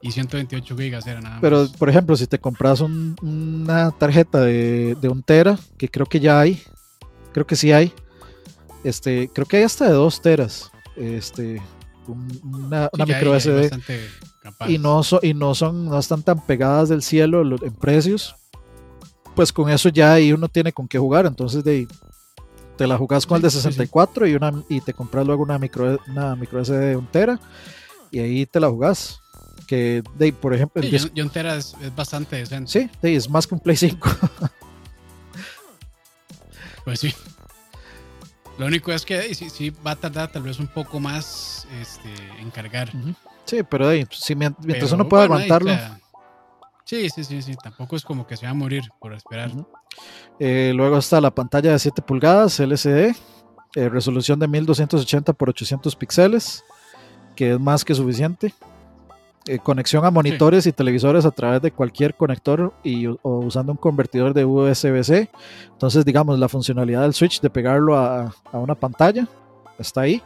y 0.00 0.12
128 0.12 0.76
gigas 0.76 1.06
era 1.06 1.20
nada 1.20 1.38
Pero, 1.40 1.66
por 1.78 1.88
ejemplo, 1.88 2.16
si 2.16 2.26
te 2.26 2.38
compras 2.38 2.80
una 2.80 3.90
tarjeta 3.92 4.40
de, 4.40 4.96
de, 5.00 5.08
un 5.08 5.22
tera, 5.22 5.58
que 5.76 5.88
creo 5.88 6.06
que 6.06 6.20
ya 6.20 6.40
hay, 6.40 6.62
creo 7.32 7.46
que 7.46 7.56
sí 7.56 7.72
hay, 7.72 7.92
este, 8.84 9.28
creo 9.32 9.46
que 9.46 9.58
hay 9.58 9.62
hasta 9.64 9.86
de 9.86 9.92
dos 9.92 10.20
teras, 10.20 10.70
este, 10.96 11.62
una, 12.42 12.90
micro 13.06 13.38
SD. 13.38 13.70
Y 14.66 14.78
no, 14.78 15.02
y 15.22 15.34
no 15.34 15.54
son, 15.54 15.86
no 15.86 15.98
están 15.98 16.22
tan 16.22 16.44
pegadas 16.44 16.88
del 16.88 17.02
cielo 17.02 17.42
en 17.62 17.74
precios. 17.74 18.34
Pues 19.34 19.52
con 19.52 19.70
eso 19.70 19.88
ya 19.90 20.14
ahí 20.14 20.32
uno 20.32 20.48
tiene 20.48 20.72
con 20.72 20.88
qué 20.88 20.98
jugar. 20.98 21.26
Entonces 21.26 21.62
de 21.62 21.86
te 22.78 22.86
la 22.86 22.96
jugás 22.96 23.26
con 23.26 23.36
el 23.36 23.42
de 23.42 23.50
64 23.50 24.26
y 24.28 24.34
una 24.34 24.52
y 24.68 24.80
te 24.80 24.94
compras 24.94 25.26
luego 25.26 25.42
una 25.42 25.58
micro 25.58 25.98
una 26.06 26.36
micro 26.36 26.64
SD 26.64 26.78
de 26.78 26.96
un 26.96 27.06
tera 27.06 27.38
y 28.12 28.20
ahí 28.20 28.46
te 28.46 28.60
la 28.60 28.70
jugás 28.70 29.20
que, 29.66 30.02
de, 30.14 30.32
por 30.32 30.54
ejemplo... 30.54 30.82
Sí, 30.82 31.10
John, 31.14 31.28
Tera 31.28 31.56
es, 31.56 31.76
bastante 31.94 32.36
decente. 32.36 32.70
Sí, 32.70 32.88
es 33.02 33.28
más 33.28 33.46
que 33.46 33.54
un 33.54 33.60
Play 33.60 33.76
5. 33.76 34.08
pues 36.84 37.00
sí. 37.00 37.14
Lo 38.56 38.64
único 38.64 38.92
es 38.92 39.04
que 39.04 39.34
sí, 39.34 39.50
sí, 39.50 39.70
va 39.86 39.90
a 39.90 39.96
tardar 39.96 40.32
tal 40.32 40.42
vez 40.42 40.58
un 40.58 40.68
poco 40.68 40.98
más 41.00 41.68
este, 41.82 42.08
en 42.40 42.50
cargar. 42.50 42.90
Sí, 43.44 43.62
pero 43.62 43.90
si 44.10 44.34
mientras 44.34 44.90
uno 44.92 45.06
puede 45.06 45.24
aguantarlo. 45.24 45.70
Sí, 46.88 47.10
sí, 47.10 47.24
sí, 47.24 47.42
sí. 47.42 47.54
Tampoco 47.62 47.96
es 47.96 48.04
como 48.04 48.26
que 48.26 48.36
se 48.36 48.46
va 48.46 48.50
a 48.50 48.54
morir 48.54 48.82
por 48.98 49.12
esperar. 49.12 49.50
Eh, 50.38 50.72
luego 50.74 50.98
está 50.98 51.20
la 51.20 51.34
pantalla 51.34 51.72
de 51.72 51.78
7 51.78 52.02
pulgadas 52.02 52.58
LCD, 52.60 53.14
eh, 53.74 53.88
resolución 53.88 54.38
de 54.38 54.48
1280 54.48 55.32
x 55.32 55.48
800 55.48 55.96
píxeles, 55.96 56.64
que 57.36 57.52
es 57.52 57.60
más 57.60 57.84
que 57.84 57.94
suficiente. 57.94 58.54
Eh, 59.46 59.58
conexión 59.58 60.04
a 60.04 60.10
monitores 60.10 60.66
y 60.66 60.72
televisores 60.72 61.24
a 61.24 61.30
través 61.30 61.62
de 61.62 61.72
cualquier 61.72 62.14
conector 62.14 62.74
y, 62.84 63.06
o 63.06 63.18
usando 63.22 63.72
un 63.72 63.78
convertidor 63.78 64.34
de 64.34 64.44
USB-C. 64.44 65.30
Entonces, 65.72 66.04
digamos, 66.04 66.38
la 66.38 66.48
funcionalidad 66.48 67.02
del 67.02 67.14
switch 67.14 67.40
de 67.40 67.48
pegarlo 67.48 67.96
a, 67.96 68.34
a 68.52 68.58
una 68.58 68.74
pantalla 68.74 69.26
está 69.78 70.02
ahí. 70.02 70.22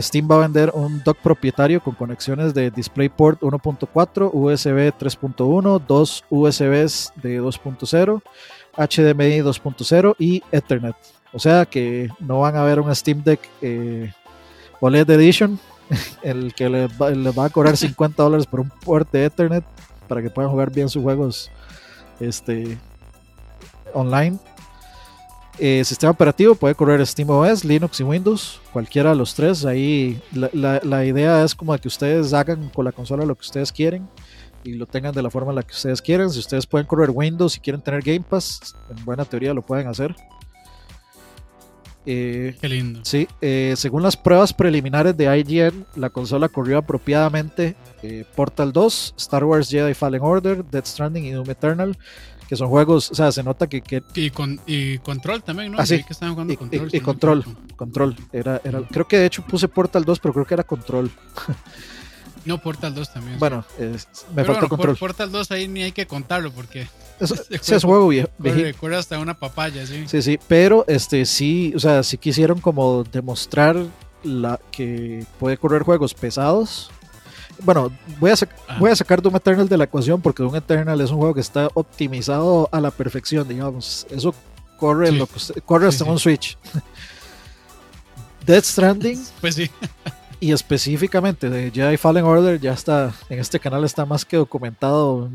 Steam 0.00 0.28
va 0.30 0.36
a 0.36 0.40
vender 0.40 0.70
un 0.74 1.02
dock 1.02 1.18
propietario 1.18 1.82
con 1.82 1.94
conexiones 1.94 2.54
de 2.54 2.70
DisplayPort 2.70 3.40
1.4, 3.40 4.30
USB 4.32 4.92
3.1, 4.98 5.82
dos 5.86 6.24
USBs 6.30 7.12
de 7.16 7.40
2.0, 7.40 8.22
HDMI 8.76 9.40
2.0 9.40 10.14
y 10.18 10.42
Ethernet. 10.50 10.96
O 11.32 11.38
sea 11.38 11.66
que 11.66 12.08
no 12.20 12.40
van 12.40 12.56
a 12.56 12.64
ver 12.64 12.80
un 12.80 12.94
Steam 12.94 13.22
Deck 13.22 13.40
eh, 13.60 14.12
OLED 14.80 15.10
Edition 15.10 15.58
el 16.22 16.54
que 16.54 16.68
le 16.68 16.86
va, 16.88 17.44
a 17.44 17.50
cobrar 17.50 17.76
50 17.76 18.22
dólares 18.22 18.46
por 18.46 18.60
un 18.60 18.70
puerto 18.70 19.10
de 19.16 19.24
Ethernet 19.26 19.64
para 20.08 20.22
que 20.22 20.30
puedan 20.30 20.50
jugar 20.50 20.70
bien 20.70 20.88
sus 20.88 21.02
juegos 21.02 21.50
este, 22.20 22.78
online. 23.92 24.38
Eh, 25.58 25.84
sistema 25.84 26.10
operativo 26.10 26.56
puede 26.56 26.74
correr 26.74 27.06
SteamOS, 27.06 27.64
Linux 27.64 28.00
y 28.00 28.02
Windows, 28.02 28.60
cualquiera 28.72 29.10
de 29.10 29.16
los 29.16 29.34
tres. 29.34 29.64
Ahí 29.64 30.20
la, 30.32 30.80
la, 30.82 31.04
idea 31.04 31.44
es 31.44 31.54
como 31.54 31.76
que 31.78 31.86
ustedes 31.86 32.32
hagan 32.32 32.70
con 32.70 32.84
la 32.84 32.90
consola 32.90 33.24
lo 33.24 33.36
que 33.36 33.42
ustedes 33.42 33.70
quieren 33.70 34.08
y 34.64 34.72
lo 34.72 34.86
tengan 34.86 35.14
de 35.14 35.22
la 35.22 35.30
forma 35.30 35.50
en 35.50 35.56
la 35.56 35.62
que 35.62 35.72
ustedes 35.72 36.02
quieren. 36.02 36.28
Si 36.30 36.40
ustedes 36.40 36.66
pueden 36.66 36.88
correr 36.88 37.10
Windows 37.10 37.56
y 37.56 37.60
quieren 37.60 37.80
tener 37.80 38.02
Game 38.02 38.24
Pass, 38.28 38.74
en 38.90 39.04
buena 39.04 39.24
teoría 39.24 39.54
lo 39.54 39.62
pueden 39.62 39.86
hacer. 39.86 40.16
Eh, 42.04 42.56
Qué 42.60 42.68
lindo. 42.68 43.00
Sí, 43.04 43.28
eh, 43.40 43.74
según 43.76 44.02
las 44.02 44.16
pruebas 44.16 44.52
preliminares 44.52 45.16
de 45.16 45.38
IGN, 45.38 45.86
la 45.94 46.10
consola 46.10 46.48
corrió 46.48 46.78
apropiadamente 46.78 47.76
Portal 48.36 48.70
2, 48.70 49.14
Star 49.16 49.44
Wars 49.44 49.70
Jedi 49.70 49.94
Fallen 49.94 50.20
Order, 50.20 50.62
Dead 50.62 50.84
Stranding 50.84 51.24
y 51.24 51.30
Doom 51.30 51.48
Eternal, 51.48 51.96
que 52.48 52.56
son 52.56 52.68
juegos, 52.68 53.10
o 53.10 53.14
sea, 53.14 53.32
se 53.32 53.42
nota 53.42 53.66
que... 53.66 53.82
Y, 54.14 54.30
con, 54.30 54.60
y 54.66 54.98
Control 54.98 55.42
también, 55.42 55.72
¿no? 55.72 55.78
Ah, 55.78 55.86
sí. 55.86 56.02
que 56.02 56.12
estaban 56.12 56.34
jugando 56.34 56.52
y, 56.52 56.56
Control. 56.56 56.88
Y, 56.92 57.00
Control, 57.00 57.44
Control. 57.76 58.16
Era, 58.32 58.60
era, 58.64 58.82
creo 58.82 59.08
que 59.08 59.18
de 59.18 59.26
hecho 59.26 59.42
puse 59.42 59.68
Portal 59.68 60.04
2, 60.04 60.20
pero 60.20 60.34
creo 60.34 60.46
que 60.46 60.54
era 60.54 60.64
Control. 60.64 61.10
No, 62.44 62.58
Portal 62.58 62.94
2 62.94 63.12
también. 63.12 63.38
Bueno, 63.38 63.64
me 64.34 64.44
faltó 64.44 64.68
Control. 64.68 64.96
Portal 64.96 65.32
2 65.32 65.50
ahí 65.52 65.66
ni 65.66 65.82
hay 65.82 65.92
que 65.92 66.06
contarlo 66.06 66.52
porque 66.52 66.86
ese 67.18 67.36
es 67.76 67.84
juego 67.84 68.08
viejo. 68.08 68.28
Recuerda 68.38 68.98
hasta 68.98 69.18
una 69.18 69.34
papaya, 69.34 69.86
sí. 69.86 70.04
Sí, 70.06 70.22
sí, 70.22 70.38
pero 70.46 70.84
este 70.86 71.24
sí, 71.24 71.72
o 71.74 71.78
sea, 71.78 72.02
sí 72.02 72.18
quisieron 72.18 72.60
como 72.60 73.04
demostrar 73.04 73.76
la 74.22 74.60
que 74.70 75.24
puede 75.38 75.56
correr 75.56 75.82
juegos 75.82 76.14
pesados. 76.14 76.90
Bueno, 77.64 77.90
voy 78.20 78.30
a, 78.30 78.34
voy 78.78 78.90
a 78.90 78.96
sacar 78.96 79.22
Doom 79.22 79.36
Eternal 79.36 79.68
de 79.68 79.78
la 79.78 79.84
ecuación 79.84 80.20
porque 80.20 80.42
Doom 80.42 80.56
Eternal 80.56 81.00
es 81.00 81.10
un 81.10 81.18
juego 81.18 81.34
que 81.34 81.40
está 81.40 81.68
optimizado 81.74 82.68
a 82.70 82.80
la 82.80 82.90
perfección, 82.90 83.48
digamos. 83.48 84.06
Eso 84.10 84.34
corre, 84.78 85.10
lo 85.12 85.26
corre 85.64 85.88
hasta 85.88 86.04
un 86.04 86.18
Switch. 86.18 86.58
Dead 88.44 88.62
Stranding. 88.62 89.22
Pues 89.40 89.54
sí. 89.54 89.70
y 90.40 90.52
específicamente 90.52 91.48
de 91.48 91.70
Jedi 91.70 91.96
Fallen 91.96 92.24
Order 92.24 92.60
ya 92.60 92.72
está, 92.72 93.14
en 93.28 93.38
este 93.38 93.58
canal 93.58 93.84
está 93.84 94.04
más 94.04 94.24
que 94.24 94.36
documentado 94.36 95.30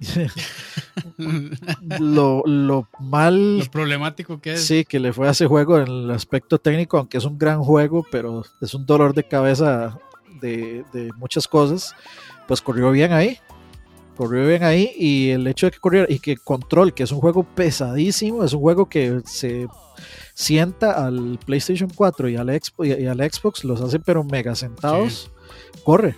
lo, 1.98 2.42
lo, 2.46 2.88
mal. 2.98 3.58
Lo 3.58 3.64
problemático 3.66 4.40
que 4.40 4.54
es. 4.54 4.64
Sí, 4.64 4.84
que 4.84 5.00
le 5.00 5.12
fue 5.12 5.28
a 5.28 5.32
ese 5.32 5.46
juego 5.46 5.78
en 5.78 5.88
el 5.88 6.10
aspecto 6.10 6.58
técnico, 6.58 6.98
aunque 6.98 7.18
es 7.18 7.24
un 7.24 7.38
gran 7.38 7.62
juego, 7.62 8.06
pero 8.10 8.44
es 8.60 8.74
un 8.74 8.86
dolor 8.86 9.14
de 9.14 9.24
cabeza 9.24 9.98
de, 10.44 11.10
muchas 11.16 11.48
cosas. 11.48 11.94
Pues 12.46 12.60
corrió 12.60 12.90
bien 12.90 13.12
ahí. 13.12 13.38
Corrió 14.16 14.46
bien 14.46 14.62
ahí 14.62 14.92
y 14.96 15.30
el 15.30 15.46
hecho 15.46 15.66
de 15.66 15.72
que 15.72 15.78
corriera 15.80 16.06
y 16.08 16.20
que 16.20 16.36
Control, 16.36 16.94
que 16.94 17.02
es 17.02 17.10
un 17.10 17.20
juego 17.20 17.42
pesadísimo, 17.42 18.44
es 18.44 18.52
un 18.52 18.60
juego 18.60 18.88
que 18.88 19.22
se 19.24 19.66
sienta 20.34 21.04
al 21.04 21.38
PlayStation 21.44 21.90
4 21.92 22.28
y 22.28 22.36
al, 22.36 22.48
Xbox, 22.48 22.88
y 22.88 23.06
al 23.06 23.18
Xbox, 23.18 23.64
los 23.64 23.80
hace 23.80 23.98
pero 23.98 24.22
mega 24.22 24.54
sentados, 24.54 25.32
corre. 25.84 26.14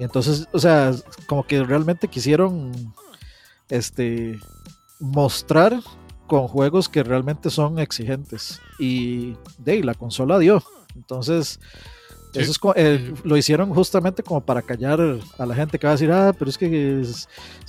Y 0.00 0.02
entonces, 0.02 0.48
o 0.52 0.58
sea, 0.58 0.92
como 1.26 1.46
que 1.46 1.62
realmente 1.62 2.08
quisieron 2.08 2.72
este, 3.68 4.40
mostrar 4.98 5.80
con 6.26 6.46
juegos 6.46 6.88
que 6.88 7.02
realmente 7.02 7.50
son 7.50 7.78
exigentes. 7.78 8.60
Y 8.78 9.36
de 9.58 9.82
la 9.82 9.94
consola 9.94 10.38
dio. 10.38 10.62
Entonces, 10.94 11.60
eso 12.34 12.52
es, 12.52 12.58
eh, 12.76 13.14
lo 13.24 13.36
hicieron 13.36 13.72
justamente 13.74 14.22
como 14.22 14.40
para 14.40 14.62
callar 14.62 15.00
a 15.38 15.46
la 15.46 15.54
gente 15.54 15.78
que 15.78 15.86
va 15.86 15.92
a 15.92 15.96
decir, 15.96 16.12
ah, 16.12 16.32
pero 16.38 16.50
es 16.50 16.58
que 16.58 17.02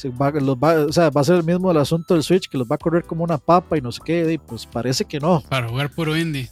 va, 0.09 0.85
o 0.85 0.91
sea, 0.91 1.09
va 1.09 1.21
a 1.21 1.23
ser 1.23 1.37
el 1.37 1.43
mismo 1.43 1.71
el 1.71 1.77
asunto 1.77 2.13
del 2.13 2.23
Switch, 2.23 2.49
que 2.49 2.57
los 2.57 2.67
va 2.67 2.75
a 2.75 2.79
correr 2.79 3.03
como 3.03 3.23
una 3.23 3.37
papa 3.37 3.77
y 3.77 3.81
no 3.81 3.91
sé 3.91 4.01
qué. 4.03 4.33
Y 4.33 4.37
pues 4.37 4.65
parece 4.65 5.05
que 5.05 5.19
no. 5.19 5.41
Para 5.49 5.67
jugar 5.67 5.89
puro 5.91 6.17
indie. 6.17 6.49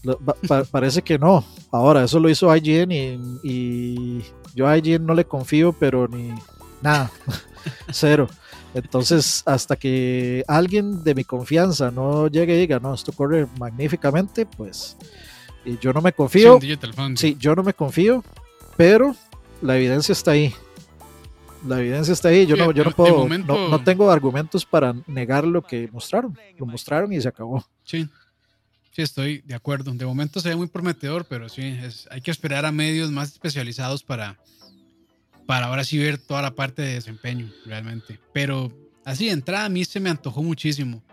parece 0.72 1.02
que 1.02 1.20
no. 1.20 1.44
Ahora, 1.72 2.04
eso 2.04 2.20
lo 2.20 2.30
hizo 2.30 2.56
IGN 2.56 2.92
y, 2.92 3.20
y 3.44 4.24
yo 4.56 4.68
a 4.68 4.78
IGN 4.78 5.06
no 5.06 5.14
le 5.14 5.26
confío, 5.26 5.74
pero 5.74 6.08
ni 6.08 6.34
nada. 6.82 7.12
Cero. 7.92 8.28
Entonces, 8.74 9.42
hasta 9.46 9.76
que 9.76 10.44
alguien 10.48 11.04
de 11.04 11.16
mi 11.16 11.24
confianza 11.24 11.90
no 11.90 12.28
llegue 12.28 12.56
y 12.56 12.60
diga, 12.60 12.80
no, 12.80 12.94
esto 12.94 13.12
corre 13.12 13.48
magníficamente, 13.58 14.46
pues 14.46 14.96
y 15.66 15.78
yo 15.78 15.94
no 15.94 16.02
me 16.02 16.14
confío. 16.14 16.60
Sí, 17.16 17.38
yo 17.40 17.56
no 17.56 17.64
me 17.64 17.74
confío, 17.74 18.24
pero 18.78 19.16
la 19.62 19.78
evidencia 19.78 20.14
está 20.14 20.32
ahí. 20.32 20.54
la 21.68 21.80
evidencia 21.80 22.14
está 22.14 22.30
ahí. 22.30 22.46
Yo 22.46 22.56
no, 22.56 22.72
yo 22.72 22.84
no 22.84 22.92
puedo, 22.92 23.28
no, 23.28 23.84
tengo 23.84 24.10
argumentos 24.10 24.66
para 24.66 24.96
negar 25.08 25.46
lo 25.46 25.62
que 25.62 25.90
mostraron. 25.92 26.38
Lo 26.58 26.66
mostraron 26.66 27.12
y 27.14 27.22
se 27.22 27.28
acabó. 27.28 27.66
Sí, 27.84 28.08
sí, 28.92 29.02
estoy 29.02 29.40
de 29.40 29.56
acuerdo. 29.56 29.92
De 29.92 30.06
momento 30.06 30.40
se 30.40 30.50
ve 30.50 30.56
muy 30.56 30.68
prometedor, 30.68 31.26
pero 31.26 31.50
sí, 31.50 31.64
es, 31.64 32.08
hay 32.12 32.22
que 32.22 32.32
esperar 32.32 32.66
a 32.66 32.72
medios 32.72 33.12
más 33.12 33.32
especializados 33.32 34.04
para, 34.04 34.38
para 35.46 35.68
ahora 35.68 35.84
sí 35.84 35.98
ver 35.98 36.18
toda 36.18 36.42
la 36.42 36.56
parte 36.56 36.82
de 36.82 36.94
desempeño, 36.94 37.52
realmente. 37.66 38.20
Pero 38.34 38.72
así 39.04 39.26
de 39.26 39.32
entrada 39.32 39.66
a 39.66 39.70
mí 39.70 39.84
se 39.84 40.00
me 40.00 40.10
antojó 40.10 40.42
muchísimo. 40.42 41.04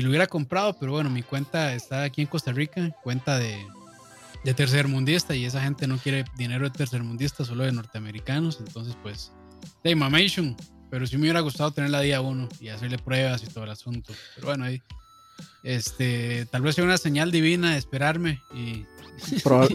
Y 0.00 0.02
lo 0.02 0.08
hubiera 0.08 0.26
comprado, 0.26 0.74
pero 0.80 0.92
bueno, 0.92 1.10
mi 1.10 1.22
cuenta 1.22 1.74
está 1.74 2.04
aquí 2.04 2.22
en 2.22 2.26
Costa 2.26 2.52
Rica, 2.52 2.90
cuenta 3.02 3.36
de, 3.38 3.58
de 4.44 4.54
tercermundista, 4.54 5.34
y 5.34 5.44
esa 5.44 5.60
gente 5.60 5.86
no 5.86 5.98
quiere 5.98 6.24
dinero 6.38 6.64
de 6.64 6.70
tercermundista, 6.70 7.44
solo 7.44 7.64
de 7.64 7.72
norteamericanos. 7.72 8.60
Entonces, 8.60 8.96
pues, 9.02 9.30
de 9.84 9.94
Mamation. 9.94 10.56
Pero 10.88 11.06
sí 11.06 11.18
me 11.18 11.24
hubiera 11.24 11.40
gustado 11.40 11.70
tener 11.72 11.90
la 11.90 12.00
día 12.00 12.22
uno 12.22 12.48
y 12.60 12.68
hacerle 12.68 12.96
pruebas 12.96 13.42
y 13.42 13.48
todo 13.48 13.64
el 13.64 13.70
asunto. 13.72 14.14
Pero 14.36 14.46
bueno, 14.46 14.64
ahí. 14.64 14.80
Este, 15.62 16.46
tal 16.46 16.62
vez 16.62 16.76
sea 16.76 16.84
una 16.84 16.96
señal 16.96 17.30
divina 17.30 17.72
de 17.72 17.76
esperarme 17.76 18.40
y, 18.54 18.86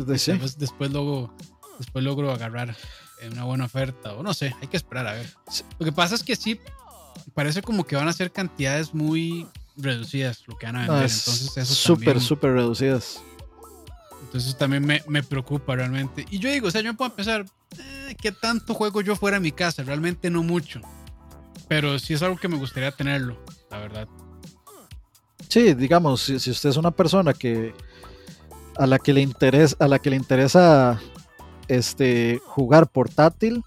después, 0.07 0.57
después, 0.57 0.91
luego, 0.91 1.37
después 1.77 2.03
logro 2.03 2.31
agarrar 2.31 2.75
una 3.31 3.43
buena 3.43 3.65
oferta 3.65 4.15
o 4.15 4.23
no 4.23 4.33
sé, 4.33 4.55
hay 4.59 4.69
que 4.69 4.77
esperar 4.77 5.05
a 5.05 5.13
ver. 5.13 5.29
Lo 5.77 5.85
que 5.85 5.91
pasa 5.91 6.15
es 6.15 6.23
que 6.23 6.35
sí, 6.35 6.59
parece 7.35 7.61
como 7.61 7.83
que 7.83 7.95
van 7.95 8.07
a 8.07 8.13
ser 8.13 8.31
cantidades 8.31 8.91
muy 8.95 9.47
reducidas 9.77 10.43
lo 10.47 10.57
que 10.57 10.65
van 10.65 10.75
a 10.75 10.79
vender. 10.79 10.95
entonces 10.97 11.57
eso 11.57 11.73
súper, 11.73 12.21
súper 12.21 12.53
reducidas. 12.53 13.21
Entonces 14.23 14.57
también 14.57 14.85
me, 14.85 15.03
me, 15.07 15.23
preocupa 15.23 15.75
realmente. 15.75 16.25
Y 16.29 16.39
yo 16.39 16.49
digo, 16.49 16.67
o 16.67 16.71
sea, 16.71 16.81
yo 16.81 16.91
me 16.91 16.97
puedo 16.97 17.15
pensar, 17.15 17.45
eh, 17.77 18.15
¿qué 18.21 18.31
tanto 18.31 18.73
juego 18.73 19.01
yo 19.01 19.15
fuera 19.15 19.37
en 19.37 19.43
mi 19.43 19.51
casa? 19.51 19.83
Realmente 19.83 20.29
no 20.29 20.43
mucho. 20.43 20.81
Pero 21.67 21.97
sí 21.99 22.13
es 22.13 22.21
algo 22.21 22.37
que 22.37 22.47
me 22.47 22.57
gustaría 22.57 22.91
tenerlo, 22.91 23.37
la 23.71 23.79
verdad. 23.79 24.07
Sí, 25.47 25.73
digamos, 25.73 26.21
si, 26.21 26.39
si 26.39 26.51
usted 26.51 26.69
es 26.69 26.77
una 26.77 26.91
persona 26.91 27.33
que 27.33 27.73
a 28.77 28.87
la 28.87 28.99
que 28.99 29.13
le 29.13 29.21
interesa, 29.21 29.75
a 29.79 29.87
la 29.87 29.99
que 29.99 30.09
le 30.09 30.15
interesa 30.15 30.99
este, 31.67 32.41
jugar 32.45 32.87
portátil 32.87 33.63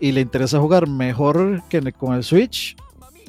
y 0.00 0.12
le 0.12 0.20
interesa 0.20 0.60
jugar 0.60 0.88
mejor 0.88 1.62
que 1.68 1.92
con 1.92 2.14
el 2.14 2.24
Switch, 2.24 2.76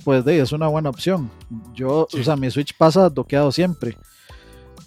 pues 0.06 0.24
de, 0.24 0.40
es 0.40 0.52
una 0.52 0.68
buena 0.68 0.90
opción. 0.90 1.32
Yo, 1.74 2.08
o 2.14 2.24
sea, 2.24 2.36
mi 2.36 2.50
Switch 2.52 2.78
pasa 2.78 3.10
doqueado 3.10 3.52
siempre. 3.52 3.98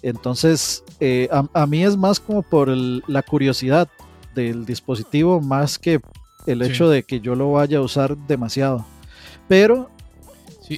Entonces, 0.01 0.81
eh, 1.01 1.27
a, 1.29 1.67
mí 1.67 1.83
es 1.83 1.97
más 1.97 2.21
como 2.21 2.41
por 2.41 2.69
la 2.69 3.21
curiosidad 3.21 3.89
del 4.33 4.65
dispositivo, 4.65 5.41
más 5.41 5.77
que 5.77 5.99
el 6.47 6.61
hecho 6.61 6.89
de 6.89 7.03
que 7.03 7.19
yo 7.19 7.35
lo 7.35 7.51
vaya 7.51 7.79
a 7.79 7.81
usar 7.81 8.15
demasiado. 8.15 8.85
Pero 9.49 9.89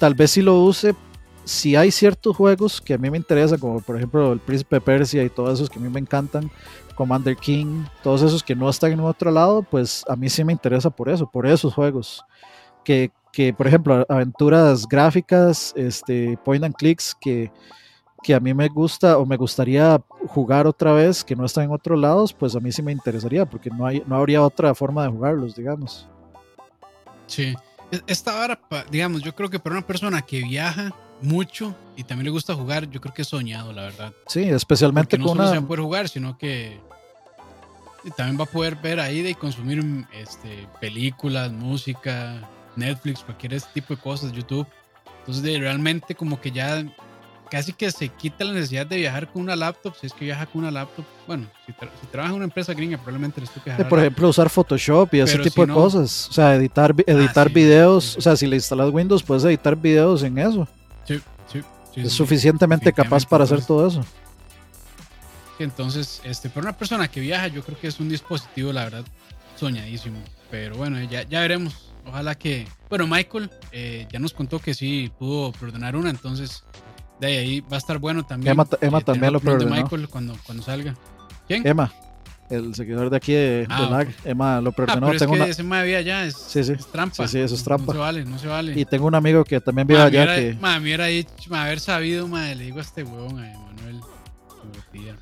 tal 0.00 0.14
vez 0.14 0.32
si 0.32 0.42
lo 0.42 0.60
use, 0.60 0.96
si 1.44 1.76
hay 1.76 1.92
ciertos 1.92 2.36
juegos 2.36 2.80
que 2.80 2.94
a 2.94 2.98
mí 2.98 3.10
me 3.10 3.18
interesan, 3.18 3.60
como 3.60 3.80
por 3.80 3.96
ejemplo 3.96 4.32
el 4.32 4.40
Príncipe 4.40 4.80
Persia 4.80 5.22
y 5.22 5.30
todos 5.30 5.54
esos 5.54 5.70
que 5.70 5.78
a 5.78 5.82
mí 5.82 5.88
me 5.88 6.00
encantan, 6.00 6.50
Commander 6.96 7.36
King, 7.36 7.84
todos 8.02 8.22
esos 8.22 8.42
que 8.42 8.56
no 8.56 8.68
están 8.68 8.90
en 8.90 9.00
otro 9.00 9.30
lado, 9.30 9.62
pues 9.62 10.04
a 10.08 10.16
mí 10.16 10.28
sí 10.28 10.42
me 10.42 10.52
interesa 10.52 10.90
por 10.90 11.08
eso, 11.08 11.30
por 11.30 11.46
esos 11.46 11.72
juegos. 11.72 12.24
Que, 12.82 13.12
que 13.32 13.52
por 13.54 13.66
ejemplo, 13.66 14.04
aventuras 14.08 14.86
gráficas, 14.86 15.72
este, 15.74 16.38
point 16.44 16.62
and 16.62 16.74
clicks, 16.76 17.16
que, 17.18 17.50
que 18.22 18.34
a 18.34 18.40
mí 18.40 18.52
me 18.52 18.68
gusta 18.68 19.16
o 19.16 19.24
me 19.24 19.38
gustaría 19.38 20.00
jugar 20.28 20.66
otra 20.66 20.92
vez, 20.92 21.24
que 21.24 21.34
no 21.34 21.46
están 21.46 21.64
en 21.64 21.72
otros 21.72 21.98
lados, 21.98 22.32
pues 22.34 22.54
a 22.54 22.60
mí 22.60 22.70
sí 22.70 22.82
me 22.82 22.92
interesaría, 22.92 23.46
porque 23.46 23.70
no, 23.70 23.86
hay, 23.86 24.02
no 24.06 24.16
habría 24.16 24.42
otra 24.42 24.74
forma 24.74 25.02
de 25.04 25.08
jugarlos, 25.08 25.56
digamos. 25.56 26.06
Sí, 27.26 27.54
e, 27.90 28.02
esta 28.06 28.38
hora, 28.38 28.60
digamos, 28.90 29.22
yo 29.22 29.34
creo 29.34 29.48
que 29.48 29.58
para 29.58 29.76
una 29.76 29.86
persona 29.86 30.20
que 30.20 30.42
viaja 30.42 30.94
mucho 31.22 31.74
y 31.96 32.04
también 32.04 32.26
le 32.26 32.30
gusta 32.30 32.54
jugar, 32.54 32.90
yo 32.90 33.00
creo 33.00 33.14
que 33.14 33.22
es 33.22 33.28
soñado, 33.28 33.72
la 33.72 33.82
verdad. 33.82 34.12
Sí, 34.26 34.42
especialmente 34.42 35.16
con 35.16 35.24
no 35.24 35.28
solo 35.28 35.48
se 35.48 35.58
va 35.58 35.64
a 35.64 35.66
poder 35.66 35.80
jugar, 35.80 36.08
sino 36.10 36.36
que 36.36 36.78
también 38.16 38.38
va 38.38 38.44
a 38.44 38.46
poder 38.46 38.76
ver 38.76 39.00
ahí 39.00 39.26
y 39.26 39.34
consumir 39.34 39.82
este, 40.12 40.68
películas, 40.80 41.50
música, 41.50 42.46
Netflix, 42.76 43.20
cualquier 43.20 43.60
tipo 43.60 43.94
de 43.94 44.00
cosas, 44.00 44.32
YouTube. 44.32 44.66
Entonces, 45.20 45.60
realmente 45.60 46.14
como 46.14 46.40
que 46.40 46.50
ya 46.50 46.84
casi 47.52 47.74
que 47.74 47.90
se 47.90 48.08
quita 48.08 48.46
la 48.46 48.54
necesidad 48.54 48.86
de 48.86 48.96
viajar 48.96 49.30
con 49.30 49.42
una 49.42 49.54
laptop, 49.54 49.94
si 50.00 50.06
es 50.06 50.14
que 50.14 50.24
viaja 50.24 50.46
con 50.46 50.62
una 50.62 50.70
laptop. 50.70 51.04
Bueno, 51.26 51.46
si, 51.66 52.06
trabaja 52.06 52.30
en 52.30 52.36
una 52.36 52.44
empresa 52.46 52.72
gringa, 52.72 52.96
probablemente 52.96 53.42
les 53.42 53.50
toque 53.50 53.70
Por 53.84 53.98
ejemplo, 53.98 54.30
usar 54.30 54.48
Photoshop 54.48 55.12
y 55.12 55.20
ese 55.20 55.38
tipo 55.38 55.66
de 55.66 55.70
cosas. 55.70 56.30
O 56.30 56.32
sea, 56.32 56.54
editar, 56.54 56.94
ah, 56.96 57.02
editar 57.06 57.50
videos. 57.50 58.16
O 58.16 58.22
sea, 58.22 58.36
si 58.36 58.46
le 58.46 58.56
instalas 58.56 58.90
Windows, 58.90 59.22
puedes 59.22 59.44
editar 59.44 59.76
videos 59.76 60.22
en 60.22 60.38
eso. 60.38 60.66
Sí, 61.04 61.20
sí. 61.52 61.60
es 62.00 62.12
suficientemente 62.14 62.90
capaz 62.90 63.26
para 63.26 63.44
hacer 63.44 63.62
todo 63.62 63.86
eso. 63.86 64.02
Entonces, 65.58 66.22
este, 66.24 66.48
para 66.48 66.68
una 66.68 66.78
persona 66.78 67.06
que 67.06 67.20
viaja, 67.20 67.48
yo 67.48 67.62
creo 67.62 67.78
que 67.78 67.88
es 67.88 68.00
un 68.00 68.08
dispositivo, 68.08 68.72
la 68.72 68.84
verdad, 68.84 69.04
soñadísimo. 69.56 70.20
Pero 70.50 70.76
bueno, 70.76 70.98
ya, 71.02 71.22
ya 71.24 71.40
veremos. 71.40 71.91
Ojalá 72.06 72.34
que. 72.34 72.66
Bueno, 72.88 73.06
Michael 73.06 73.50
eh, 73.72 74.06
ya 74.10 74.18
nos 74.18 74.32
contó 74.32 74.58
que 74.58 74.74
sí 74.74 75.10
pudo 75.18 75.52
perdonar 75.52 75.96
una, 75.96 76.10
entonces 76.10 76.64
de 77.20 77.38
ahí 77.38 77.60
va 77.60 77.76
a 77.76 77.78
estar 77.78 77.98
bueno 77.98 78.24
también. 78.24 78.52
Emma, 78.52 78.66
Emma 78.80 78.98
eh, 78.98 79.04
también 79.04 79.32
lo 79.32 79.40
perdonó. 79.40 79.74
Michael 79.74 80.08
cuando, 80.08 80.36
cuando 80.44 80.62
salga. 80.62 80.94
¿Quién? 81.46 81.66
Emma, 81.66 81.92
el 82.50 82.74
seguidor 82.74 83.10
de 83.10 83.16
aquí 83.16 83.32
de, 83.32 83.66
ah, 83.68 83.88
LAG. 83.90 84.08
Emma 84.24 84.60
lo 84.60 84.72
perdonó. 84.72 85.06
Ah, 85.06 85.10
pero 85.10 85.18
tengo 85.20 85.34
es 85.34 85.56
que 85.56 85.62
una... 85.62 85.80
ese 85.80 85.86
vía 85.86 86.00
ya 86.00 86.26
es, 86.26 86.34
sí, 86.34 86.62
sí. 86.64 86.72
es 86.72 86.86
trampa. 86.86 87.26
Sí, 87.26 87.32
sí, 87.32 87.38
eso 87.38 87.54
es 87.54 87.64
trampa. 87.64 87.86
No 87.86 87.92
se 87.92 87.98
vale, 87.98 88.24
no 88.24 88.38
se 88.38 88.46
vale. 88.46 88.78
Y 88.78 88.84
tengo 88.84 89.06
un 89.06 89.14
amigo 89.14 89.44
que 89.44 89.60
también 89.60 89.86
vive 89.86 90.00
allá 90.00 90.34
que... 90.34 90.54
Ma, 90.60 90.78
me 90.78 90.82
hubiera 90.82 91.06
dicho, 91.06 91.30
ma, 91.48 91.64
haber 91.64 91.80
sabido, 91.80 92.28
ma, 92.28 92.46
le 92.54 92.64
digo 92.64 92.78
a 92.78 92.82
este 92.82 93.04
huevón, 93.04 93.38
a 93.38 93.52
Emanuel. 93.52 94.00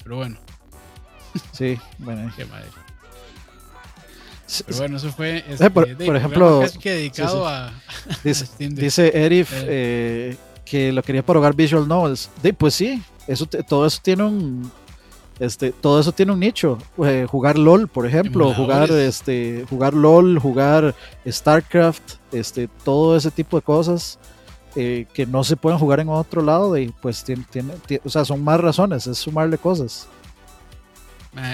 Pero 0.02 0.16
bueno. 0.16 0.38
Sí, 1.52 1.78
bueno. 1.98 2.32
Qué 2.36 2.44
madre. 2.46 2.66
Pero 4.66 4.78
bueno, 4.78 4.96
eso 4.96 5.10
fue. 5.12 5.44
Este, 5.48 5.66
eh, 5.66 5.70
por, 5.70 6.16
ejemplo, 6.16 6.62
que 6.80 6.90
dedicado 6.90 7.46
a, 7.46 7.72
dice, 8.24 8.46
dice 8.58 9.12
Erif 9.14 9.52
eh. 9.52 9.66
eh, 9.68 10.36
que 10.64 10.92
lo 10.92 11.02
quería 11.02 11.24
para 11.24 11.38
jugar 11.38 11.54
Visual 11.54 11.86
Novels. 11.86 12.30
De, 12.42 12.52
pues 12.52 12.74
sí, 12.74 13.02
eso 13.26 13.46
todo 13.46 13.86
eso 13.86 14.00
tiene 14.02 14.24
un. 14.24 14.72
Este, 15.38 15.72
todo 15.72 16.00
eso 16.00 16.12
tiene 16.12 16.32
un 16.32 16.40
nicho. 16.40 16.78
Eh, 17.04 17.26
jugar 17.28 17.58
LOL, 17.58 17.88
por 17.88 18.06
ejemplo, 18.06 18.52
jugar 18.52 18.90
este, 18.90 19.64
jugar 19.70 19.94
LOL, 19.94 20.38
jugar 20.38 20.94
StarCraft, 21.26 22.14
este, 22.32 22.68
todo 22.84 23.16
ese 23.16 23.30
tipo 23.30 23.56
de 23.56 23.62
cosas 23.62 24.18
que 24.74 25.26
no 25.26 25.42
se 25.42 25.56
pueden 25.56 25.80
jugar 25.80 25.98
en 25.98 26.08
otro 26.10 26.42
lado, 26.42 26.78
y 26.78 26.94
pues 27.02 27.24
tiene, 27.24 27.44
tiene, 27.50 27.74
o 28.04 28.08
sea, 28.08 28.24
son 28.24 28.44
más 28.44 28.60
razones, 28.60 29.04
es 29.06 29.18
sumarle 29.18 29.58
cosas. 29.58 30.06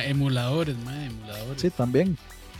emuladores, 0.04 0.76
emuladores. 0.76 1.62
Sí, 1.62 1.70
también. 1.70 2.18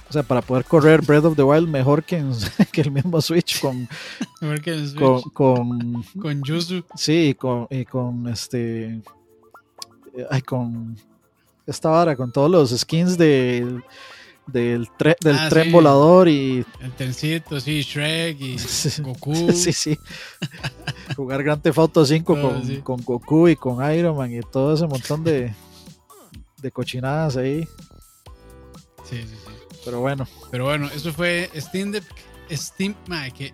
O 0.09 0.13
sea, 0.13 0.23
para 0.23 0.41
poder 0.41 0.65
correr 0.65 1.03
Breath 1.03 1.25
of 1.25 1.37
the 1.37 1.43
Wild 1.43 1.69
mejor 1.69 2.05
que, 2.05 2.23
que 2.73 2.81
el 2.81 2.91
mismo 2.93 3.21
Switch 3.21 3.61
con. 3.61 3.89
Mejor 4.41 4.61
que 4.61 4.71
el 4.71 4.89
Switch. 4.89 5.01
Con. 5.01 5.23
Con, 5.33 6.05
con 6.21 6.43
Yuzu. 6.43 6.85
Sí, 6.95 7.29
y 7.31 7.35
con, 7.35 7.67
y 7.71 7.85
con 7.85 8.29
este. 8.29 9.01
Ay, 10.31 10.43
con. 10.43 10.97
Esta 11.67 11.91
vara, 11.91 12.15
con 12.15 12.31
todos 12.31 12.49
los 12.49 12.71
skins 12.79 13.19
de, 13.19 13.83
del, 14.47 14.89
del 14.99 15.37
ah, 15.37 15.49
tren 15.49 15.73
volador 15.73 16.29
y. 16.29 16.65
El 16.81 16.93
trencito, 16.93 17.59
sí, 17.59 17.83
Shrek 17.83 18.41
y 18.41 18.57
Goku. 19.03 19.53
Sí, 19.53 19.73
sí. 19.73 19.99
Jugar 21.17 21.43
Grand 21.43 21.61
Theft 21.61 21.79
Auto 21.79 22.07
5 22.07 22.41
con, 22.41 22.81
con 22.83 23.03
Goku 23.03 23.49
y 23.49 23.57
con 23.57 23.93
Iron 23.93 24.17
Man 24.17 24.33
y 24.33 24.41
todo 24.41 24.75
ese 24.75 24.87
montón 24.87 25.25
de, 25.25 25.53
de 26.59 26.71
cochinadas 26.71 27.37
ahí. 27.37 27.65
Sí, 29.05 29.17
sí, 29.23 29.35
sí. 29.47 29.56
Pero 29.87 30.01
bueno. 30.01 30.27
Pero 30.51 30.65
bueno, 30.65 30.91
eso 30.93 31.13
fue 31.13 31.49
Steam 31.57 31.93
Deck. 31.93 32.05
Steam, 32.51 32.95
mae, 33.07 33.31
que 33.31 33.53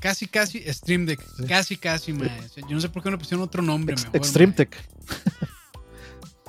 casi, 0.00 0.28
casi 0.28 0.60
Stream 0.72 1.06
Deck. 1.06 1.20
Casi, 1.48 1.76
casi, 1.76 2.12
mae. 2.12 2.30
Yo 2.68 2.76
no 2.76 2.80
sé 2.80 2.88
por 2.88 3.02
qué 3.02 3.10
no 3.10 3.18
pusieron 3.18 3.42
otro 3.42 3.62
nombre 3.62 3.96
mejor. 3.96 4.16
Extreme 4.16 4.54
Deck. 4.56 4.76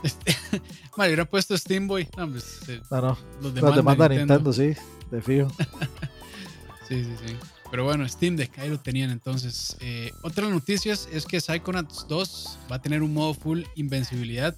Este, 0.04 0.36
mae, 0.98 1.08
hubiera 1.08 1.24
puesto 1.24 1.58
Steam 1.58 1.88
Boy. 1.88 2.10
No, 2.18 2.30
pues, 2.30 2.60
eh, 2.68 2.82
no, 2.92 3.02
no. 3.02 3.18
Los 3.42 3.54
demanda, 3.54 4.10
Nintendo. 4.10 4.52
sí, 4.52 4.74
de 5.10 5.22
fijo. 5.22 5.48
sí, 6.90 7.06
sí, 7.06 7.16
sí. 7.26 7.38
Pero 7.72 7.86
bueno, 7.86 8.06
Steam 8.10 8.36
Deck, 8.36 8.60
ahí 8.60 8.70
lo 8.70 8.82
tenían 8.82 9.12
entonces. 9.12 9.78
Eh, 9.80 10.12
otra 10.22 10.50
noticias 10.50 11.08
es 11.10 11.26
que 11.26 11.40
Psychonauts 11.40 12.06
2 12.10 12.60
va 12.70 12.76
a 12.76 12.82
tener 12.82 13.02
un 13.02 13.14
modo 13.14 13.34
full 13.34 13.64
invencibilidad 13.76 14.58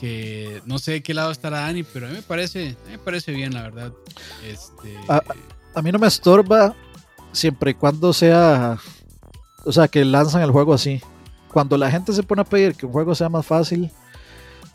que 0.00 0.62
no 0.64 0.78
sé 0.78 0.92
de 0.92 1.02
qué 1.02 1.12
lado 1.12 1.30
estará 1.30 1.60
Dani, 1.60 1.82
pero 1.82 2.06
a 2.06 2.08
mí 2.08 2.16
me 2.16 2.22
parece, 2.22 2.74
me 2.88 2.98
parece 2.98 3.32
bien, 3.32 3.52
la 3.52 3.62
verdad. 3.62 3.92
Este... 4.46 4.96
A, 5.74 5.82
mí 5.82 5.92
no 5.92 5.98
me 5.98 6.06
estorba 6.06 6.74
siempre 7.32 7.72
y 7.72 7.74
cuando 7.74 8.12
sea, 8.14 8.78
o 9.64 9.70
sea, 9.70 9.88
que 9.88 10.04
lanzan 10.04 10.42
el 10.42 10.50
juego 10.50 10.72
así. 10.72 11.02
Cuando 11.52 11.76
la 11.76 11.90
gente 11.90 12.14
se 12.14 12.22
pone 12.22 12.40
a 12.40 12.46
pedir 12.46 12.74
que 12.74 12.86
un 12.86 12.92
juego 12.92 13.14
sea 13.14 13.28
más 13.28 13.44
fácil, 13.44 13.90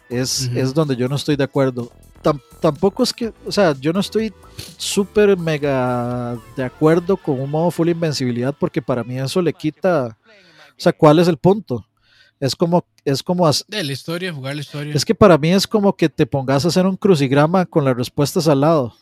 es, 0.10 0.44
es 0.54 0.74
donde 0.74 0.96
yo 0.96 1.08
no 1.08 1.16
estoy 1.16 1.36
de 1.36 1.44
acuerdo. 1.44 1.92
tampoco 2.62 3.02
es 3.02 3.12
que, 3.12 3.34
o 3.46 3.52
sea, 3.52 3.74
yo 3.80 3.92
no 3.94 4.02
estoy 4.02 4.32
súper 4.78 5.36
mega 5.38 6.38
de 6.56 6.64
acuerdo 6.64 7.18
con 7.18 7.42
un 7.42 7.50
modo 7.50 7.72
full 7.72 7.90
invencibilidad 7.90 8.54
porque 8.58 8.82
para 8.82 9.04
mí 9.04 9.18
eso 9.18 9.42
le 9.42 9.54
quita, 9.54 10.18
o 10.70 10.80
sea, 10.80 10.94
¿cuál 10.94 11.18
es 11.18 11.28
el 11.28 11.38
punto? 11.38 11.84
Es 12.40 12.56
como, 12.56 12.86
es 13.06 13.24
como... 13.24 13.50
De 13.68 13.84
la 13.84 13.92
historia, 13.92 14.34
jugar 14.34 14.56
la 14.56 14.62
historia. 14.62 14.94
Es 14.94 15.06
que 15.06 15.16
para 15.16 15.38
mí 15.38 15.52
es 15.52 15.66
como 15.66 15.96
que 15.96 16.10
te 16.10 16.26
pongas 16.26 16.66
a 16.66 16.68
hacer 16.68 16.86
un 16.86 16.98
crucigrama 16.98 17.66
con 17.66 17.86
las 17.86 17.96
respuestas 17.96 18.48
al 18.48 18.62
lado. 18.62 18.94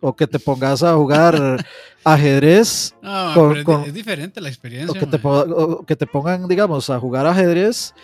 O 0.00 0.14
que 0.14 0.26
te 0.26 0.38
pongas 0.38 0.82
a 0.82 0.94
jugar 0.94 1.64
ajedrez. 2.04 2.94
No, 3.02 3.52
es 3.84 3.94
diferente 3.94 4.40
la 4.40 4.48
experiencia. 4.48 4.90
O 4.90 4.94
que, 4.94 5.06
te, 5.06 5.20
o 5.24 5.84
que 5.84 5.96
te 5.96 6.06
pongan, 6.06 6.46
digamos, 6.48 6.90
a 6.90 6.98
jugar 6.98 7.26
ajedrez 7.26 7.94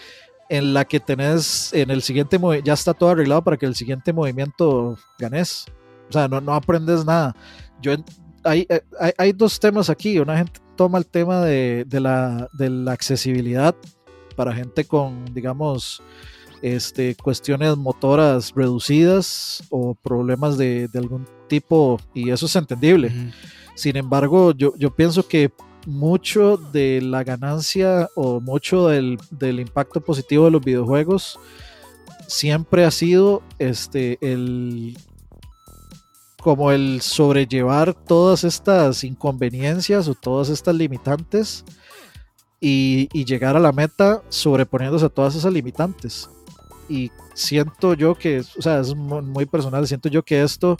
en 0.49 0.75
la 0.75 0.85
que 0.85 1.01
tenés 1.01 1.73
en 1.73 1.91
el 1.91 2.03
siguiente 2.03 2.39
ya 2.65 2.75
está 2.75 2.95
todo 2.95 3.11
arreglado 3.11 3.43
para 3.43 3.57
que 3.57 3.67
el 3.67 3.75
siguiente 3.75 4.13
movimiento 4.13 4.99
ganes. 5.19 5.67
O 6.09 6.13
sea, 6.13 6.29
no, 6.29 6.41
no 6.41 6.55
aprendes 6.55 7.05
nada. 7.05 7.35
Yo 7.81 7.93
hay, 8.45 8.67
eh, 8.69 8.83
hay, 9.01 9.13
hay, 9.17 9.33
dos 9.33 9.59
temas 9.59 9.89
aquí. 9.89 10.19
Una 10.19 10.37
gente 10.37 10.61
toma 10.77 10.99
el 10.99 11.07
tema 11.07 11.41
de, 11.41 11.85
de, 11.87 12.01
la, 12.01 12.49
de 12.53 12.71
la 12.71 12.93
accesibilidad 12.93 13.75
para 14.35 14.55
gente 14.55 14.85
con, 14.85 15.25
digamos, 15.35 16.03
este, 16.63 17.15
cuestiones 17.15 17.77
motoras 17.77 18.53
reducidas 18.55 19.63
o 19.71 19.95
problemas 19.95 20.57
de, 20.57 20.89
de 20.89 20.99
algún 20.99 21.27
tipo, 21.49 22.01
y 22.15 22.31
eso 22.31 22.47
es 22.47 22.57
entendible. 22.57 23.13
Sin 23.75 23.97
embargo, 23.97 24.53
yo, 24.53 24.75
yo 24.77 24.95
pienso 24.95 25.27
que 25.27 25.51
mucho 25.87 26.57
de 26.57 27.01
la 27.03 27.25
ganancia 27.25 28.09
o 28.15 28.41
mucho 28.41 28.89
del, 28.89 29.19
impacto 29.41 30.01
positivo 30.01 30.47
de 30.47 30.51
los 30.51 30.65
videojuegos 30.65 31.39
siempre 32.27 32.85
ha 32.85 32.91
sido 32.91 33.43
este 33.59 34.19
el 34.21 34.97
como 36.41 36.73
el 36.73 37.01
sobrellevar 37.01 37.95
todas 37.95 38.45
estas 38.45 39.05
inconveniencias 39.05 40.09
o 40.09 40.15
todas 40.15 40.51
estas 40.51 40.75
limitantes 40.75 41.65
y, 42.67 43.25
llegar 43.25 43.57
a 43.57 43.61
la 43.61 43.73
meta 43.73 44.23
sobreponiéndose 44.31 45.05
a 45.05 45.11
todas 45.11 45.35
esas 45.35 45.53
limitantes. 45.53 46.31
Y 46.89 47.11
siento 47.35 47.93
yo 47.93 48.15
que, 48.15 48.41
o 48.41 48.63
sea, 48.63 48.81
es 48.81 48.95
muy 48.95 49.45
personal, 49.45 49.87
siento 49.87 50.09
yo 50.09 50.23
que 50.23 50.43
esto 50.43 50.79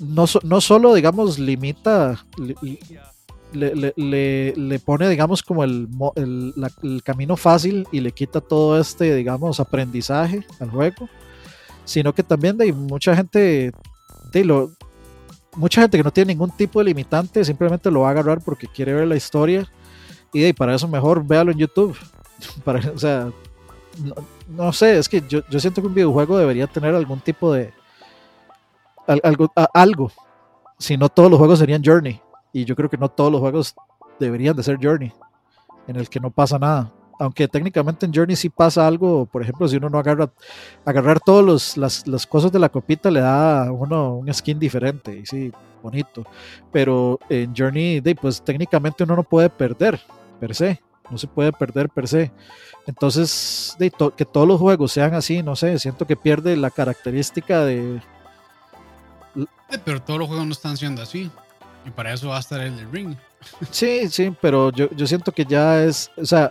no, 0.00 0.24
no 0.42 0.60
solo, 0.60 0.92
digamos, 0.92 1.38
limita, 1.38 2.24
le, 3.52 4.78
pone, 4.84 5.08
digamos, 5.08 5.42
como 5.44 5.62
el, 5.62 5.88
el, 6.16 7.02
camino 7.04 7.36
fácil 7.36 7.86
y 7.92 8.00
le 8.00 8.10
quita 8.10 8.40
todo 8.40 8.80
este, 8.80 9.14
digamos, 9.14 9.60
aprendizaje 9.60 10.44
al 10.58 10.70
juego, 10.70 11.08
sino 11.84 12.12
que 12.12 12.24
también 12.24 12.60
hay 12.60 12.72
mucha 12.72 13.14
gente, 13.14 13.70
de 14.32 14.44
lo, 14.44 14.72
mucha 15.54 15.82
gente 15.82 15.96
que 15.96 16.04
no 16.04 16.12
tiene 16.12 16.32
ningún 16.32 16.50
tipo 16.50 16.80
de 16.80 16.86
limitante, 16.86 17.44
simplemente 17.44 17.88
lo 17.88 18.00
va 18.00 18.08
a 18.08 18.10
agarrar 18.10 18.40
porque 18.40 18.66
quiere 18.66 18.94
ver 18.94 19.06
la 19.06 19.14
historia 19.16 19.68
y 20.34 20.52
para 20.52 20.74
eso 20.74 20.88
mejor 20.88 21.24
véalo 21.24 21.52
en 21.52 21.58
YouTube. 21.58 21.96
O 22.66 22.98
sea, 22.98 23.30
no, 24.48 24.72
sé, 24.72 24.98
es 24.98 25.08
que 25.08 25.22
yo, 25.26 25.40
yo, 25.48 25.60
siento 25.60 25.80
que 25.80 25.86
un 25.86 25.94
videojuego 25.94 26.36
debería 26.36 26.66
tener 26.66 26.94
algún 26.94 27.20
tipo 27.20 27.52
de... 27.52 27.72
Algo, 29.06 29.50
algo, 29.72 30.10
si 30.78 30.96
no 30.96 31.08
todos 31.08 31.30
los 31.30 31.38
juegos 31.38 31.58
serían 31.58 31.82
Journey 31.82 32.20
y 32.52 32.64
yo 32.64 32.74
creo 32.76 32.88
que 32.88 32.96
no 32.96 33.08
todos 33.08 33.30
los 33.30 33.40
juegos 33.40 33.74
deberían 34.18 34.56
de 34.56 34.62
ser 34.62 34.78
Journey, 34.80 35.12
en 35.86 35.96
el 35.96 36.08
que 36.08 36.20
no 36.20 36.30
pasa 36.30 36.58
nada. 36.58 36.92
Aunque 37.18 37.46
técnicamente 37.46 38.06
en 38.06 38.14
Journey 38.14 38.36
sí 38.36 38.48
pasa 38.48 38.86
algo, 38.86 39.26
por 39.26 39.42
ejemplo, 39.42 39.68
si 39.68 39.76
uno 39.76 39.90
no 39.90 39.98
agarra, 39.98 40.30
agarrar 40.84 41.20
todas 41.20 41.76
las, 41.76 42.06
las, 42.06 42.26
cosas 42.26 42.50
de 42.50 42.58
la 42.58 42.68
copita 42.68 43.10
le 43.10 43.20
da 43.20 43.66
a 43.66 43.72
uno 43.72 44.16
un 44.16 44.32
skin 44.32 44.58
diferente, 44.58 45.16
y 45.16 45.26
sí, 45.26 45.52
bonito. 45.82 46.24
Pero 46.72 47.18
en 47.28 47.54
Journey, 47.54 48.00
pues 48.20 48.42
técnicamente 48.42 49.04
uno 49.04 49.16
no 49.16 49.22
puede 49.22 49.50
perder, 49.50 50.00
per 50.34 50.54
se, 50.54 50.82
no 51.10 51.18
se 51.18 51.26
puede 51.26 51.52
perder 51.52 51.88
per 51.88 52.08
se. 52.08 52.32
Entonces, 52.86 53.74
de, 53.78 53.90
que 54.16 54.24
todos 54.24 54.46
los 54.46 54.60
juegos 54.60 54.92
sean 54.92 55.14
así, 55.14 55.42
no 55.42 55.56
sé, 55.56 55.78
siento 55.78 56.06
que 56.06 56.16
pierde 56.16 56.56
la 56.56 56.70
característica 56.70 57.64
de... 57.64 58.00
Pero 59.84 60.02
todos 60.02 60.20
los 60.20 60.28
juegos 60.28 60.46
no 60.46 60.52
están 60.52 60.76
siendo 60.76 61.02
así. 61.02 61.30
Y 61.86 61.90
para 61.90 62.12
eso 62.12 62.28
va 62.28 62.36
a 62.36 62.40
estar 62.40 62.60
el 62.60 62.90
ring. 62.90 63.16
Sí, 63.70 64.08
sí, 64.08 64.34
pero 64.40 64.70
yo, 64.70 64.88
yo 64.90 65.06
siento 65.06 65.32
que 65.32 65.44
ya 65.44 65.82
es, 65.82 66.10
o 66.16 66.24
sea, 66.24 66.50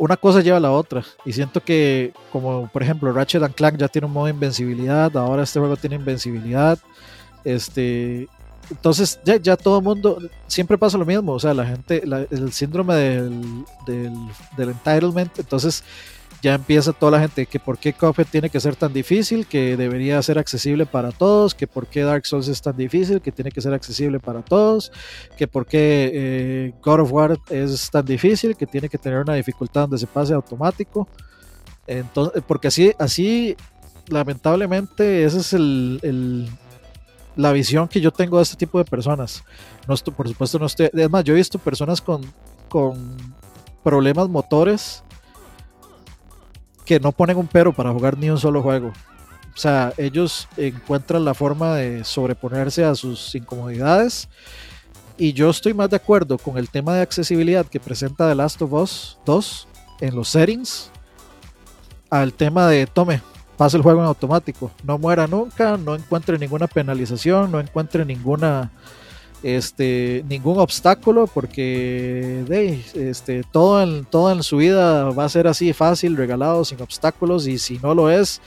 una 0.00 0.16
cosa 0.16 0.40
lleva 0.40 0.56
a 0.56 0.60
la 0.60 0.72
otra. 0.72 1.04
Y 1.24 1.32
siento 1.32 1.62
que, 1.62 2.12
como 2.32 2.68
por 2.68 2.82
ejemplo, 2.82 3.12
Ratchet 3.12 3.42
and 3.42 3.54
Clank 3.54 3.76
ya 3.76 3.88
tiene 3.88 4.06
un 4.06 4.12
modo 4.12 4.26
de 4.26 4.32
invencibilidad, 4.32 5.14
ahora 5.16 5.42
este 5.42 5.58
juego 5.58 5.76
tiene 5.76 5.96
invencibilidad. 5.96 6.78
Este, 7.44 8.28
entonces 8.70 9.20
ya, 9.24 9.36
ya 9.36 9.56
todo 9.56 9.78
el 9.78 9.84
mundo, 9.84 10.18
siempre 10.46 10.78
pasa 10.78 10.96
lo 10.96 11.04
mismo, 11.04 11.32
o 11.32 11.40
sea, 11.40 11.54
la 11.54 11.66
gente, 11.66 12.02
el 12.30 12.52
síndrome 12.52 12.94
del, 12.94 13.64
del, 13.86 14.12
del 14.56 14.68
entitlement, 14.70 15.38
entonces 15.38 15.84
ya 16.42 16.54
empieza 16.54 16.92
toda 16.92 17.12
la 17.12 17.20
gente 17.20 17.46
que 17.46 17.60
por 17.60 17.76
qué 17.78 17.92
Cuphead 17.92 18.26
tiene 18.30 18.48
que 18.48 18.60
ser 18.60 18.74
tan 18.74 18.92
difícil, 18.92 19.46
que 19.46 19.76
debería 19.76 20.22
ser 20.22 20.38
accesible 20.38 20.86
para 20.86 21.12
todos, 21.12 21.54
que 21.54 21.66
por 21.66 21.86
qué 21.86 22.02
Dark 22.02 22.24
Souls 22.24 22.48
es 22.48 22.62
tan 22.62 22.76
difícil, 22.76 23.20
que 23.20 23.30
tiene 23.30 23.50
que 23.50 23.60
ser 23.60 23.74
accesible 23.74 24.20
para 24.20 24.42
todos, 24.42 24.90
que 25.36 25.46
por 25.46 25.66
qué 25.66 26.10
eh, 26.12 26.72
God 26.82 27.00
of 27.00 27.12
War 27.12 27.38
es 27.50 27.90
tan 27.90 28.06
difícil, 28.06 28.56
que 28.56 28.66
tiene 28.66 28.88
que 28.88 28.96
tener 28.96 29.18
una 29.18 29.34
dificultad 29.34 29.82
donde 29.82 29.98
se 29.98 30.06
pase 30.06 30.32
automático. 30.32 31.06
Entonces, 31.86 32.42
porque 32.46 32.68
así, 32.68 32.92
así 32.98 33.56
lamentablemente, 34.08 35.24
esa 35.24 35.40
es 35.40 35.52
el, 35.52 36.48
la 37.36 37.52
visión 37.52 37.88
que 37.88 38.00
yo 38.00 38.10
tengo 38.10 38.36
de 38.36 38.42
este 38.42 38.56
tipo 38.56 38.78
de 38.78 38.84
personas. 38.84 39.44
No 39.86 39.94
estoy, 39.94 40.12
por 40.14 40.28
supuesto, 40.28 40.58
no 40.58 40.66
estoy. 40.66 40.90
Es 40.92 41.10
más, 41.10 41.24
yo 41.24 41.34
he 41.34 41.36
visto 41.36 41.58
personas 41.58 42.00
con, 42.00 42.22
con 42.68 43.16
problemas 43.82 44.28
motores 44.28 45.02
que 46.84 46.98
no 47.00 47.12
ponen 47.12 47.36
un 47.36 47.46
pero 47.46 47.72
para 47.72 47.92
jugar 47.92 48.18
ni 48.18 48.30
un 48.30 48.38
solo 48.38 48.62
juego. 48.62 48.92
O 49.54 49.56
sea, 49.56 49.92
ellos 49.96 50.48
encuentran 50.56 51.24
la 51.24 51.34
forma 51.34 51.74
de 51.74 52.04
sobreponerse 52.04 52.84
a 52.84 52.94
sus 52.94 53.34
incomodidades. 53.34 54.28
Y 55.18 55.32
yo 55.32 55.50
estoy 55.50 55.74
más 55.74 55.90
de 55.90 55.96
acuerdo 55.96 56.38
con 56.38 56.56
el 56.56 56.70
tema 56.70 56.94
de 56.94 57.02
accesibilidad 57.02 57.66
que 57.66 57.78
presenta 57.78 58.28
The 58.28 58.34
Last 58.34 58.62
of 58.62 58.72
Us 58.72 59.18
2 59.26 59.68
en 60.00 60.14
los 60.14 60.30
settings 60.30 60.90
al 62.08 62.32
tema 62.32 62.66
de 62.66 62.86
tome, 62.86 63.22
pase 63.60 63.76
el 63.76 63.82
juego 63.82 64.00
en 64.00 64.06
automático, 64.06 64.70
no 64.84 64.96
muera 64.96 65.26
nunca, 65.26 65.76
no 65.76 65.94
encuentre 65.94 66.38
ninguna 66.38 66.66
penalización, 66.66 67.52
no 67.52 67.60
encuentre 67.60 68.06
ninguna 68.06 68.70
este, 69.42 70.24
ningún 70.26 70.58
obstáculo 70.58 71.26
porque 71.26 72.42
de, 72.48 72.82
este, 72.94 73.42
todo, 73.42 73.82
en, 73.82 74.06
todo 74.06 74.32
en 74.32 74.42
su 74.42 74.56
vida 74.56 75.10
va 75.10 75.26
a 75.26 75.28
ser 75.28 75.46
así 75.46 75.74
fácil, 75.74 76.16
regalado, 76.16 76.64
sin 76.64 76.80
obstáculos 76.80 77.46
y 77.46 77.58
si 77.58 77.78
no 77.80 77.94
lo 77.94 78.08
es, 78.08 78.40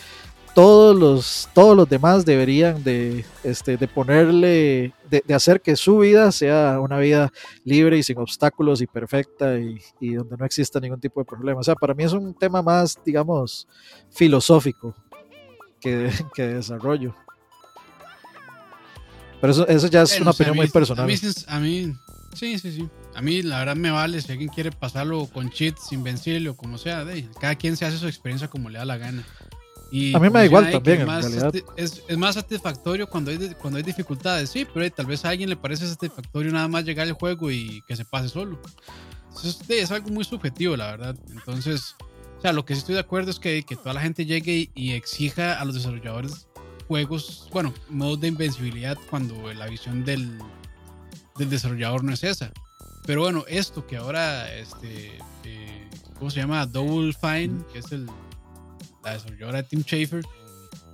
todos 0.54 0.96
los, 0.96 1.50
todos 1.54 1.76
los 1.76 1.90
demás 1.90 2.26
deberían 2.26 2.84
de, 2.84 3.26
este, 3.44 3.78
de 3.78 3.88
ponerle, 3.88 4.94
de, 5.10 5.34
hacer 5.34 5.62
que 5.62 5.76
su 5.76 6.00
vida 6.00 6.32
sea 6.32 6.80
una 6.80 6.98
vida 7.00 7.32
libre 7.64 7.98
y 7.98 8.04
sin 8.04 8.18
obstáculos 8.20 8.82
y 8.82 8.88
perfecta 8.88 9.60
y, 9.60 9.80
y 10.00 10.14
donde 10.14 10.38
no 10.38 10.46
exista 10.46 10.80
ningún 10.80 11.00
tipo 11.00 11.20
de 11.20 11.26
problema. 11.26 11.60
O 11.60 11.64
sea, 11.64 11.76
para 11.76 11.94
mí 11.94 12.04
es 12.04 12.14
un 12.14 12.34
tema 12.34 12.62
más, 12.62 13.00
digamos, 13.04 13.68
filosófico 14.12 14.96
que, 15.84 16.10
que 16.34 16.44
de 16.44 16.54
desarrollo. 16.56 17.16
Pero 19.42 19.52
eso, 19.52 19.68
eso 19.68 19.88
ya 19.88 20.04
es 20.04 20.20
una 20.22 20.32
opinión 20.32 20.56
muy 20.56 20.70
personal. 20.70 21.04
A 21.04 21.60
mí, 21.60 21.94
sí, 22.34 22.58
sí, 22.58 22.72
sí. 22.72 22.90
A 23.14 23.22
mí 23.22 23.42
la 23.42 23.60
verdad 23.60 23.76
me 23.76 23.92
vale 23.92 24.22
si 24.22 24.32
alguien 24.32 24.50
quiere 24.50 24.72
pasarlo 24.72 25.28
con 25.28 25.50
cheats, 25.50 25.92
invencible 25.92 26.50
o 26.50 26.56
como 26.56 26.78
sea. 26.78 27.04
De, 27.04 27.28
cada 27.42 27.56
quien 27.56 27.76
se 27.76 27.86
hace 27.86 27.98
su 27.98 28.08
experiencia 28.08 28.48
como 28.48 28.70
le 28.70 28.80
da 28.80 28.86
la 28.86 28.98
gana. 28.98 29.24
Y 29.92 30.16
a 30.16 30.20
mí 30.20 30.30
me 30.30 30.40
da 30.40 30.46
igual 30.46 30.72
también, 30.72 31.02
en 31.02 31.08
realidad. 31.08 31.54
Es, 31.76 32.02
es, 32.08 32.18
más 32.18 32.36
satisfactorio 32.36 33.06
cuando 33.06 33.32
hay, 33.32 33.54
cuando 33.60 33.78
hay 33.78 33.84
dificultades, 33.84 34.50
sí, 34.50 34.66
pero 34.74 34.90
tal 34.90 35.06
vez 35.06 35.24
a 35.26 35.30
alguien 35.30 35.50
le 35.50 35.58
parece 35.58 35.88
satisfactorio 35.88 36.52
nada 36.52 36.68
más 36.68 36.86
llegar 36.86 37.06
al 37.06 37.14
juego 37.14 37.52
y 37.52 37.84
que 37.86 37.96
se 37.96 38.06
pase 38.06 38.30
solo. 38.30 38.60
Es, 39.44 39.60
es 39.70 39.92
algo 39.92 40.10
muy 40.10 40.24
subjetivo, 40.24 40.78
la 40.78 40.92
verdad. 40.92 41.16
Entonces, 41.30 41.96
sea, 42.44 42.54
lo 42.54 42.66
que 42.66 42.76
sí 42.76 42.80
estoy 42.80 42.96
de 42.96 43.02
acuerdo 43.02 43.32
es 43.32 43.40
que, 43.40 43.64
que 43.64 43.78
toda 43.78 43.94
la 43.94 44.02
gente 44.02 44.26
llegue 44.26 44.70
y 44.76 44.92
exija 44.92 45.60
a 45.60 45.66
los 45.66 45.76
desarrolladores 45.76 46.48
juegos, 46.90 47.48
bueno, 47.54 47.74
modos 47.90 48.20
de 48.20 48.28
invencibilidad 48.28 48.98
cuando 49.10 49.54
la 49.54 49.66
visión 49.68 50.04
del, 50.04 50.38
del 51.38 51.50
desarrollador 51.50 52.04
no 52.04 52.14
es 52.14 52.24
esa. 52.24 52.52
Pero 53.06 53.22
bueno, 53.22 53.46
esto 53.48 53.88
que 53.88 53.96
ahora, 53.96 54.54
este, 54.54 55.18
eh, 55.46 55.90
¿cómo 56.20 56.30
se 56.30 56.42
llama? 56.42 56.66
Double 56.66 57.14
Fine, 57.14 57.64
que 57.72 57.80
es 57.80 57.92
el, 57.94 58.08
la 59.04 59.14
desarrolladora 59.14 59.62
de 59.62 59.64
Tim 59.64 59.82
Schafer, 59.82 60.26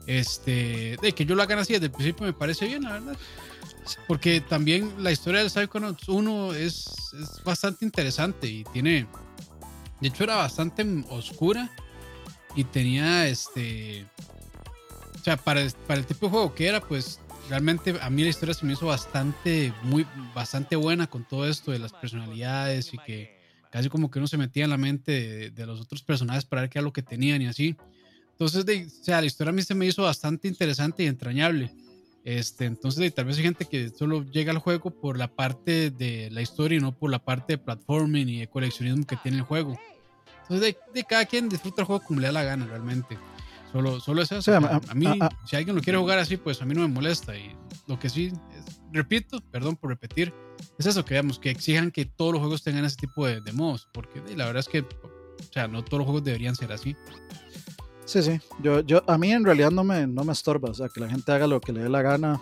este, 0.06 0.98
de 1.02 1.12
que 1.14 1.26
yo 1.26 1.36
lo 1.36 1.42
hagan 1.42 1.60
así 1.60 1.74
desde 1.74 1.88
el 1.88 1.92
principio 1.92 2.26
me 2.28 2.34
parece 2.34 2.68
bien, 2.68 2.84
la 2.84 2.94
verdad. 2.94 3.18
Porque 4.08 4.40
también 4.42 4.94
la 5.00 5.12
historia 5.12 5.40
del 5.40 5.50
Psychonauts 5.50 6.08
1 6.08 6.54
es, 6.54 7.12
es 7.20 7.44
bastante 7.44 7.86
interesante 7.86 8.48
y 8.48 8.64
tiene, 8.66 9.08
de 10.02 10.08
hecho 10.08 10.24
era 10.24 10.36
bastante 10.36 10.86
oscura 11.10 11.70
y 12.56 12.64
tenía 12.64 13.28
este 13.28 14.06
sea, 15.30 15.38
para, 15.38 15.68
para 15.88 16.00
el 16.00 16.06
tipo 16.06 16.26
de 16.26 16.32
juego 16.32 16.56
que 16.56 16.68
era, 16.68 16.82
pues 16.82 17.20
realmente 17.50 17.96
a 18.02 18.10
mí 18.10 18.24
la 18.24 18.30
historia 18.30 18.54
se 18.54 18.66
me 18.66 18.74
hizo 18.74 18.88
bastante, 18.88 19.74
muy, 19.84 20.06
bastante 20.34 20.76
buena 20.76 21.08
con 21.08 21.24
todo 21.24 21.48
esto 21.48 21.72
de 21.72 21.80
las 21.80 21.94
personalidades 21.94 22.94
y 22.94 22.98
que 22.98 23.38
casi 23.72 23.90
como 23.90 24.10
que 24.10 24.20
uno 24.20 24.28
se 24.28 24.38
metía 24.38 24.64
en 24.64 24.70
la 24.70 24.78
mente 24.78 25.52
de, 25.52 25.66
los 25.66 25.80
otros 25.82 26.02
personajes 26.02 26.46
para 26.46 26.62
ver 26.62 26.70
qué 26.70 26.80
era 26.80 26.84
lo 26.84 26.94
que 26.94 27.04
tenían 27.04 27.42
y 27.42 27.48
así. 27.48 27.76
Entonces, 28.32 28.66
de, 28.66 28.86
o 28.86 29.04
sea, 29.04 29.22
la 29.22 29.28
historia 29.28 29.50
a 29.50 29.54
mí 29.54 29.62
se 29.62 29.76
me 29.76 29.86
hizo 29.86 30.04
bastante 30.04 30.48
interesante 30.48 31.04
y 31.04 31.08
entrañable. 31.08 31.72
Este, 32.24 32.66
entonces, 32.66 33.14
tal 33.14 33.26
vez 33.26 33.38
hay 33.38 33.44
gente 33.44 33.66
que 33.66 33.90
solo 33.90 34.24
llega 34.24 34.52
al 34.52 34.60
juego 34.60 34.92
por 34.92 35.18
la 35.18 35.28
parte 35.28 35.90
de 35.90 36.30
la 36.32 36.42
historia 36.42 36.78
y 36.78 36.82
no 36.82 36.98
por 36.98 37.10
la 37.10 37.20
parte 37.20 37.54
de 37.54 37.58
platforming 37.58 38.28
y 38.30 38.40
de 38.40 38.48
coleccionismo 38.48 39.06
que 39.06 39.16
tiene 39.18 39.38
el 39.38 39.44
juego. 39.44 39.80
Entonces, 40.44 40.76
de, 40.94 41.04
cada 41.04 41.26
quien 41.26 41.48
disfruta 41.48 41.82
el 41.82 41.88
juego 41.88 42.04
como 42.04 42.20
le 42.20 42.28
da 42.28 42.34
la 42.34 42.44
gana 42.44 42.66
realmente. 42.66 43.18
Solo, 43.72 44.00
solo 44.00 44.24
es 44.24 44.32
eso. 44.32 44.56
a, 44.56 44.96
mí, 44.96 45.08
si 45.46 45.56
alguien 45.56 45.76
lo 45.76 45.82
quiere 45.82 46.00
jugar 46.00 46.18
así, 46.18 46.38
pues 46.38 46.62
a 46.62 46.66
mí 46.66 46.74
no 46.74 46.82
me 46.82 46.88
molesta. 46.88 47.38
Y 47.38 47.56
lo 47.88 48.00
que 48.00 48.10
sí, 48.10 48.34
repito, 48.92 49.40
perdón 49.52 49.76
por 49.76 49.92
repetir, 49.92 50.34
es 50.78 50.88
eso 50.88 51.06
que 51.06 51.14
veamos, 51.14 51.40
que 51.40 51.52
exijan 51.52 51.92
que 51.92 52.06
todos 52.06 52.34
los 52.34 52.42
juegos 52.42 52.64
tengan 52.64 52.84
ese 52.84 52.98
tipo 52.98 53.28
de, 53.28 53.42
de 53.42 53.54
modos. 53.54 53.88
Porque 53.94 54.22
la 54.36 54.46
verdad 54.46 54.62
es 54.62 54.68
que, 54.68 54.80
o 54.82 55.54
sea, 55.54 55.68
no 55.68 55.84
todos 55.84 56.00
los 56.00 56.06
juegos 56.06 56.24
deberían 56.24 56.56
ser 56.56 56.72
así. 56.72 56.96
Sí, 58.10 58.24
sí. 58.24 58.40
Yo, 58.64 58.80
yo, 58.80 59.04
a 59.06 59.20
mí 59.20 59.32
en 59.32 59.46
realidad 59.46 59.70
no 59.70 59.84
me, 59.84 60.08
no 60.08 60.24
me 60.24 60.34
estorba. 60.34 60.72
O 60.72 60.74
sea, 60.74 60.90
que 60.90 61.00
la 61.00 61.08
gente 61.08 61.32
haga 61.32 61.46
lo 61.46 61.62
que 61.62 61.72
le 61.72 61.84
dé 61.84 61.90
la 61.90 62.02
gana. 62.02 62.42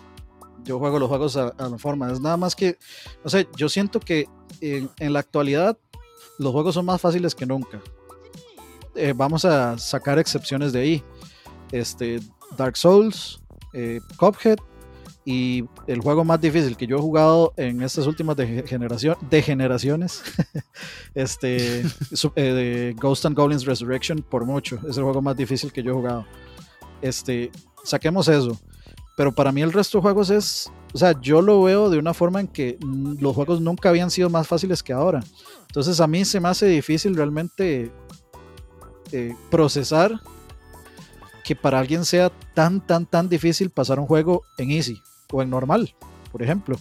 Yo 0.64 0.78
juego 0.78 0.98
los 0.98 1.10
juegos 1.10 1.36
a, 1.36 1.52
la 1.58 1.76
forma. 1.76 2.10
Es 2.10 2.20
nada 2.20 2.38
más 2.38 2.56
que, 2.56 2.78
no 3.22 3.28
sé, 3.28 3.46
yo 3.54 3.68
siento 3.68 4.00
que 4.00 4.26
en, 4.62 4.88
en 4.98 5.12
la 5.12 5.20
actualidad 5.20 5.76
los 6.38 6.52
juegos 6.52 6.74
son 6.74 6.86
más 6.86 7.02
fáciles 7.02 7.34
que 7.34 7.44
nunca. 7.44 7.82
Eh, 8.94 9.12
vamos 9.14 9.44
a 9.44 9.76
sacar 9.76 10.18
excepciones 10.18 10.72
de 10.72 10.80
ahí 10.80 11.04
este, 11.70 12.18
Dark 12.56 12.78
Souls, 12.78 13.38
eh, 13.74 14.00
Cuphead 14.16 14.58
y 15.30 15.62
el 15.86 16.00
juego 16.00 16.24
más 16.24 16.40
difícil 16.40 16.74
que 16.74 16.86
yo 16.86 16.96
he 16.96 17.00
jugado 17.02 17.52
en 17.58 17.82
estas 17.82 18.06
últimas 18.06 18.34
de, 18.34 18.62
de 18.62 19.42
generaciones, 19.42 20.22
este, 21.14 21.84
eh, 22.34 22.94
Ghost 22.96 23.26
and 23.26 23.36
Goblins 23.36 23.66
Resurrection 23.66 24.22
por 24.22 24.46
mucho, 24.46 24.80
es 24.88 24.96
el 24.96 25.02
juego 25.04 25.20
más 25.20 25.36
difícil 25.36 25.70
que 25.70 25.82
yo 25.82 25.90
he 25.90 25.94
jugado. 25.94 26.24
Este, 27.02 27.52
saquemos 27.84 28.26
eso, 28.28 28.58
pero 29.18 29.30
para 29.30 29.52
mí 29.52 29.60
el 29.60 29.70
resto 29.70 29.98
de 29.98 30.02
juegos 30.02 30.30
es, 30.30 30.72
o 30.94 30.96
sea, 30.96 31.20
yo 31.20 31.42
lo 31.42 31.62
veo 31.62 31.90
de 31.90 31.98
una 31.98 32.14
forma 32.14 32.40
en 32.40 32.48
que 32.48 32.78
los 33.20 33.34
juegos 33.34 33.60
nunca 33.60 33.90
habían 33.90 34.10
sido 34.10 34.30
más 34.30 34.48
fáciles 34.48 34.82
que 34.82 34.94
ahora. 34.94 35.22
Entonces 35.66 36.00
a 36.00 36.06
mí 36.06 36.24
se 36.24 36.40
me 36.40 36.48
hace 36.48 36.64
difícil 36.64 37.14
realmente 37.14 37.92
eh, 39.12 39.36
procesar 39.50 40.22
que 41.44 41.54
para 41.54 41.78
alguien 41.78 42.06
sea 42.06 42.30
tan, 42.54 42.80
tan, 42.80 43.04
tan 43.04 43.28
difícil 43.28 43.68
pasar 43.68 44.00
un 44.00 44.06
juego 44.06 44.44
en 44.56 44.70
easy 44.70 45.02
o 45.32 45.42
en 45.42 45.50
normal, 45.50 45.94
por 46.32 46.42
ejemplo. 46.42 46.76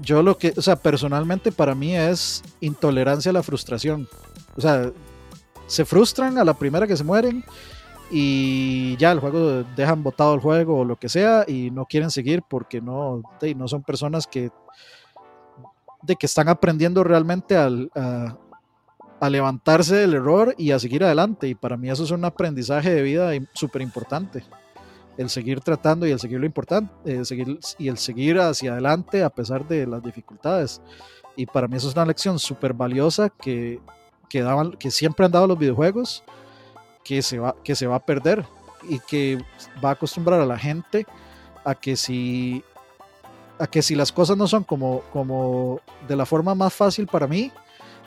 Yo 0.00 0.22
lo 0.22 0.36
que, 0.36 0.52
o 0.56 0.62
sea, 0.62 0.76
personalmente 0.76 1.52
para 1.52 1.74
mí 1.74 1.94
es 1.94 2.42
intolerancia 2.60 3.30
a 3.30 3.32
la 3.34 3.42
frustración. 3.42 4.08
O 4.56 4.60
sea, 4.60 4.90
se 5.66 5.84
frustran 5.84 6.38
a 6.38 6.44
la 6.44 6.54
primera 6.54 6.86
que 6.86 6.96
se 6.96 7.04
mueren 7.04 7.44
y 8.10 8.96
ya 8.96 9.12
el 9.12 9.20
juego 9.20 9.64
dejan 9.76 10.02
botado 10.02 10.34
el 10.34 10.40
juego 10.40 10.80
o 10.80 10.84
lo 10.84 10.96
que 10.96 11.08
sea 11.08 11.44
y 11.46 11.70
no 11.70 11.86
quieren 11.86 12.10
seguir 12.10 12.42
porque 12.42 12.80
no, 12.80 13.22
no 13.56 13.68
son 13.68 13.82
personas 13.82 14.26
que 14.26 14.50
de 16.02 16.16
que 16.16 16.26
están 16.26 16.48
aprendiendo 16.48 17.02
realmente 17.02 17.56
al, 17.56 17.90
a, 17.94 18.36
a 19.20 19.30
levantarse 19.30 19.96
del 19.96 20.14
error 20.14 20.54
y 20.58 20.72
a 20.72 20.78
seguir 20.78 21.02
adelante. 21.02 21.48
Y 21.48 21.54
para 21.54 21.78
mí 21.78 21.90
eso 21.90 22.04
es 22.04 22.10
un 22.10 22.24
aprendizaje 22.26 22.92
de 22.92 23.02
vida 23.02 23.30
súper 23.54 23.80
importante. 23.80 24.44
El 25.16 25.30
seguir 25.30 25.60
tratando 25.60 26.06
y 26.06 26.10
el 26.10 26.18
seguir 26.18 26.40
lo 26.40 26.46
importante, 26.46 26.92
eh, 27.04 27.24
seguir, 27.24 27.58
y 27.78 27.88
el 27.88 27.98
seguir 27.98 28.38
hacia 28.38 28.72
adelante 28.72 29.22
a 29.22 29.30
pesar 29.30 29.66
de 29.66 29.86
las 29.86 30.02
dificultades. 30.02 30.80
Y 31.36 31.46
para 31.46 31.68
mí 31.68 31.76
eso 31.76 31.88
es 31.88 31.94
una 31.94 32.06
lección 32.06 32.38
súper 32.38 32.72
valiosa 32.72 33.28
que, 33.28 33.80
que, 34.28 34.44
que 34.78 34.90
siempre 34.90 35.26
han 35.26 35.32
dado 35.32 35.46
los 35.46 35.58
videojuegos, 35.58 36.24
que 37.04 37.22
se, 37.22 37.38
va, 37.38 37.54
que 37.62 37.74
se 37.74 37.86
va 37.86 37.96
a 37.96 38.04
perder 38.04 38.44
y 38.88 38.98
que 39.00 39.38
va 39.84 39.90
a 39.90 39.92
acostumbrar 39.92 40.40
a 40.40 40.46
la 40.46 40.58
gente 40.58 41.06
a 41.64 41.74
que 41.74 41.96
si 41.96 42.62
a 43.58 43.66
que 43.66 43.82
si 43.82 43.94
las 43.94 44.10
cosas 44.10 44.36
no 44.36 44.48
son 44.48 44.64
como, 44.64 45.02
como 45.12 45.80
de 46.08 46.16
la 46.16 46.26
forma 46.26 46.56
más 46.56 46.74
fácil 46.74 47.06
para 47.06 47.28
mí, 47.28 47.52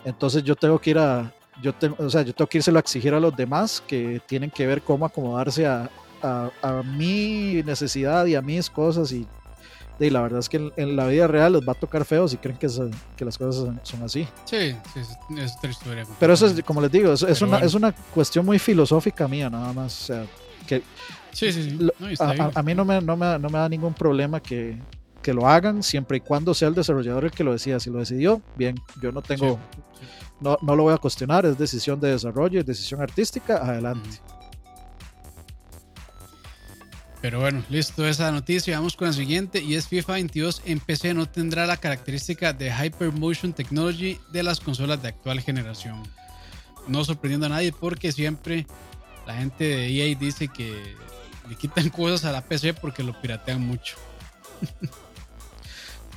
entonces 0.04 0.44
yo 0.44 0.56
tengo 0.56 0.78
que 0.78 0.90
ir 0.90 0.98
a, 0.98 1.34
yo 1.62 1.74
tengo, 1.74 1.96
o 2.00 2.10
sea, 2.10 2.22
yo 2.22 2.34
tengo 2.34 2.50
que 2.50 2.58
írselo 2.58 2.78
a 2.78 2.82
exigir 2.82 3.14
a 3.14 3.20
los 3.20 3.36
demás 3.36 3.82
que 3.88 4.22
tienen 4.26 4.52
que 4.52 4.68
ver 4.68 4.82
cómo 4.82 5.06
acomodarse 5.06 5.66
a, 5.66 5.90
a, 6.22 6.84
mi 6.84 7.62
necesidad 7.64 8.26
y 8.26 8.36
a 8.36 8.42
mis 8.42 8.70
cosas 8.70 9.12
y, 9.12 9.28
y, 10.00 10.10
la 10.10 10.22
verdad 10.22 10.40
es 10.40 10.50
que 10.50 10.72
en, 10.76 10.96
la 10.96 11.08
vida 11.08 11.28
real 11.28 11.54
les 11.54 11.68
va 11.68 11.74
a 11.74 11.76
tocar 11.76 12.06
feo 12.06 12.28
si 12.28 12.38
creen 12.38 12.58
que, 12.58 12.68
que 13.16 13.26
las 13.26 13.38
cosas 13.38 13.74
son, 13.84 14.04
así. 14.04 14.28
Sí, 14.46 14.76
sí, 14.94 15.00
es 15.38 15.56
otra 15.58 15.70
historia. 15.70 16.06
Pero 16.20 16.34
eso 16.34 16.48
es, 16.48 16.64
como 16.64 16.82
les 16.82 16.92
digo, 16.92 17.14
es, 17.14 17.42
una, 17.42 17.60
es 17.60 17.74
una 17.74 17.92
cuestión 17.92 18.46
muy 18.46 18.60
filosófica 18.60 19.28
mía 19.28 19.50
nada 19.50 19.74
más. 19.74 20.04
O 20.04 20.06
sea, 20.06 20.26
que 20.68 20.84
sí, 21.32 21.52
sí, 21.52 21.78
sí. 21.78 22.16
a, 22.20 22.64
mí 22.64 22.76
no 22.76 22.86
me, 22.86 23.02
no, 23.02 23.18
me, 23.18 23.40
no 23.40 23.50
me 23.50 23.58
da 23.60 23.70
ningún 23.70 23.94
problema 23.94 24.40
que, 24.40 24.78
que 25.28 25.34
lo 25.34 25.46
hagan 25.46 25.84
siempre 25.84 26.18
y 26.18 26.20
cuando 26.22 26.54
sea 26.54 26.70
el 26.70 26.74
desarrollador 26.74 27.26
el 27.26 27.32
que 27.32 27.44
lo 27.44 27.52
decida. 27.52 27.82
Si 27.82 27.90
lo 27.90 28.00
decidió, 28.00 28.42
bien, 28.56 28.78
yo 29.02 29.12
no 29.12 29.22
tengo, 29.22 29.60
No, 30.40 30.58
no, 30.62 30.74
lo 30.74 30.84
voy 30.84 30.94
a 30.94 30.98
cuestionar, 30.98 31.46
es 31.46 31.58
decisión 31.58 32.00
de 32.00 32.12
desarrollo, 32.12 32.62
es 32.62 32.66
decisión 32.66 33.02
artística, 33.02 33.58
adelante. 33.58 34.10
Pero 37.22 37.40
bueno, 37.40 37.64
listo 37.70 38.08
esa 38.08 38.32
noticia. 38.32 38.78
Vamos 38.78 38.96
con 38.96 39.08
la 39.08 39.14
siguiente 39.14 39.62
y 39.62 39.76
es 39.76 39.88
FIFA 39.88 40.14
22 40.14 40.62
en 40.66 40.80
PC 40.80 41.14
no 41.14 41.28
tendrá 41.28 41.66
la 41.66 41.78
característica 41.78 42.54
de 42.54 42.72
Hypermotion 42.72 43.54
Technology 43.54 44.20
de 44.32 44.44
las 44.44 44.60
consolas 44.60 45.02
de 45.02 45.10
actual 45.10 45.42
generación. 45.42 46.04
No 46.88 47.04
sorprendiendo 47.04 47.48
a 47.48 47.50
nadie 47.50 47.72
porque 47.72 48.12
siempre 48.12 48.68
la 49.26 49.36
gente 49.36 49.64
de 49.64 49.88
EA 49.90 50.16
dice 50.18 50.48
que 50.48 50.96
le 51.50 51.56
quitan 51.56 51.90
cosas 51.92 52.26
a 52.26 52.32
la 52.32 52.42
PC 52.42 52.74
porque 52.76 53.04
lo 53.04 53.20
piratean 53.20 53.62
mucho. 53.62 53.98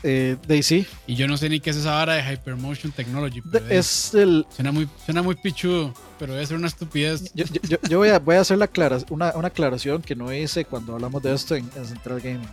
eh, 0.03 0.37
Daisy. 0.47 0.87
Y 1.07 1.15
yo 1.15 1.29
no 1.29 1.37
sé 1.37 1.49
ni 1.49 1.61
qué 1.61 1.71
es 1.71 1.77
esa 1.77 1.93
vara 1.93 2.15
de 2.15 2.33
Hypermotion 2.33 2.93
Technology. 2.93 3.43
es, 3.69 4.15
el... 4.15 4.47
Suena 4.55 4.73
muy, 4.73 4.89
suena 5.05 5.23
muy 5.23 5.35
pichudo, 5.35 5.93
pero 6.19 6.33
debe 6.33 6.47
ser 6.47 6.57
una 6.57 6.69
estupidez. 6.69 7.33
Yo, 7.35 7.45
yo, 7.63 7.77
yo 7.89 7.99
voy, 7.99 8.09
a, 8.09 8.19
voy, 8.19 8.37
a, 8.37 8.41
hacer 8.41 8.59
la 8.59 8.69
una, 9.11 9.33
una, 9.35 9.49
aclaración 9.49 10.03
que 10.03 10.15
no 10.15 10.33
hice 10.33 10.65
cuando 10.65 10.95
hablamos 10.95 11.23
de 11.23 11.35
esto 11.35 11.55
en, 11.55 11.71
Central 11.71 12.21
Gaming. 12.21 12.49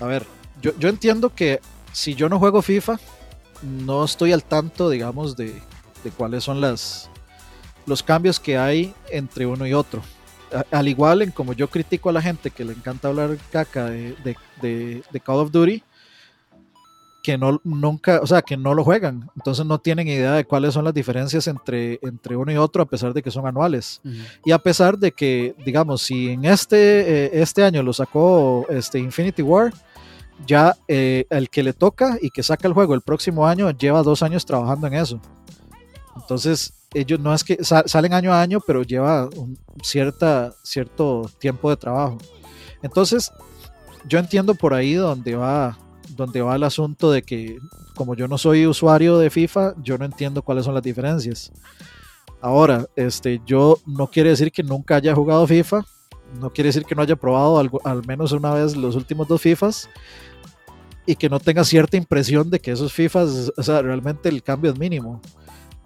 A 0.00 0.06
ver, 0.06 0.26
yo, 0.62 0.72
yo 0.78 0.88
entiendo 0.88 1.34
que 1.34 1.60
si 1.92 2.14
yo 2.14 2.28
no 2.28 2.38
juego 2.38 2.62
FIFA, 2.62 2.98
no 3.62 4.04
estoy 4.04 4.32
al 4.32 4.44
tanto, 4.44 4.90
digamos, 4.90 5.36
de, 5.36 5.54
de 6.04 6.10
cuáles 6.10 6.44
son 6.44 6.60
las, 6.60 7.10
los 7.86 8.02
cambios 8.02 8.40
que 8.40 8.58
hay 8.58 8.94
entre 9.10 9.46
uno 9.46 9.66
y 9.66 9.72
otro. 9.72 10.02
al 10.70 10.88
igual 10.88 11.22
en 11.22 11.30
como 11.30 11.52
yo 11.52 11.68
critico 11.68 12.08
a 12.08 12.12
la 12.12 12.22
gente 12.22 12.50
que 12.50 12.64
le 12.64 12.72
encanta 12.72 13.08
hablar 13.08 13.36
caca 13.50 13.86
de, 13.86 14.14
de, 14.62 15.02
de 15.10 15.20
Call 15.20 15.36
of 15.36 15.50
Duty, 15.50 15.82
que 17.26 17.36
no 17.36 17.60
nunca, 17.64 18.20
o 18.22 18.26
sea, 18.28 18.40
que 18.40 18.56
no 18.56 18.72
lo 18.72 18.84
juegan, 18.84 19.28
entonces 19.34 19.66
no 19.66 19.80
tienen 19.80 20.06
idea 20.06 20.34
de 20.34 20.44
cuáles 20.44 20.72
son 20.72 20.84
las 20.84 20.94
diferencias 20.94 21.48
entre, 21.48 21.98
entre 22.00 22.36
uno 22.36 22.52
y 22.52 22.56
otro 22.56 22.84
a 22.84 22.86
pesar 22.86 23.12
de 23.12 23.20
que 23.20 23.32
son 23.32 23.48
anuales. 23.48 24.00
Y 24.44 24.52
a 24.52 24.60
pesar 24.60 24.96
de 24.96 25.10
que, 25.10 25.56
digamos, 25.64 26.02
si 26.02 26.28
en 26.28 26.44
este, 26.44 26.76
eh, 26.76 27.30
este 27.32 27.64
año 27.64 27.82
lo 27.82 27.92
sacó 27.92 28.64
este 28.68 29.00
Infinity 29.00 29.42
War, 29.42 29.74
ya 30.46 30.76
eh, 30.86 31.26
el 31.28 31.50
que 31.50 31.64
le 31.64 31.72
toca 31.72 32.16
y 32.22 32.30
que 32.30 32.44
saca 32.44 32.68
el 32.68 32.74
juego 32.74 32.94
el 32.94 33.00
próximo 33.00 33.44
año 33.44 33.72
lleva 33.72 34.04
dos 34.04 34.22
años 34.22 34.46
trabajando 34.46 34.86
en 34.86 34.94
eso. 34.94 35.20
Entonces, 36.14 36.74
ellos 36.94 37.18
no 37.18 37.34
es 37.34 37.42
que 37.42 37.58
salen 37.64 38.14
año 38.14 38.32
a 38.32 38.40
año, 38.40 38.60
pero 38.64 38.84
lleva 38.84 39.28
un 39.34 39.58
cierta, 39.82 40.54
cierto 40.62 41.28
tiempo 41.40 41.70
de 41.70 41.76
trabajo. 41.76 42.18
Entonces, 42.82 43.32
yo 44.08 44.20
entiendo 44.20 44.54
por 44.54 44.74
ahí 44.74 44.94
donde 44.94 45.34
va 45.34 45.76
donde 46.10 46.42
va 46.42 46.56
el 46.56 46.62
asunto 46.62 47.10
de 47.10 47.22
que 47.22 47.58
como 47.94 48.14
yo 48.14 48.28
no 48.28 48.38
soy 48.38 48.66
usuario 48.66 49.18
de 49.18 49.30
FIFA, 49.30 49.74
yo 49.82 49.98
no 49.98 50.04
entiendo 50.04 50.42
cuáles 50.42 50.64
son 50.64 50.74
las 50.74 50.82
diferencias. 50.82 51.52
Ahora, 52.40 52.86
este, 52.94 53.40
yo 53.46 53.78
no 53.86 54.08
quiere 54.08 54.30
decir 54.30 54.52
que 54.52 54.62
nunca 54.62 54.96
haya 54.96 55.14
jugado 55.14 55.46
FIFA, 55.46 55.84
no 56.40 56.50
quiere 56.50 56.68
decir 56.68 56.84
que 56.84 56.94
no 56.94 57.02
haya 57.02 57.16
probado 57.16 57.58
al 57.58 58.06
menos 58.06 58.32
una 58.32 58.52
vez 58.52 58.76
los 58.76 58.94
últimos 58.96 59.26
dos 59.26 59.40
FIFAs 59.40 59.88
y 61.06 61.16
que 61.16 61.28
no 61.28 61.40
tenga 61.40 61.64
cierta 61.64 61.96
impresión 61.96 62.50
de 62.50 62.60
que 62.60 62.72
esos 62.72 62.92
FIFAs, 62.92 63.52
o 63.56 63.62
sea, 63.62 63.80
realmente 63.80 64.28
el 64.28 64.42
cambio 64.42 64.72
es 64.72 64.78
mínimo. 64.78 65.20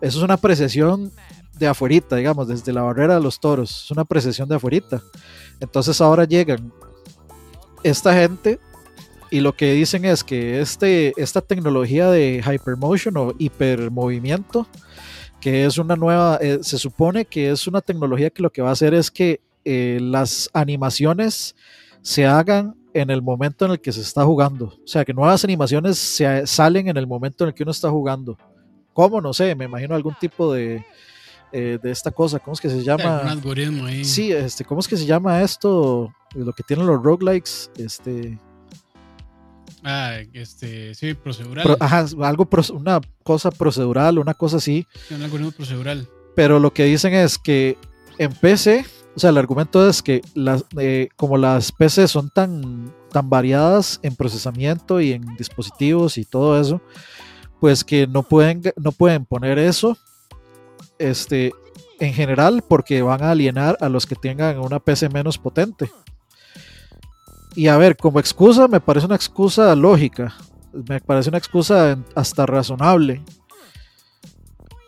Eso 0.00 0.18
es 0.18 0.24
una 0.24 0.34
apreciación 0.34 1.12
de 1.58 1.66
afuerita, 1.68 2.16
digamos, 2.16 2.48
desde 2.48 2.72
la 2.72 2.82
barrera 2.82 3.14
de 3.14 3.20
los 3.20 3.38
toros, 3.38 3.84
es 3.84 3.90
una 3.90 4.02
apreciación 4.02 4.48
de 4.48 4.56
afuerita. 4.56 5.02
Entonces 5.60 6.00
ahora 6.00 6.24
llegan 6.24 6.72
esta 7.82 8.14
gente 8.14 8.58
y 9.30 9.40
lo 9.40 9.54
que 9.54 9.72
dicen 9.72 10.04
es 10.04 10.24
que 10.24 10.60
este, 10.60 11.12
esta 11.16 11.40
tecnología 11.40 12.10
de 12.10 12.42
hypermotion 12.44 13.16
o 13.16 13.34
hipermovimiento, 13.38 14.66
que 15.40 15.64
es 15.64 15.78
una 15.78 15.94
nueva, 15.94 16.38
eh, 16.40 16.58
se 16.62 16.78
supone 16.78 17.24
que 17.24 17.50
es 17.50 17.66
una 17.66 17.80
tecnología 17.80 18.30
que 18.30 18.42
lo 18.42 18.50
que 18.50 18.60
va 18.60 18.70
a 18.70 18.72
hacer 18.72 18.92
es 18.92 19.10
que 19.10 19.40
eh, 19.64 19.98
las 20.00 20.50
animaciones 20.52 21.54
se 22.02 22.26
hagan 22.26 22.74
en 22.92 23.10
el 23.10 23.22
momento 23.22 23.66
en 23.66 23.72
el 23.72 23.80
que 23.80 23.92
se 23.92 24.00
está 24.00 24.24
jugando. 24.24 24.66
O 24.66 24.86
sea, 24.86 25.04
que 25.04 25.14
nuevas 25.14 25.44
animaciones 25.44 25.96
se, 25.98 26.46
salen 26.46 26.88
en 26.88 26.96
el 26.96 27.06
momento 27.06 27.44
en 27.44 27.48
el 27.48 27.54
que 27.54 27.62
uno 27.62 27.70
está 27.70 27.88
jugando. 27.88 28.36
¿Cómo? 28.92 29.20
No 29.20 29.32
sé, 29.32 29.54
me 29.54 29.66
imagino 29.66 29.94
algún 29.94 30.16
tipo 30.18 30.52
de, 30.52 30.84
eh, 31.52 31.78
de 31.80 31.90
esta 31.90 32.10
cosa, 32.10 32.40
¿cómo 32.40 32.54
es 32.54 32.60
que 32.60 32.68
se 32.68 32.82
llama? 32.82 33.20
Un 33.22 33.28
algoritmo 33.28 33.84
ahí. 33.86 34.04
Sí, 34.04 34.32
este, 34.32 34.64
¿cómo 34.64 34.80
es 34.80 34.88
que 34.88 34.96
se 34.96 35.06
llama 35.06 35.40
esto? 35.40 36.12
Lo 36.34 36.52
que 36.52 36.64
tienen 36.64 36.86
los 36.86 37.00
roguelikes, 37.00 37.70
este... 37.76 38.38
Ah, 39.82 40.18
este, 40.32 40.94
sí, 40.94 41.14
procedural. 41.14 41.76
ajá, 41.80 42.06
algo, 42.22 42.48
una 42.74 43.00
cosa 43.22 43.50
procedural, 43.50 44.18
una 44.18 44.34
cosa 44.34 44.58
así. 44.58 44.86
un 45.10 45.22
algoritmo 45.22 45.52
procedural. 45.52 46.08
Pero 46.34 46.58
lo 46.58 46.72
que 46.72 46.84
dicen 46.84 47.14
es 47.14 47.38
que 47.38 47.76
en 48.18 48.32
PC, 48.32 48.84
o 49.16 49.18
sea, 49.18 49.30
el 49.30 49.38
argumento 49.38 49.88
es 49.88 50.02
que 50.02 50.22
las, 50.34 50.64
eh, 50.78 51.08
como 51.16 51.36
las 51.36 51.72
PC 51.72 52.08
son 52.08 52.30
tan, 52.30 52.92
tan 53.10 53.28
variadas 53.30 53.98
en 54.02 54.16
procesamiento 54.16 55.00
y 55.00 55.12
en 55.12 55.36
dispositivos 55.36 56.18
y 56.18 56.24
todo 56.24 56.60
eso, 56.60 56.80
pues 57.60 57.84
que 57.84 58.06
no 58.06 58.22
pueden, 58.22 58.62
no 58.76 58.92
pueden 58.92 59.24
poner 59.24 59.58
eso 59.58 59.96
este, 60.98 61.52
en 61.98 62.12
general 62.12 62.62
porque 62.66 63.02
van 63.02 63.22
a 63.22 63.30
alienar 63.30 63.76
a 63.80 63.88
los 63.88 64.06
que 64.06 64.14
tengan 64.14 64.58
una 64.58 64.78
PC 64.78 65.08
menos 65.08 65.38
potente. 65.38 65.90
Y 67.54 67.66
a 67.66 67.76
ver, 67.76 67.96
como 67.96 68.20
excusa 68.20 68.68
me 68.68 68.80
parece 68.80 69.06
una 69.06 69.16
excusa 69.16 69.74
lógica, 69.74 70.34
me 70.72 71.00
parece 71.00 71.28
una 71.28 71.38
excusa 71.38 71.98
hasta 72.14 72.46
razonable. 72.46 73.22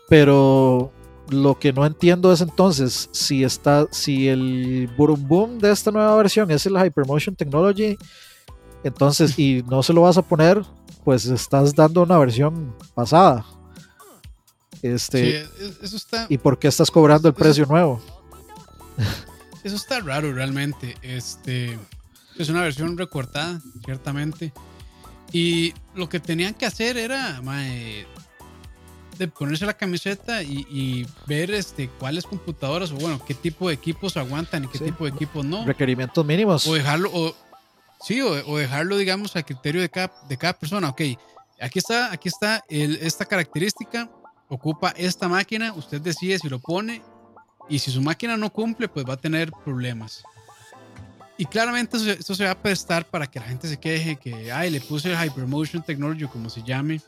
Pero 0.09 0.91
lo 1.29 1.57
que 1.57 1.73
no 1.73 1.85
entiendo 1.85 2.31
es 2.31 2.41
entonces 2.41 3.09
si 3.11 3.43
está 3.43 3.87
si 3.91 4.27
el 4.27 4.89
boom 4.97 5.27
boom 5.27 5.59
de 5.59 5.71
esta 5.71 5.91
nueva 5.91 6.15
versión 6.15 6.51
es 6.51 6.65
el 6.65 6.77
Hypermotion 6.77 7.35
Technology, 7.35 7.97
entonces 8.83 9.37
y 9.39 9.63
no 9.67 9.81
se 9.83 9.93
lo 9.93 10.01
vas 10.01 10.17
a 10.17 10.21
poner, 10.21 10.61
pues 11.03 11.25
estás 11.25 11.73
dando 11.73 12.03
una 12.03 12.17
versión 12.17 12.75
pasada. 12.93 13.45
Este, 14.81 15.47
eso 15.81 15.95
está, 15.95 16.25
¿Y 16.27 16.37
por 16.37 16.59
qué 16.59 16.67
estás 16.67 16.91
cobrando 16.91 17.29
el 17.29 17.33
precio 17.33 17.65
nuevo? 17.65 18.01
Eso 19.63 19.77
está 19.77 20.01
raro 20.01 20.33
realmente. 20.33 20.97
Este 21.01 21.79
es 22.37 22.49
una 22.49 22.61
versión 22.61 22.97
recortada, 22.97 23.61
ciertamente. 23.85 24.53
Y 25.31 25.73
lo 25.95 26.09
que 26.09 26.19
tenían 26.19 26.53
que 26.53 26.65
hacer 26.65 26.97
era 26.97 27.41
de 29.17 29.27
ponerse 29.27 29.65
la 29.65 29.73
camiseta 29.73 30.43
y, 30.43 31.07
ver 31.27 31.51
este 31.51 31.89
cuáles 31.99 32.25
computadoras 32.25 32.91
o 32.91 32.95
bueno, 32.95 33.23
qué 33.25 33.33
tipo 33.33 33.67
de 33.67 33.75
equipos 33.75 34.17
aguantan 34.17 34.65
y 34.65 34.67
qué 34.67 34.79
tipo 34.79 35.05
de 35.05 35.11
equipos 35.11 35.45
no. 35.45 35.65
Requerimientos 35.65 36.25
mínimos. 36.25 36.67
O 36.67 36.73
dejarlo, 36.73 37.09
o, 37.13 37.35
sí, 38.01 38.21
o, 38.21 38.57
dejarlo, 38.57 38.97
digamos, 38.97 39.35
a 39.35 39.43
criterio 39.43 39.81
de 39.81 39.89
cada, 39.89 40.11
de 40.27 40.37
cada 40.37 40.53
persona. 40.53 40.89
Ok, 40.89 41.01
aquí 41.59 41.79
está, 41.79 42.11
aquí 42.11 42.29
está 42.29 42.63
esta 42.69 43.25
característica 43.25 44.09
ocupa 44.53 44.93
esta 44.95 45.27
máquina, 45.27 45.73
usted 45.73 46.01
decide 46.01 46.39
si 46.39 46.49
lo 46.49 46.59
pone 46.59 47.01
y 47.69 47.79
si 47.79 47.91
su 47.91 48.01
máquina 48.01 48.37
no 48.37 48.51
cumple, 48.51 48.87
pues 48.87 49.05
va 49.07 49.13
a 49.15 49.17
tener 49.17 49.51
problemas. 49.63 50.23
Y 51.37 51.45
claramente 51.45 51.97
esto, 51.97 52.35
se 52.35 52.45
va 52.45 52.51
a 52.51 52.61
prestar 52.61 53.05
para 53.05 53.27
que 53.27 53.39
la 53.39 53.45
gente 53.45 53.67
se 53.67 53.77
queje 53.77 54.15
que, 54.17 54.51
ay, 54.51 54.69
le 54.69 54.79
puse 54.81 55.11
el 55.11 55.17
Hypermotion 55.17 55.83
Technology, 55.83 56.27
como 56.27 56.49
se 56.49 56.61
llame, 56.61 57.01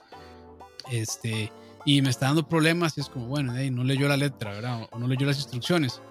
este, 0.91 1.51
y 1.86 2.01
me 2.01 2.09
está 2.09 2.28
dando 2.28 2.47
problemas. 2.47 2.97
Y 2.97 3.01
es 3.01 3.09
como, 3.09 3.28
bueno, 3.28 3.53
no 3.53 3.84
leyó 3.84 4.07
la 4.07 4.17
letra, 4.17 4.51
¿verdad? 4.51 4.88
O 4.91 4.99
no 4.99 5.07
leyó 5.07 5.28
las 5.28 5.38
instrucciones. 5.38 6.01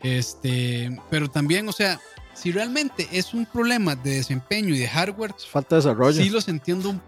Este, 0.00 0.96
pero 1.10 1.28
también, 1.28 1.68
o 1.68 1.72
sea, 1.72 2.00
si 2.34 2.52
realmente 2.52 3.08
es 3.12 3.34
un 3.34 3.46
problema 3.46 3.96
de 3.96 4.16
desempeño 4.16 4.74
y 4.74 4.78
de 4.78 4.88
hardware, 4.88 5.34
falta 5.50 5.76
de 5.76 5.82
desarrollo. 5.82 6.22
Sí 6.22 6.30
los 6.30 6.48
entiendo 6.48 6.90
un 6.90 7.00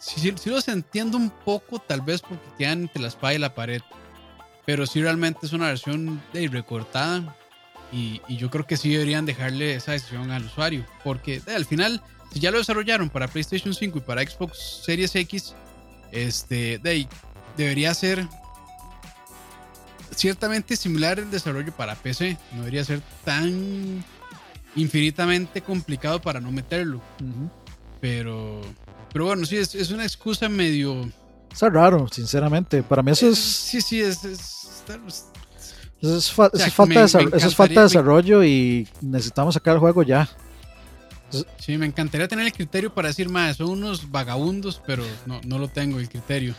sí, 0.00 0.32
sí, 0.36 0.50
los 0.50 0.66
entiendo 0.68 1.16
un 1.16 1.30
poco, 1.30 1.78
tal 1.78 2.00
vez 2.00 2.22
porque 2.22 2.42
quedan 2.58 2.82
entre 2.82 3.02
la 3.02 3.08
espada 3.08 3.34
y 3.34 3.38
la 3.38 3.54
pared. 3.54 3.82
Pero 4.66 4.86
sí 4.86 5.02
realmente 5.02 5.40
es 5.42 5.52
una 5.52 5.68
versión 5.68 6.22
de 6.32 6.48
recortada. 6.48 7.36
Y, 7.92 8.20
yo 8.28 8.50
creo 8.50 8.66
que 8.66 8.76
sí 8.76 8.90
deberían 8.90 9.26
dejarle 9.26 9.74
esa 9.74 9.92
decisión 9.92 10.30
al 10.30 10.44
usuario. 10.44 10.84
Porque 11.02 11.42
al 11.54 11.64
final, 11.64 12.02
si 12.32 12.40
ya 12.40 12.50
lo 12.50 12.58
desarrollaron 12.58 13.10
para 13.10 13.28
PlayStation 13.28 13.74
5 13.74 13.98
y 13.98 14.00
para 14.00 14.22
Xbox 14.22 14.82
Series 14.84 15.14
X, 15.14 15.54
este, 16.12 16.78
de, 16.78 17.08
debería 17.56 17.92
ser 17.94 18.26
ciertamente 20.14 20.76
similar 20.76 21.18
el 21.18 21.30
desarrollo 21.30 21.72
para 21.72 21.94
PC. 21.94 22.36
No 22.52 22.58
debería 22.58 22.84
ser 22.84 23.00
tan 23.24 24.04
infinitamente 24.76 25.60
complicado 25.62 26.20
para 26.20 26.40
no 26.40 26.52
meterlo. 26.52 27.00
Pero 28.00 28.62
pero 29.12 29.26
bueno, 29.26 29.44
sí, 29.44 29.56
es, 29.56 29.74
es 29.74 29.90
una 29.90 30.04
excusa 30.04 30.48
medio. 30.48 31.10
Está 31.52 31.68
raro, 31.68 32.06
sinceramente. 32.08 32.82
Para 32.82 33.02
mí 33.02 33.10
eso 33.10 33.28
es. 33.28 33.38
Sí, 33.38 33.80
sí, 33.80 34.00
es. 34.00 34.20
Eso 36.02 36.16
es, 36.16 36.30
falta, 36.30 36.56
de, 36.56 36.70
falta 37.50 37.80
de 37.80 37.82
desarrollo 37.82 38.42
y 38.42 38.88
necesitamos 39.00 39.54
sacar 39.54 39.74
el 39.74 39.80
juego 39.80 40.02
ya. 40.02 40.28
Sí, 41.58 41.76
me 41.78 41.86
encantaría 41.86 42.26
tener 42.26 42.46
el 42.46 42.52
criterio 42.52 42.92
para 42.92 43.08
decir 43.08 43.28
más. 43.28 43.56
Son 43.56 43.70
unos 43.70 44.10
vagabundos, 44.10 44.80
pero 44.86 45.04
no, 45.26 45.40
no 45.44 45.58
lo 45.58 45.68
tengo 45.68 46.00
el 46.00 46.08
criterio. 46.08 46.54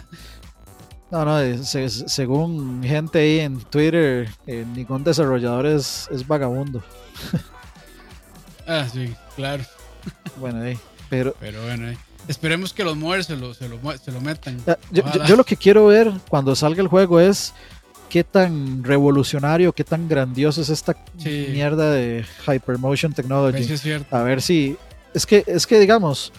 no, 1.10 1.24
no, 1.24 1.64
según 1.64 2.82
gente 2.84 3.18
ahí 3.18 3.40
en 3.40 3.60
Twitter, 3.60 4.28
eh, 4.46 4.64
ningún 4.74 5.02
desarrollador 5.02 5.66
es, 5.66 6.08
es 6.10 6.26
vagabundo. 6.26 6.82
ah, 8.66 8.86
sí, 8.92 9.12
claro. 9.34 9.64
bueno, 10.36 10.62
ahí. 10.62 10.78
Pero, 11.08 11.34
bueno, 11.40 11.88
eh, 11.88 11.98
esperemos 12.28 12.72
que 12.72 12.84
los 12.84 12.96
muertos 12.96 13.26
se 13.26 13.36
lo, 13.36 13.52
se 13.52 13.68
lo, 14.12 14.20
metan. 14.20 14.58
Yo, 14.92 15.36
lo 15.36 15.44
que 15.44 15.56
quiero 15.56 15.86
ver 15.86 16.12
cuando 16.28 16.54
salga 16.54 16.80
el 16.80 16.86
juego 16.86 17.18
es 17.18 17.52
qué 18.10 18.24
tan 18.24 18.84
revolucionario, 18.84 19.72
qué 19.72 19.84
tan 19.84 20.08
grandioso 20.08 20.60
es 20.60 20.68
esta 20.68 20.94
mierda 21.24 21.90
de 21.92 22.24
Hypermotion 22.46 23.14
Technology. 23.14 23.62
A 24.10 24.22
ver 24.22 24.42
si. 24.42 24.76
Es 25.14 25.24
que, 25.24 25.42
es 25.46 25.66
que 25.66 25.80
digamos, 25.80 26.32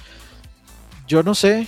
yo 1.07 1.23
no 1.23 1.33
sé, 1.33 1.67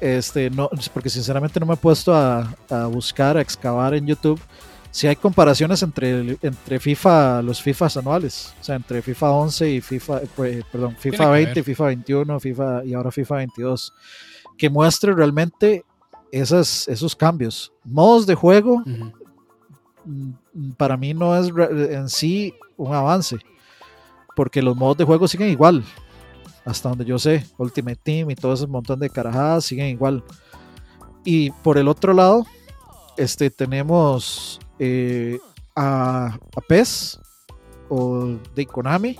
este, 0.00 0.48
no, 0.48 0.70
porque 0.94 1.10
sinceramente 1.10 1.58
no 1.58 1.66
me 1.66 1.74
he 1.74 1.76
puesto 1.76 2.14
a, 2.14 2.54
a 2.70 2.86
buscar, 2.86 3.36
a 3.36 3.40
excavar 3.40 3.94
en 3.94 4.06
YouTube 4.06 4.40
si 4.90 5.06
hay 5.06 5.16
comparaciones 5.16 5.82
entre, 5.82 6.36
entre 6.42 6.80
FIFA, 6.80 7.42
los 7.42 7.62
FIFAs 7.62 7.96
anuales, 7.96 8.52
o 8.60 8.64
sea, 8.64 8.74
entre 8.74 9.02
FIFA 9.02 9.30
11 9.30 9.70
y 9.70 9.80
FIFA, 9.80 10.20
eh, 10.44 10.62
perdón, 10.70 10.96
FIFA 10.98 11.30
20, 11.30 11.62
FIFA 11.62 11.84
21, 11.84 12.40
FIFA 12.40 12.84
y 12.84 12.94
ahora 12.94 13.12
FIFA 13.12 13.36
22, 13.36 13.94
que 14.58 14.68
muestre 14.68 15.12
realmente 15.12 15.84
esas, 16.32 16.88
esos 16.88 17.14
cambios. 17.14 17.72
Modos 17.84 18.26
de 18.26 18.34
juego, 18.34 18.82
para 20.76 20.96
mí 20.96 21.14
no 21.14 21.36
es 21.36 21.52
en 21.90 22.08
sí 22.08 22.54
un 22.76 22.94
avance, 22.94 23.38
porque 24.34 24.62
los 24.62 24.76
modos 24.76 24.96
de 24.96 25.04
juego 25.04 25.28
siguen 25.28 25.50
igual, 25.50 25.84
hasta 26.64 26.88
donde 26.88 27.04
yo 27.04 27.18
sé, 27.18 27.44
Ultimate 27.58 28.00
Team 28.02 28.30
y 28.30 28.34
todo 28.34 28.54
ese 28.54 28.66
montón 28.66 29.00
de 29.00 29.10
carajadas 29.10 29.64
siguen 29.64 29.86
igual. 29.86 30.24
Y 31.24 31.50
por 31.50 31.78
el 31.78 31.88
otro 31.88 32.12
lado, 32.12 32.46
este, 33.16 33.50
tenemos 33.50 34.58
eh, 34.78 35.38
a, 35.76 36.38
PES 36.68 37.20
o 37.88 38.36
de 38.54 38.66
Konami, 38.66 39.16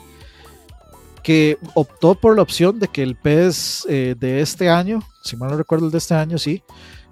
que 1.23 1.59
optó 1.75 2.15
por 2.15 2.37
la 2.37 2.43
opción 2.43 2.79
de 2.79 2.89
que 2.89 3.03
el 3.03 3.17
PES 3.17 3.87
eh, 3.89 4.15
de 4.19 4.41
este 4.41 4.71
año, 4.71 5.01
si 5.23 5.37
mal 5.37 5.51
no 5.51 5.57
recuerdo 5.59 5.87
el 5.87 5.93
de 5.93 5.99
este 5.99 6.15
año, 6.15 6.39
sí, 6.39 6.63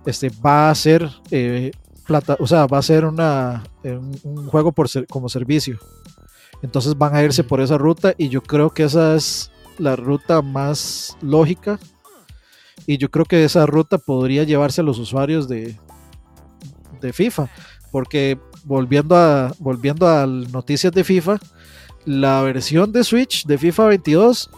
este, 0.07 0.31
va 0.31 0.71
a 0.71 0.75
ser 0.75 1.11
eh, 1.31 1.73
plata, 2.09 2.37
o 2.41 2.47
sea, 2.47 2.67
va 2.67 2.79
a 2.79 2.83
ser 2.83 3.05
una, 3.05 3.63
un, 3.85 4.49
juego 4.49 4.73
por 4.73 4.89
ser, 4.89 5.07
como 5.07 5.29
servicio. 5.29 5.79
Entonces 6.63 6.97
van 6.97 7.15
a 7.15 7.23
irse 7.23 7.45
por 7.45 7.61
esa 7.61 7.79
ruta 7.79 8.15
y 8.17 8.31
yo 8.31 8.43
creo 8.43 8.71
que 8.71 8.85
esa 8.85 9.15
es 9.15 9.53
la 9.79 9.95
ruta 9.95 10.43
más 10.43 11.17
lógica 11.23 11.79
y 12.87 12.97
yo 12.97 13.11
creo 13.11 13.27
que 13.27 13.45
esa 13.45 13.67
ruta 13.67 13.99
podría 13.99 14.43
llevarse 14.43 14.81
a 14.81 14.85
los 14.85 14.99
usuarios 14.99 15.47
de, 15.47 15.77
de 17.01 17.13
FIFA 17.13 17.49
porque 17.93 18.39
volviendo 18.65 19.15
a, 19.15 19.53
volviendo 19.59 20.09
a 20.09 20.27
noticias 20.27 20.93
de 20.93 21.05
FIFA, 21.05 21.39
la 22.07 22.43
versión 22.43 22.91
de 22.91 23.05
Switch 23.05 23.45
de 23.47 23.59
FIFA 23.59 23.87
22 23.87 24.51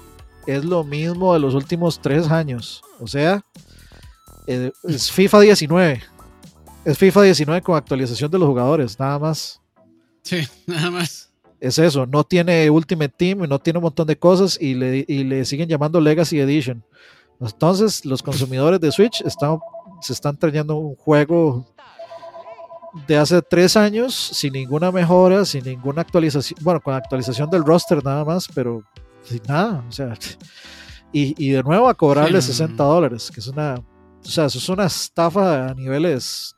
es 0.46 0.64
lo 0.64 0.84
mismo 0.84 1.34
de 1.34 1.40
los 1.40 1.54
últimos 1.54 2.00
tres 2.00 2.30
años. 2.30 2.82
O 3.00 3.06
sea, 3.06 3.44
eh, 4.46 4.70
es 4.84 5.10
FIFA 5.10 5.40
19. 5.40 6.02
Es 6.84 6.96
FIFA 6.96 7.22
19 7.22 7.62
con 7.62 7.76
actualización 7.76 8.30
de 8.30 8.38
los 8.38 8.48
jugadores, 8.48 8.98
nada 8.98 9.18
más. 9.18 9.60
Sí, 10.22 10.46
nada 10.66 10.90
más. 10.90 11.30
Es 11.60 11.78
eso, 11.78 12.06
no 12.06 12.24
tiene 12.24 12.70
Ultimate 12.70 13.14
Team, 13.14 13.40
no 13.40 13.58
tiene 13.58 13.78
un 13.78 13.82
montón 13.82 14.06
de 14.06 14.18
cosas 14.18 14.56
y 14.58 14.74
le, 14.74 15.04
y 15.06 15.24
le 15.24 15.44
siguen 15.44 15.68
llamando 15.68 16.00
Legacy 16.00 16.40
Edition. 16.40 16.82
Entonces, 17.38 18.04
los 18.06 18.22
consumidores 18.22 18.80
de 18.80 18.90
Switch 18.92 19.20
están, 19.20 19.58
se 20.00 20.14
están 20.14 20.38
trayendo 20.38 20.76
un 20.76 20.96
juego 20.96 21.66
de 23.06 23.16
hace 23.18 23.42
tres 23.42 23.76
años 23.76 24.14
sin 24.14 24.54
ninguna 24.54 24.90
mejora, 24.90 25.44
sin 25.44 25.64
ninguna 25.64 26.00
actualización, 26.00 26.58
bueno, 26.62 26.80
con 26.80 26.94
actualización 26.94 27.50
del 27.50 27.64
roster 27.64 28.02
nada 28.02 28.24
más, 28.24 28.48
pero 28.54 28.82
sin 29.22 29.42
nada, 29.46 29.84
o 29.86 29.92
sea, 29.92 30.14
y, 31.12 31.34
y 31.42 31.50
de 31.50 31.62
nuevo 31.62 31.88
a 31.88 31.94
cobrarle 31.94 32.40
60 32.40 32.82
dólares, 32.82 33.30
que 33.32 33.40
es 33.40 33.46
una, 33.48 33.74
o 33.74 34.28
sea, 34.28 34.46
eso 34.46 34.58
es 34.58 34.68
una 34.68 34.86
estafa 34.86 35.68
a 35.68 35.74
niveles 35.74 36.56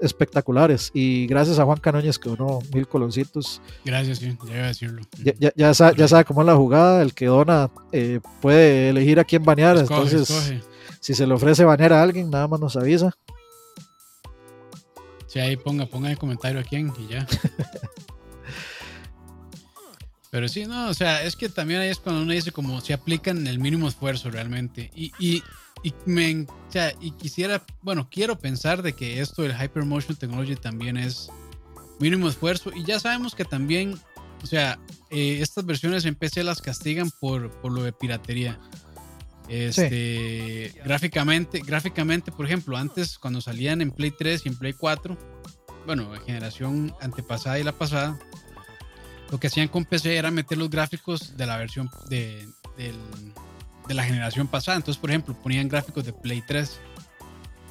espectaculares. 0.00 0.90
Y 0.94 1.26
gracias 1.26 1.58
a 1.58 1.64
Juan 1.64 1.78
Canoñez 1.78 2.18
que 2.18 2.28
donó 2.28 2.60
mil 2.72 2.86
coloncitos. 2.86 3.60
Gracias, 3.84 4.18
sí, 4.18 4.36
ya 4.46 4.54
iba 4.54 4.64
a 4.64 4.68
decirlo. 4.68 5.02
Ya, 5.22 5.52
ya, 5.54 5.74
sabe, 5.74 5.96
ya, 5.96 6.08
sabe, 6.08 6.24
cómo 6.24 6.42
es 6.42 6.46
la 6.46 6.56
jugada. 6.56 7.02
El 7.02 7.14
que 7.14 7.26
dona 7.26 7.70
eh, 7.92 8.20
puede 8.40 8.90
elegir 8.90 9.20
a 9.20 9.24
quién 9.24 9.44
banear. 9.44 9.76
entonces, 9.78 10.62
si 11.00 11.14
se 11.14 11.26
le 11.26 11.34
ofrece 11.34 11.64
banear 11.64 11.92
a 11.92 12.02
alguien, 12.02 12.30
nada 12.30 12.48
más 12.48 12.60
nos 12.60 12.76
avisa. 12.76 13.16
Sí, 15.26 15.40
ahí 15.40 15.56
ponga, 15.56 15.86
ponga 15.86 16.10
el 16.10 16.18
comentario 16.18 16.60
a 16.60 16.62
quién 16.62 16.92
y 16.98 17.08
ya. 17.08 17.26
Pero 20.30 20.48
sí, 20.48 20.64
no, 20.64 20.88
o 20.88 20.94
sea, 20.94 21.22
es 21.22 21.36
que 21.36 21.48
también 21.48 21.80
ahí 21.80 21.90
es 21.90 22.00
cuando 22.00 22.22
uno 22.22 22.32
dice 22.32 22.50
como 22.50 22.80
se 22.80 22.92
aplican 22.92 23.46
el 23.46 23.60
mínimo 23.60 23.86
esfuerzo 23.86 24.30
realmente. 24.32 24.90
Y, 24.94 25.12
y 25.18 25.44
y, 25.84 27.10
quisiera, 27.12 27.62
bueno, 27.82 28.08
quiero 28.10 28.38
pensar 28.38 28.82
de 28.82 28.94
que 28.94 29.20
esto 29.20 29.42
del 29.42 29.52
Hypermotion 29.52 30.16
Technology 30.16 30.56
también 30.56 30.96
es 30.96 31.28
mínimo 32.00 32.28
esfuerzo. 32.28 32.72
Y 32.74 32.84
ya 32.84 32.98
sabemos 32.98 33.34
que 33.34 33.44
también, 33.44 33.98
o 34.42 34.46
sea, 34.46 34.78
eh, 35.10 35.38
estas 35.40 35.66
versiones 35.66 36.06
en 36.06 36.14
PC 36.14 36.42
las 36.42 36.62
castigan 36.62 37.10
por, 37.20 37.50
por 37.60 37.70
lo 37.70 37.82
de 37.82 37.92
piratería. 37.92 38.58
Este, 39.48 40.72
gráficamente, 40.84 41.60
gráficamente, 41.60 42.32
por 42.32 42.46
ejemplo, 42.46 42.78
antes 42.78 43.18
cuando 43.18 43.42
salían 43.42 43.82
en 43.82 43.90
Play 43.90 44.10
3 44.10 44.46
y 44.46 44.48
en 44.48 44.56
Play 44.56 44.72
4, 44.72 45.18
bueno, 45.84 46.10
generación 46.24 46.94
antepasada 47.02 47.58
y 47.58 47.62
la 47.62 47.72
pasada, 47.72 48.18
lo 49.30 49.38
que 49.38 49.48
hacían 49.48 49.68
con 49.68 49.84
PC 49.84 50.16
era 50.16 50.30
meter 50.30 50.56
los 50.56 50.70
gráficos 50.70 51.36
de 51.36 51.46
la 51.46 51.58
versión 51.58 51.90
de, 52.08 52.48
del, 52.78 52.96
de 53.86 53.94
la 53.94 54.04
generación 54.04 54.46
pasada. 54.46 54.76
Entonces, 54.76 55.00
por 55.00 55.10
ejemplo, 55.10 55.34
ponían 55.34 55.68
gráficos 55.68 56.04
de 56.04 56.12
Play 56.12 56.42
3. 56.46 56.80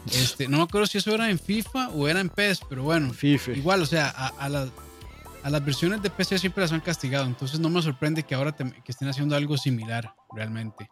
Este, 0.07 0.47
no 0.47 0.57
me 0.57 0.63
acuerdo 0.63 0.85
si 0.87 0.97
eso 0.97 1.13
era 1.13 1.29
en 1.29 1.39
FIFA 1.39 1.89
o 1.89 2.07
era 2.07 2.19
en 2.19 2.29
PES, 2.29 2.61
pero 2.67 2.83
bueno, 2.83 3.13
igual, 3.55 3.81
o 3.81 3.85
sea, 3.85 4.09
a, 4.09 4.27
a, 4.37 4.49
las 5.49 5.65
versiones 5.65 6.01
de 6.01 6.09
PC 6.09 6.39
siempre 6.39 6.61
las 6.61 6.73
han 6.73 6.81
castigado, 6.81 7.25
entonces 7.25 7.57
no 7.59 7.69
me 7.69 7.81
sorprende 7.81 8.23
que 8.23 8.35
ahora 8.35 8.51
que 8.51 8.91
estén 8.91 9.07
haciendo 9.07 9.35
algo 9.35 9.55
similar 9.57 10.13
realmente. 10.35 10.89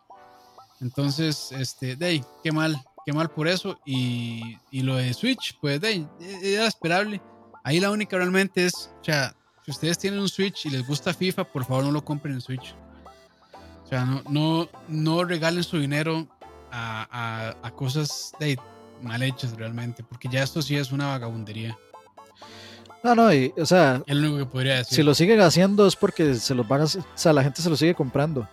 Entonces, 0.79 1.51
este, 1.51 1.95
de 1.95 2.23
qué 2.43 2.51
mal, 2.51 2.75
qué 3.05 3.13
mal 3.13 3.29
por 3.29 3.47
eso. 3.47 3.79
Y, 3.85 4.57
y 4.71 4.81
lo 4.81 4.95
de 4.95 5.13
Switch, 5.13 5.57
pues 5.61 5.79
de 5.79 6.05
era 6.41 6.67
esperable. 6.67 7.21
Ahí 7.63 7.79
la 7.79 7.91
única 7.91 8.17
realmente 8.17 8.65
es, 8.65 8.91
o 8.99 9.03
sea, 9.03 9.35
si 9.63 9.71
ustedes 9.71 9.99
tienen 9.99 10.19
un 10.19 10.29
Switch 10.29 10.65
y 10.65 10.71
les 10.71 10.85
gusta 10.85 11.13
FIFA, 11.13 11.43
por 11.43 11.65
favor 11.65 11.83
no 11.83 11.91
lo 11.91 12.03
compren 12.03 12.33
en 12.33 12.41
Switch. 12.41 12.75
O 13.91 13.93
sea, 13.93 14.05
no, 14.05 14.23
no, 14.29 14.69
no 14.87 15.25
regalen 15.25 15.65
su 15.65 15.77
dinero 15.77 16.25
a, 16.71 17.53
a, 17.61 17.71
cosas 17.71 18.31
de, 18.39 18.57
mal 19.01 19.21
hechas 19.21 19.57
realmente, 19.57 20.01
porque 20.01 20.29
ya 20.29 20.43
esto 20.43 20.61
sí 20.61 20.77
es 20.77 20.93
una 20.93 21.07
vagabundería. 21.07 21.77
No, 23.03 23.15
no, 23.15 23.27
o 23.57 23.65
sea, 23.65 24.01
es 24.07 24.15
lo 24.15 24.29
único 24.29 24.45
que 24.45 24.45
podría 24.45 24.77
decir. 24.77 24.95
Si 24.95 25.03
lo 25.03 25.13
siguen 25.13 25.41
haciendo 25.41 25.85
es 25.85 25.97
porque 25.97 26.35
se 26.35 26.55
los 26.55 26.65
van 26.65 26.79
a, 26.79 26.83
o 26.85 26.87
sea, 26.87 27.33
la 27.33 27.43
gente 27.43 27.61
se 27.61 27.69
lo 27.69 27.75
sigue 27.75 27.93
comprando. 27.93 28.47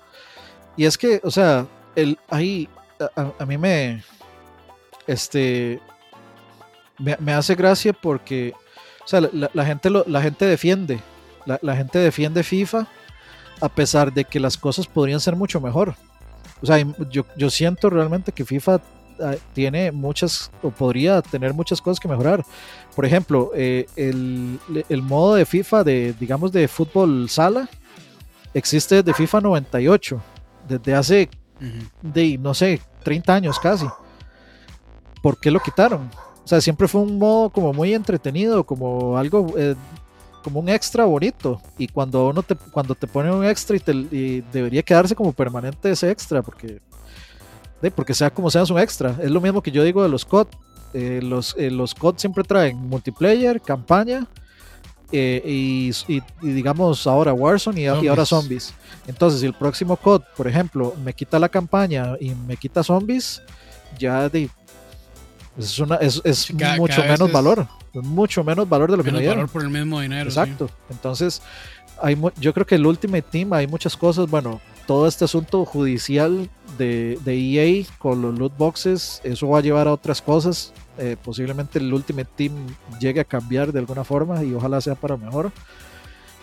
Y 0.76 0.86
es 0.86 0.98
que, 0.98 1.20
o 1.22 1.30
sea, 1.30 1.68
el, 1.94 2.18
ahí 2.30 2.68
a, 3.14 3.46
mí 3.46 3.56
me, 3.56 4.02
este, 5.06 5.80
me, 6.98 7.32
hace 7.32 7.54
gracia 7.54 7.92
porque, 7.92 8.54
o 9.04 9.06
sea, 9.06 9.20
la, 9.20 9.64
gente, 9.64 9.88
lo, 9.88 10.04
la 10.08 10.20
gente 10.20 10.46
defiende, 10.46 10.98
la, 11.46 11.60
la 11.62 11.76
gente 11.76 12.00
defiende 12.00 12.42
FIFA 12.42 12.88
a 13.60 13.68
pesar 13.68 14.12
de 14.12 14.24
que 14.24 14.40
las 14.40 14.56
cosas 14.56 14.86
podrían 14.86 15.20
ser 15.20 15.36
mucho 15.36 15.60
mejor. 15.60 15.94
O 16.62 16.66
sea, 16.66 16.78
yo, 17.10 17.24
yo 17.36 17.50
siento 17.50 17.90
realmente 17.90 18.32
que 18.32 18.44
FIFA 18.44 18.80
ah, 19.20 19.34
tiene 19.52 19.92
muchas 19.92 20.50
o 20.62 20.70
podría 20.70 21.22
tener 21.22 21.54
muchas 21.54 21.80
cosas 21.80 22.00
que 22.00 22.08
mejorar. 22.08 22.44
Por 22.94 23.04
ejemplo, 23.04 23.52
eh, 23.54 23.86
el, 23.96 24.58
el, 24.88 25.02
modo 25.02 25.36
de 25.36 25.46
FIFA 25.46 25.84
de, 25.84 26.14
digamos, 26.18 26.52
de 26.52 26.66
fútbol 26.66 27.28
sala 27.28 27.68
existe 28.54 28.96
desde 28.96 29.14
FIFA 29.14 29.40
98, 29.42 30.20
desde 30.68 30.94
hace, 30.94 31.30
de, 32.02 32.38
no 32.38 32.54
sé, 32.54 32.80
30 33.04 33.34
años 33.34 33.58
casi. 33.58 33.86
¿Por 35.22 35.38
qué 35.38 35.50
lo 35.50 35.60
quitaron? 35.60 36.10
O 36.44 36.48
sea, 36.48 36.60
siempre 36.60 36.88
fue 36.88 37.02
un 37.02 37.18
modo 37.18 37.50
como 37.50 37.72
muy 37.72 37.94
entretenido, 37.94 38.64
como 38.64 39.18
algo 39.18 39.54
eh, 39.56 39.74
como 40.42 40.60
un 40.60 40.68
extra 40.68 41.04
bonito. 41.04 41.60
Y 41.76 41.88
cuando 41.88 42.28
uno 42.28 42.42
te, 42.42 42.54
cuando 42.56 42.94
te 42.94 43.06
pone 43.06 43.32
un 43.32 43.44
extra 43.44 43.76
y, 43.76 44.40
debería 44.52 44.82
quedarse 44.82 45.14
como 45.14 45.32
permanente 45.32 45.90
ese 45.90 46.10
extra, 46.10 46.42
porque, 46.42 46.80
porque 47.94 48.14
sea 48.14 48.30
como 48.30 48.50
sea 48.50 48.62
es 48.62 48.70
un 48.70 48.78
extra. 48.78 49.16
Es 49.22 49.30
lo 49.30 49.40
mismo 49.40 49.62
que 49.62 49.70
yo 49.70 49.82
digo 49.82 50.02
de 50.02 50.08
los 50.08 50.24
COD. 50.24 50.48
Eh, 50.94 51.20
los, 51.22 51.54
eh, 51.58 51.70
los 51.70 51.94
COD 51.94 52.16
siempre 52.16 52.44
traen 52.44 52.76
multiplayer, 52.76 53.60
campaña 53.60 54.26
eh, 55.12 55.42
y, 55.44 55.92
digamos 56.42 57.06
ahora 57.06 57.32
Warzone 57.32 57.80
y, 57.80 57.86
ahora 57.86 58.26
zombies. 58.26 58.74
Entonces, 59.06 59.40
si 59.40 59.46
el 59.46 59.54
próximo 59.54 59.96
COD, 59.96 60.22
por 60.36 60.48
ejemplo, 60.48 60.94
me 61.04 61.12
quita 61.12 61.38
la 61.38 61.48
campaña 61.48 62.14
y 62.20 62.34
me 62.34 62.56
quita 62.56 62.82
zombies, 62.82 63.42
ya 63.98 64.28
de, 64.28 64.50
es, 65.58 65.78
una, 65.78 65.96
es, 65.96 66.20
es 66.24 66.52
mucho 66.52 67.02
menos 67.04 67.32
valor 67.32 67.66
mucho 68.02 68.44
menos 68.44 68.68
valor 68.68 68.90
de 68.90 68.96
lo 68.96 69.04
que 69.04 69.12
me 69.12 69.20
dieron. 69.20 69.38
valor 69.38 69.50
por 69.50 69.62
el 69.62 69.70
mismo 69.70 70.00
dinero. 70.00 70.28
Exacto. 70.28 70.70
Entonces, 70.90 71.42
hay, 72.00 72.16
yo 72.40 72.54
creo 72.54 72.66
que 72.66 72.76
el 72.76 72.86
Ultimate 72.86 73.22
Team 73.22 73.52
hay 73.52 73.66
muchas 73.66 73.96
cosas, 73.96 74.28
bueno, 74.28 74.60
todo 74.86 75.06
este 75.06 75.24
asunto 75.24 75.64
judicial 75.64 76.48
de, 76.78 77.18
de 77.24 77.36
EA 77.36 77.84
con 77.98 78.22
los 78.22 78.38
loot 78.38 78.56
boxes, 78.56 79.20
eso 79.24 79.48
va 79.48 79.58
a 79.58 79.62
llevar 79.62 79.88
a 79.88 79.92
otras 79.92 80.22
cosas. 80.22 80.72
Eh, 80.96 81.16
posiblemente 81.22 81.78
el 81.78 81.92
Ultimate 81.92 82.30
Team 82.34 82.52
llegue 82.98 83.20
a 83.20 83.24
cambiar 83.24 83.72
de 83.72 83.78
alguna 83.78 84.02
forma 84.02 84.42
y 84.42 84.54
ojalá 84.54 84.80
sea 84.80 84.94
para 84.94 85.16
mejor. 85.16 85.52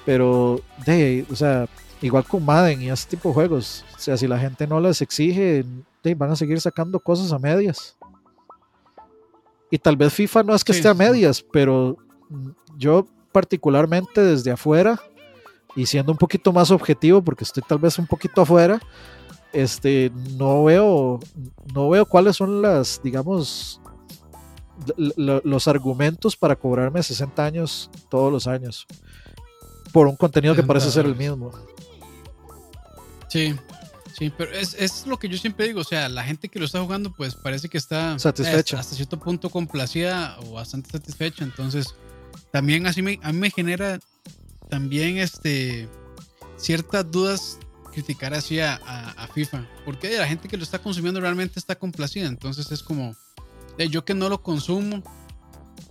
Pero, 0.05 0.61
de, 0.85 1.25
o 1.31 1.35
sea, 1.35 1.67
igual 2.01 2.23
con 2.23 2.45
Madden 2.45 2.81
y 2.81 2.89
ese 2.89 3.09
tipo 3.09 3.29
de 3.29 3.35
juegos, 3.35 3.83
o 3.95 3.99
sea, 3.99 4.15
si 4.15 4.27
la 4.27 4.39
gente 4.39 4.67
no 4.67 4.79
les 4.79 5.01
exige, 5.01 5.65
van 6.15 6.31
a 6.31 6.35
seguir 6.35 6.61
sacando 6.61 6.99
cosas 6.99 7.31
a 7.31 7.39
medias. 7.39 7.97
Y 9.75 9.77
tal 9.77 9.97
vez 9.97 10.13
FIFA 10.13 10.43
no 10.43 10.55
es 10.55 10.63
que 10.63 10.71
esté 10.71 10.87
a 10.87 10.93
medias, 10.93 11.43
pero 11.51 11.97
yo 12.77 13.05
particularmente 13.33 14.21
desde 14.21 14.49
afuera 14.49 14.97
y 15.75 15.85
siendo 15.85 16.13
un 16.13 16.17
poquito 16.17 16.53
más 16.53 16.71
objetivo, 16.71 17.21
porque 17.21 17.43
estoy 17.43 17.61
tal 17.67 17.79
vez 17.79 17.99
un 17.99 18.07
poquito 18.07 18.41
afuera, 18.41 18.79
este, 19.51 20.13
no 20.37 20.63
veo, 20.63 21.19
no 21.73 21.89
veo 21.89 22.05
cuáles 22.05 22.37
son 22.37 22.61
las, 22.61 23.01
digamos, 23.03 23.81
los 24.95 25.67
argumentos 25.67 26.37
para 26.37 26.55
cobrarme 26.55 27.03
60 27.03 27.43
años 27.43 27.91
todos 28.07 28.31
los 28.31 28.47
años 28.47 28.87
por 29.91 30.07
un 30.07 30.15
contenido 30.15 30.55
que 30.55 30.63
parece 30.63 30.89
ser 30.89 31.05
el 31.05 31.17
mismo. 31.17 31.51
Sí, 33.27 33.53
Sí, 34.17 34.31
pero 34.35 34.53
es, 34.53 34.75
es, 34.75 35.05
lo 35.07 35.19
que 35.19 35.27
yo 35.27 35.37
siempre 35.37 35.67
digo, 35.67 35.81
o 35.81 35.83
sea, 35.83 36.07
la 36.07 36.23
gente 36.23 36.47
que 36.47 36.57
lo 36.57 36.65
está 36.65 36.81
jugando 36.81 37.11
pues 37.11 37.35
parece 37.35 37.67
que 37.67 37.77
está 37.77 38.17
satisfecha. 38.17 38.79
hasta 38.79 38.95
cierto 38.95 39.19
punto 39.19 39.49
complacida 39.49 40.37
o 40.39 40.53
bastante 40.53 40.89
satisfecha, 40.89 41.43
entonces 41.43 41.95
también 42.51 42.87
así 42.87 43.01
me, 43.01 43.19
a 43.23 43.33
mí 43.33 43.39
me 43.39 43.51
genera 43.51 43.99
también 44.69 45.17
este 45.17 45.89
ciertas 46.55 47.11
dudas 47.11 47.59
criticar 47.91 48.33
así 48.33 48.59
a, 48.61 48.75
a, 48.75 49.27
FIFA, 49.27 49.67
porque 49.83 50.17
la 50.17 50.27
gente 50.27 50.47
que 50.47 50.57
lo 50.57 50.63
está 50.63 50.79
consumiendo 50.79 51.19
realmente 51.19 51.59
está 51.59 51.75
complacida, 51.75 52.27
entonces 52.27 52.71
es 52.71 52.83
como, 52.83 53.15
yo 53.89 54.05
que 54.05 54.13
no 54.13 54.29
lo 54.29 54.41
consumo, 54.41 55.03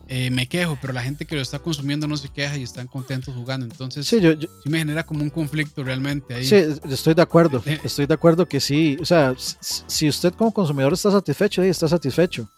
eh, 0.09 0.30
me 0.30 0.46
quejo, 0.46 0.76
pero 0.80 0.92
la 0.92 1.02
gente 1.02 1.24
que 1.24 1.34
lo 1.34 1.40
está 1.40 1.59
consumiendo 1.59 2.07
no 2.07 2.16
se 2.16 2.28
queja 2.28 2.57
y 2.57 2.62
están 2.62 2.86
contentos 2.86 3.34
jugando. 3.34 3.66
Entonces, 3.66 4.07
sí, 4.07 4.20
me 4.66 4.78
genera 4.78 5.05
como 5.05 5.22
un 5.22 5.30
conflicto 5.30 5.82
realmente 5.82 6.34
ahí. 6.34 6.44
Sí, 6.44 6.57
estoy 6.90 7.14
de 7.14 7.22
acuerdo. 7.22 7.62
Estoy 7.82 8.07
de 8.07 8.14
acuerdo 8.14 8.46
que 8.46 8.61
sí. 8.61 8.98
O 9.00 9.05
sea, 9.05 9.34
si 9.38 10.09
usted 10.09 10.34
como 10.34 10.52
consumidor 10.52 10.92
está 10.92 11.11
satisfecho, 11.11 11.62
sí, 11.62 11.68
está 11.68 11.88
satisfecho. 11.88 12.48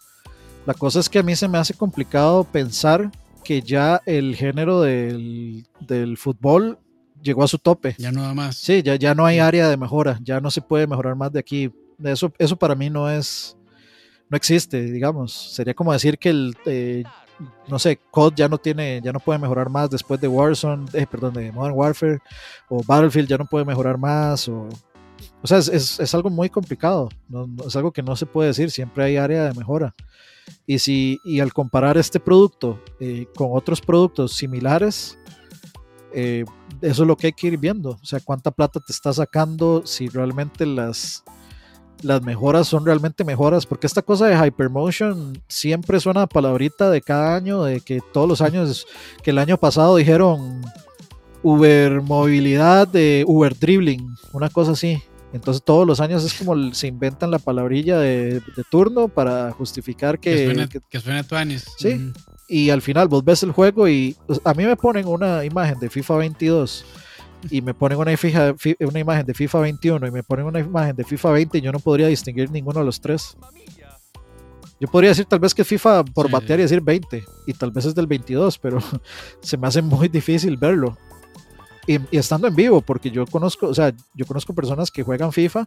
La 0.65 0.73
cosa 0.73 0.99
es 0.99 1.07
que 1.07 1.19
a 1.19 1.23
mí 1.23 1.35
se 1.35 1.47
me 1.47 1.57
hace 1.57 1.73
complicado 1.73 2.43
pensar 2.43 3.09
que 3.45 3.61
ya 3.61 4.01
el 4.05 4.35
género 4.35 4.81
del, 4.81 5.65
del 5.79 6.17
fútbol 6.17 6.77
llegó 7.21 7.43
a 7.43 7.47
su 7.47 7.57
tope. 7.57 7.95
Ya 7.97 8.11
no 8.11 8.23
da 8.23 8.33
más. 8.33 8.57
Sí, 8.57 8.83
ya, 8.83 8.95
ya 8.95 9.15
no 9.15 9.25
hay 9.25 9.39
área 9.39 9.69
de 9.69 9.77
mejora. 9.77 10.19
Ya 10.21 10.41
no 10.41 10.51
se 10.51 10.61
puede 10.61 10.85
mejorar 10.85 11.15
más 11.15 11.31
de 11.31 11.39
aquí. 11.39 11.71
Eso, 12.03 12.33
eso 12.37 12.57
para 12.57 12.75
mí 12.75 12.89
no 12.89 13.09
es. 13.09 13.55
No 14.29 14.35
existe, 14.35 14.81
digamos. 14.91 15.31
Sería 15.53 15.73
como 15.73 15.93
decir 15.93 16.17
que 16.17 16.29
el. 16.29 16.55
Eh, 16.65 17.03
no 17.67 17.79
sé, 17.79 17.99
COD 18.11 18.33
ya 18.35 18.47
no 18.47 18.57
tiene, 18.57 19.01
ya 19.03 19.11
no 19.11 19.19
puede 19.19 19.39
mejorar 19.39 19.69
más 19.69 19.89
después 19.89 20.19
de 20.19 20.27
Warzone, 20.27 20.85
eh, 20.93 21.05
perdón, 21.05 21.33
de 21.33 21.51
Modern 21.51 21.75
Warfare, 21.75 22.19
o 22.69 22.83
Battlefield 22.83 23.29
ya 23.29 23.37
no 23.37 23.45
puede 23.45 23.65
mejorar 23.65 23.97
más, 23.97 24.47
o 24.47 24.67
o 25.41 25.47
sea, 25.47 25.59
es, 25.59 25.99
es, 25.99 26.15
algo 26.15 26.29
muy 26.29 26.49
complicado, 26.49 27.09
no, 27.29 27.47
es 27.65 27.75
algo 27.75 27.91
que 27.91 28.03
no 28.03 28.15
se 28.15 28.25
puede 28.25 28.49
decir, 28.49 28.71
siempre 28.71 29.03
hay 29.03 29.17
área 29.17 29.45
de 29.45 29.53
mejora. 29.53 29.93
Y, 30.65 30.79
si, 30.79 31.19
y 31.23 31.39
al 31.39 31.53
comparar 31.53 31.97
este 31.97 32.19
producto 32.19 32.81
eh, 32.99 33.27
con 33.35 33.49
otros 33.51 33.81
productos 33.81 34.33
similares, 34.33 35.17
eh, 36.13 36.45
eso 36.81 37.03
es 37.03 37.07
lo 37.07 37.17
que 37.17 37.27
hay 37.27 37.33
que 37.33 37.47
ir 37.47 37.57
viendo. 37.57 37.91
O 37.91 38.05
sea, 38.05 38.19
cuánta 38.19 38.51
plata 38.51 38.79
te 38.79 38.91
está 38.91 39.13
sacando, 39.13 39.85
si 39.85 40.07
realmente 40.07 40.65
las, 40.65 41.23
las 42.01 42.21
mejoras 42.21 42.67
son 42.67 42.85
realmente 42.85 43.23
mejoras, 43.23 43.65
porque 43.65 43.87
esta 43.87 44.01
cosa 44.01 44.27
de 44.27 44.47
Hypermotion 44.47 45.41
siempre 45.47 45.99
suena 45.99 46.27
palabrita 46.27 46.89
de 46.89 47.01
cada 47.01 47.35
año, 47.35 47.63
de 47.63 47.81
que 47.81 48.01
todos 48.13 48.27
los 48.27 48.41
años, 48.41 48.87
que 49.23 49.31
el 49.31 49.37
año 49.37 49.57
pasado 49.57 49.95
dijeron 49.95 50.61
Uber 51.43 52.01
movilidad, 52.01 52.87
de 52.87 53.23
Uber 53.27 53.57
dribbling, 53.57 54.15
una 54.33 54.49
cosa 54.49 54.71
así. 54.71 55.01
Entonces 55.33 55.61
todos 55.63 55.85
los 55.85 55.99
años 55.99 56.23
es 56.23 56.33
como 56.33 56.73
se 56.73 56.87
inventan 56.87 57.31
la 57.31 57.39
palabrilla 57.39 57.99
de, 57.99 58.41
turno 58.71 59.07
para 59.07 59.51
justificar 59.51 60.19
que... 60.19 60.67
Que 60.89 61.23
tuanis. 61.23 61.65
Sí. 61.77 62.11
Y 62.47 62.69
al 62.69 62.81
final 62.81 63.07
vos 63.09 63.23
ves 63.25 63.43
el 63.43 63.51
juego 63.51 63.87
y 63.87 64.15
pues, 64.25 64.39
a 64.45 64.53
mí 64.53 64.65
me 64.65 64.75
ponen 64.77 65.05
una 65.05 65.43
imagen 65.43 65.79
de 65.79 65.89
FIFA 65.89 66.17
22 66.17 66.85
y 67.49 67.61
me 67.61 67.73
ponen 67.73 67.97
una, 67.97 68.15
fija, 68.17 68.55
una 68.79 68.99
imagen 68.99 69.25
de 69.25 69.33
FIFA 69.33 69.59
21 69.59 70.07
y 70.07 70.11
me 70.11 70.23
ponen 70.23 70.45
una 70.45 70.59
imagen 70.59 70.95
de 70.95 71.03
FIFA 71.03 71.31
20 71.31 71.57
y 71.57 71.61
yo 71.61 71.71
no 71.71 71.79
podría 71.79 72.07
distinguir 72.07 72.51
ninguno 72.51 72.79
de 72.79 72.85
los 72.85 72.99
tres. 72.99 73.37
Yo 74.79 74.87
podría 74.87 75.09
decir 75.09 75.25
tal 75.25 75.39
vez 75.39 75.55
que 75.55 75.63
FIFA 75.63 76.03
por 76.03 76.29
batear 76.29 76.59
y 76.59 76.63
decir 76.63 76.81
20 76.81 77.23
y 77.47 77.53
tal 77.53 77.71
vez 77.71 77.85
es 77.85 77.95
del 77.95 78.07
22, 78.07 78.59
pero 78.59 78.79
se 79.41 79.57
me 79.57 79.67
hace 79.67 79.81
muy 79.81 80.07
difícil 80.07 80.57
verlo. 80.57 80.97
Y, 81.87 81.99
estando 82.15 82.47
en 82.47 82.55
vivo, 82.55 82.81
porque 82.81 83.09
yo 83.09 83.25
conozco, 83.25 83.67
o 83.67 83.73
sea, 83.73 83.93
yo 84.13 84.25
conozco 84.25 84.53
personas 84.53 84.91
que 84.91 85.03
juegan 85.03 85.31
FIFA 85.31 85.63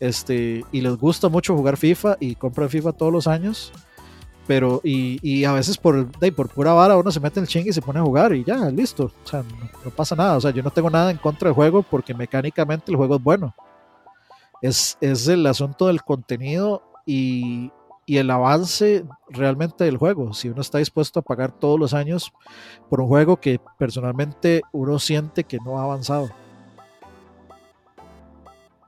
este, 0.00 0.64
y 0.72 0.80
les 0.80 0.96
gusta 0.96 1.28
mucho 1.28 1.56
jugar 1.56 1.76
FIFA 1.76 2.16
y 2.18 2.34
compran 2.34 2.68
FIFA 2.68 2.92
todos 2.92 3.12
los 3.12 3.26
años 3.28 3.72
pero 4.46 4.80
y, 4.82 5.18
y, 5.22 5.44
a 5.44 5.52
veces 5.52 5.78
por, 5.78 6.06
por 6.34 6.48
pura 6.48 6.72
vara 6.72 6.96
uno 6.96 7.10
se 7.10 7.20
mete 7.20 7.38
en 7.38 7.44
el 7.44 7.48
ching 7.48 7.66
y 7.66 7.72
se 7.72 7.82
pone 7.82 8.00
a 8.00 8.02
jugar 8.02 8.34
y 8.34 8.44
ya, 8.44 8.70
listo, 8.70 9.12
o 9.24 9.28
sea, 9.28 9.42
no, 9.84 9.90
pasa 9.90 10.16
nada, 10.16 10.36
o 10.36 10.40
sea, 10.40 10.50
yo 10.50 10.62
no 10.62 10.70
tengo 10.70 10.90
nada 10.90 11.10
en 11.10 11.18
contra 11.18 11.48
del 11.48 11.54
juego 11.54 11.82
porque 11.82 12.14
mecánicamente 12.14 12.90
el 12.90 12.96
juego 12.96 13.16
es 13.16 13.22
bueno. 13.22 13.54
Es, 14.60 14.96
es 15.00 15.26
el 15.26 15.44
asunto 15.46 15.88
del 15.88 16.02
contenido 16.02 16.82
y, 17.04 17.72
y, 18.06 18.18
el 18.18 18.30
avance 18.30 19.04
realmente 19.28 19.82
del 19.84 19.96
juego. 19.96 20.32
Si 20.34 20.48
uno 20.48 20.60
está 20.60 20.78
dispuesto 20.78 21.18
a 21.18 21.22
pagar 21.22 21.50
todos 21.50 21.80
los 21.80 21.94
años 21.94 22.32
por 22.88 23.00
un 23.00 23.08
juego 23.08 23.38
que 23.38 23.60
personalmente 23.76 24.62
uno 24.70 25.00
siente 25.00 25.42
que 25.42 25.58
no 25.64 25.80
ha 25.80 25.82
avanzado. 25.82 26.30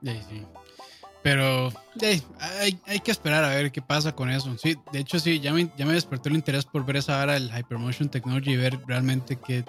Sí, 0.01 0.21
sí. 0.29 0.45
Pero 1.25 1.73
hay, 2.61 2.79
hay, 2.85 2.99
que 2.99 3.09
esperar 3.09 3.43
a 3.43 3.49
ver 3.49 3.71
qué 3.71 3.81
pasa 3.81 4.11
con 4.11 4.29
eso. 4.29 4.55
Sí, 4.59 4.77
de 4.91 4.99
hecho, 4.99 5.17
sí, 5.17 5.39
ya 5.39 5.53
me, 5.53 5.71
ya 5.75 5.83
me 5.83 5.93
despertó 5.93 6.29
el 6.29 6.35
interés 6.35 6.65
por 6.65 6.85
ver 6.85 6.97
esa 6.97 7.19
hora 7.19 7.33
del 7.33 7.49
Hypermotion 7.49 8.09
Technology 8.09 8.51
y 8.51 8.57
ver 8.57 8.79
realmente 8.85 9.35
qué, 9.35 9.65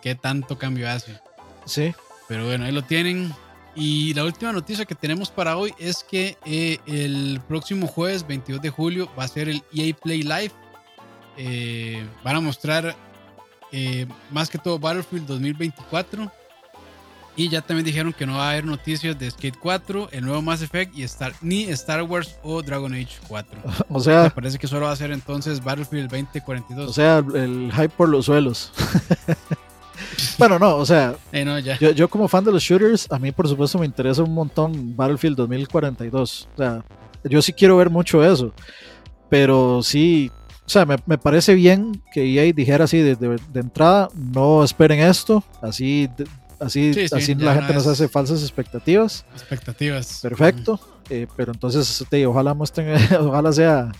qué 0.00 0.14
tanto 0.14 0.56
cambio 0.56 0.88
hace. 0.88 1.20
Sí. 1.66 1.94
Pero 2.26 2.46
bueno, 2.46 2.64
ahí 2.64 2.72
lo 2.72 2.84
tienen. 2.84 3.34
Y 3.76 4.14
la 4.14 4.24
última 4.24 4.50
noticia 4.50 4.86
que 4.86 4.94
tenemos 4.94 5.30
para 5.30 5.58
hoy 5.58 5.74
es 5.78 6.02
que 6.02 6.38
eh, 6.46 6.78
el 6.86 7.38
próximo 7.46 7.86
jueves 7.86 8.26
22 8.26 8.62
de 8.62 8.70
julio 8.70 9.10
va 9.14 9.24
a 9.24 9.28
ser 9.28 9.50
el 9.50 9.62
EA 9.74 9.94
Play 9.94 10.22
Live. 10.22 10.52
Eh, 11.36 12.02
van 12.24 12.36
a 12.36 12.40
mostrar 12.40 12.96
eh, 13.72 14.06
más 14.30 14.48
que 14.48 14.56
todo 14.56 14.78
Battlefield 14.78 15.26
2024 15.26 16.32
y 17.36 17.48
ya 17.48 17.60
también 17.62 17.84
dijeron 17.84 18.12
que 18.12 18.26
no 18.26 18.34
va 18.34 18.48
a 18.48 18.50
haber 18.52 18.64
noticias 18.64 19.18
de 19.18 19.30
Skate 19.30 19.58
4, 19.58 20.08
el 20.12 20.24
nuevo 20.24 20.40
Mass 20.42 20.62
Effect 20.62 20.96
y 20.96 21.02
Star, 21.02 21.32
ni 21.40 21.64
Star 21.64 22.02
Wars 22.02 22.36
o 22.42 22.62
Dragon 22.62 22.92
Age 22.94 23.16
4. 23.28 23.60
O 23.88 24.00
sea, 24.00 24.30
parece 24.30 24.58
que 24.58 24.66
solo 24.66 24.86
va 24.86 24.92
a 24.92 24.96
ser 24.96 25.10
entonces 25.10 25.62
Battlefield 25.62 26.10
2042. 26.10 26.90
O 26.90 26.92
sea, 26.92 27.18
el 27.18 27.72
hype 27.72 27.88
por 27.90 28.08
los 28.08 28.26
suelos. 28.26 28.72
bueno, 30.38 30.58
no, 30.58 30.76
o 30.76 30.86
sea, 30.86 31.14
eh, 31.32 31.76
Yo, 31.80 31.90
yo, 31.90 32.08
como 32.08 32.28
fan 32.28 32.44
de 32.44 32.52
los 32.52 32.62
shooters, 32.62 33.10
a 33.10 33.18
mí 33.18 33.32
por 33.32 33.48
supuesto 33.48 33.78
me 33.78 33.86
interesa 33.86 34.22
un 34.22 34.34
montón 34.34 34.96
Battlefield 34.96 35.36
2042. 35.36 36.48
O 36.54 36.56
sea, 36.56 36.84
yo 37.24 37.42
sí 37.42 37.52
quiero 37.52 37.76
ver 37.76 37.90
mucho 37.90 38.24
eso. 38.24 38.52
Pero 39.28 39.82
sí, 39.82 40.30
o 40.66 40.68
sea, 40.68 40.86
me, 40.86 40.96
me 41.06 41.18
parece 41.18 41.54
bien 41.54 42.02
que 42.12 42.24
EA 42.24 42.52
dijera 42.52 42.84
así 42.84 42.98
de, 42.98 43.16
de, 43.16 43.60
entrada, 43.60 44.08
no 44.14 44.62
esperen 44.64 45.00
esto, 45.00 45.42
así 45.60 46.08
Así, 46.58 47.06
así 47.12 47.34
la 47.34 47.54
gente 47.54 47.74
nos 47.74 47.86
hace 47.86 48.08
falsas 48.08 48.42
expectativas. 48.42 49.24
Expectativas. 49.32 50.20
Perfecto. 50.22 50.80
Eh, 51.10 51.26
pero 51.36 51.52
entonces, 51.52 52.04
te, 52.08 52.26
ojalá 52.26 52.54
muestren, 52.54 52.96
ojalá 53.20 53.52
sea 53.52 53.92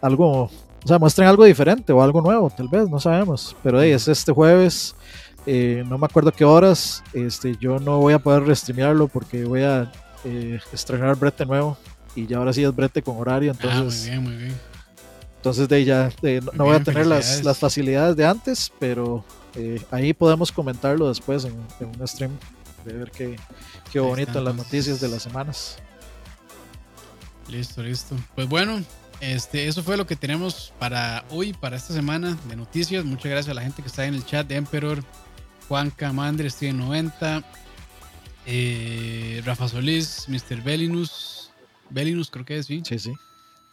algo, 0.00 0.44
o 0.44 0.86
sea, 0.86 0.98
muestren 0.98 1.28
algo 1.28 1.44
diferente 1.44 1.92
o 1.92 2.02
algo 2.02 2.20
nuevo, 2.20 2.50
tal 2.50 2.68
vez, 2.68 2.88
no 2.88 3.00
sabemos. 3.00 3.56
Pero 3.62 3.80
es 3.82 4.08
este 4.08 4.32
jueves, 4.32 4.94
eh, 5.46 5.84
no 5.86 5.98
me 5.98 6.06
acuerdo 6.06 6.32
qué 6.32 6.44
horas. 6.44 7.02
Este, 7.12 7.56
yo 7.60 7.78
no 7.78 7.98
voy 7.98 8.14
a 8.14 8.18
poder 8.18 8.44
restreamearlo 8.44 9.08
porque 9.08 9.44
voy 9.44 9.62
a 9.62 9.90
eh, 10.24 10.58
estrenar 10.72 11.16
brete 11.16 11.44
nuevo. 11.44 11.76
Y 12.14 12.26
ya 12.26 12.38
ahora 12.38 12.52
sí 12.52 12.64
es 12.64 12.74
brete 12.74 13.02
con 13.02 13.16
horario, 13.18 13.52
ah, 13.52 13.58
entonces. 13.60 14.02
muy 14.02 14.10
bien, 14.10 14.22
muy 14.24 14.36
bien. 14.36 14.56
Entonces 15.36 15.68
de 15.68 15.84
ya 15.84 16.10
no, 16.52 16.64
voy 16.64 16.74
a 16.74 16.82
tener 16.82 17.06
las, 17.06 17.44
las, 17.44 17.58
facilidades 17.58 18.16
de 18.16 18.26
antes, 18.26 18.72
pero 18.80 19.24
eh, 19.58 19.84
ahí 19.90 20.14
podemos 20.14 20.52
comentarlo 20.52 21.08
después 21.08 21.44
en, 21.44 21.54
un 21.84 22.08
stream, 22.08 22.30
de 22.84 22.92
ver 22.92 23.10
qué, 23.10 23.36
qué 23.92 23.98
bonito 23.98 24.40
las 24.40 24.54
noticias 24.54 25.00
de 25.00 25.08
las 25.08 25.24
semanas. 25.24 25.78
Listo, 27.48 27.82
listo. 27.82 28.14
Pues 28.36 28.48
bueno, 28.48 28.80
este, 29.20 29.66
eso 29.66 29.82
fue 29.82 29.96
lo 29.96 30.06
que 30.06 30.14
tenemos 30.14 30.72
para 30.78 31.24
hoy, 31.30 31.52
para 31.52 31.76
esta 31.76 31.92
semana 31.92 32.38
de 32.48 32.54
noticias. 32.54 33.04
Muchas 33.04 33.32
gracias 33.32 33.48
a 33.50 33.54
la 33.54 33.62
gente 33.62 33.82
que 33.82 33.88
está 33.88 34.06
en 34.06 34.14
el 34.14 34.24
chat 34.24 34.46
de 34.46 34.54
Emperor, 34.54 35.02
Juan 35.66 35.90
Camandre, 35.90 36.48
Steven 36.50 36.78
90, 36.78 37.42
eh, 38.46 39.42
Rafa 39.44 39.68
Solís, 39.68 40.26
Mr. 40.28 40.62
Belinus, 40.62 41.50
Belinus 41.90 42.30
creo 42.30 42.44
que 42.44 42.58
es, 42.58 42.66
sí. 42.66 42.82
Sí, 42.84 42.98
sí. 42.98 43.12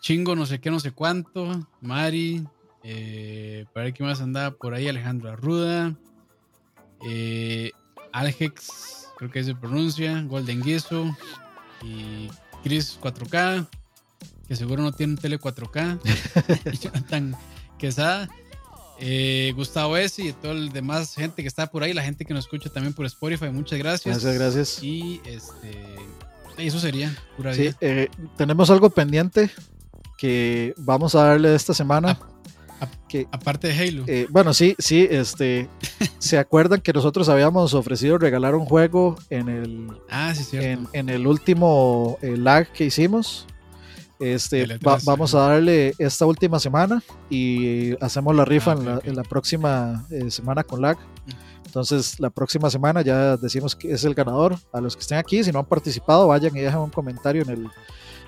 Chingo, 0.02 0.36
no 0.36 0.48
sé 0.48 0.60
qué, 0.60 0.72
no 0.72 0.80
sé 0.80 0.92
cuánto, 0.92 1.68
Mari, 1.80 2.44
eh, 2.88 3.66
para 3.74 3.86
ver 3.86 3.94
qué 3.94 4.04
más 4.04 4.22
andaba 4.22 4.56
por 4.56 4.76
ahí, 4.76 4.88
Alejandro 4.88 5.32
Arruda. 5.32 5.96
Eh, 7.08 7.72
Algex, 8.12 9.10
creo 9.18 9.32
que 9.32 9.44
se 9.44 9.56
pronuncia. 9.56 10.22
Golden 10.22 10.62
Guiso. 10.62 11.16
Y 11.82 12.30
Chris 12.64 13.00
4K, 13.02 13.68
que 14.48 14.56
seguro 14.56 14.84
no 14.84 14.92
tiene 14.92 15.14
un 15.14 15.20
tele 15.20 15.40
4K. 15.40 16.00
y 16.74 16.78
Jonathan 16.78 17.36
Quesada. 17.80 18.30
Eh, 19.00 19.52
Gustavo 19.56 19.98
S. 19.98 20.22
y 20.22 20.32
toda 20.32 20.54
la 20.54 20.72
demás 20.72 21.16
gente 21.16 21.42
que 21.42 21.48
está 21.48 21.68
por 21.68 21.82
ahí, 21.82 21.92
la 21.92 22.04
gente 22.04 22.24
que 22.24 22.34
nos 22.34 22.46
escucha 22.46 22.70
también 22.70 22.94
por 22.94 23.06
Spotify, 23.08 23.50
muchas 23.50 23.80
gracias. 23.80 24.24
Gracias, 24.24 24.36
gracias. 24.36 24.84
Y 24.84 25.22
este, 25.26 25.96
eso 26.58 26.80
sería, 26.80 27.14
pura 27.36 27.54
sí, 27.54 27.72
eh, 27.82 28.10
tenemos 28.38 28.70
algo 28.70 28.90
pendiente 28.90 29.50
que 30.18 30.74
vamos 30.78 31.16
a 31.16 31.26
darle 31.26 31.56
esta 31.56 31.74
semana. 31.74 32.18
Ah, 32.22 32.28
Aparte 33.32 33.68
de 33.68 33.74
Halo. 33.74 34.04
Eh, 34.08 34.28
bueno, 34.30 34.54
sí, 34.54 34.76
sí, 34.78 35.08
este, 35.10 35.70
¿se 36.20 36.38
acuerdan 36.38 36.82
que 36.82 36.94
nosotros 36.94 37.30
habíamos 37.30 37.74
ofrecido 37.74 38.18
regalar 38.18 38.56
un 38.56 38.66
juego 38.66 39.16
en 39.30 39.50
el, 39.50 39.88
ah, 40.10 40.34
en, 40.54 41.10
el 41.10 41.28
último 41.28 42.18
eh, 42.22 42.36
lag 42.38 42.72
que 42.72 42.86
hicimos? 42.86 43.48
Este, 44.20 44.66
vamos 44.82 45.36
a 45.36 45.40
darle 45.40 45.94
esta 45.98 46.26
última 46.26 46.58
semana 46.58 47.04
y 47.30 48.02
hacemos 48.02 48.34
la 48.34 48.46
rifa 48.46 48.72
ah, 48.72 49.00
en, 49.04 49.16
la, 49.16 49.24
próxima 49.24 50.06
eh, 50.10 50.32
semana 50.32 50.64
con 50.64 50.82
lag. 50.82 50.98
Entonces, 51.66 52.20
la 52.22 52.30
próxima 52.30 52.70
semana 52.70 53.02
ya 53.02 53.36
decimos 53.36 53.76
que 53.76 53.92
es 53.92 54.06
el 54.06 54.14
ganador. 54.14 54.58
A 54.72 54.80
los 54.80 54.96
que 54.96 55.02
estén 55.02 55.18
aquí, 55.18 55.44
si 55.44 55.52
no 55.52 55.60
han 55.60 55.66
participado, 55.66 56.28
vayan 56.28 56.56
y 56.56 56.62
dejen 56.62 56.80
un 56.80 56.90
comentario 56.90 57.42
en 57.42 57.50
el, 57.50 57.68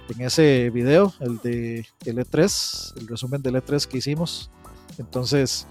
en 0.10 0.22
ese 0.22 0.70
video, 0.70 1.14
el 1.20 1.38
de 1.40 1.86
el 2.06 2.18
E3, 2.18 2.98
el 3.00 3.08
resumen 3.08 3.42
del 3.42 3.56
E3 3.56 3.86
que 3.86 3.98
hicimos. 3.98 4.50
Entonces, 4.98 5.68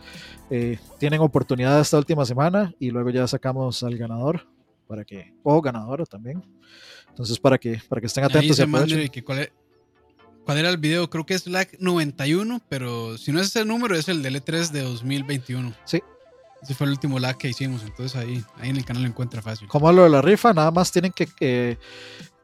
eh, 0.51 0.79
tienen 0.99 1.21
oportunidad 1.21 1.81
esta 1.81 1.99
última 1.99 2.25
semana 2.25 2.75
y 2.79 2.91
luego 2.91 3.11
ya 3.11 3.27
sacamos 3.27 3.83
al 3.83 3.97
ganador 3.97 4.47
para 4.87 5.05
que, 5.05 5.35
o 5.43 5.61
ganadora 5.61 6.05
también. 6.05 6.43
Entonces, 7.09 7.39
para 7.39 7.59
que, 7.59 7.81
para 7.89 8.01
que 8.01 8.07
estén 8.07 8.25
atentos. 8.25 8.59
y 8.59 9.23
cuál, 9.23 9.51
cuál, 10.45 10.59
era 10.59 10.69
el 10.69 10.77
video? 10.77 11.11
Creo 11.11 11.27
que 11.27 11.35
es 11.35 11.47
LAC 11.47 11.79
91, 11.81 12.61
pero 12.69 13.19
si 13.19 13.33
no 13.33 13.41
es 13.41 13.49
ese 13.49 13.65
número, 13.65 13.97
es 13.97 14.09
el 14.09 14.23
del 14.23 14.37
E3 14.43 14.71
de 14.71 14.83
2021. 14.83 15.75
Sí. 15.85 16.01
Ese 16.63 16.75
fue 16.75 16.87
el 16.87 16.93
último 16.93 17.19
lag 17.19 17.37
que 17.37 17.49
hicimos, 17.49 17.83
entonces 17.83 18.17
ahí, 18.17 18.43
ahí 18.57 18.71
en 18.71 18.77
el 18.77 18.85
canal 18.85 19.03
lo 19.03 19.09
encuentra 19.09 19.43
fácil. 19.43 19.69
Como 19.69 19.93
lo 19.93 20.05
de 20.05 20.11
la 20.11 20.23
rifa, 20.23 20.55
nada 20.55 20.71
más 20.71 20.91
tienen 20.91 21.13
que 21.13 21.29
eh, 21.41 21.79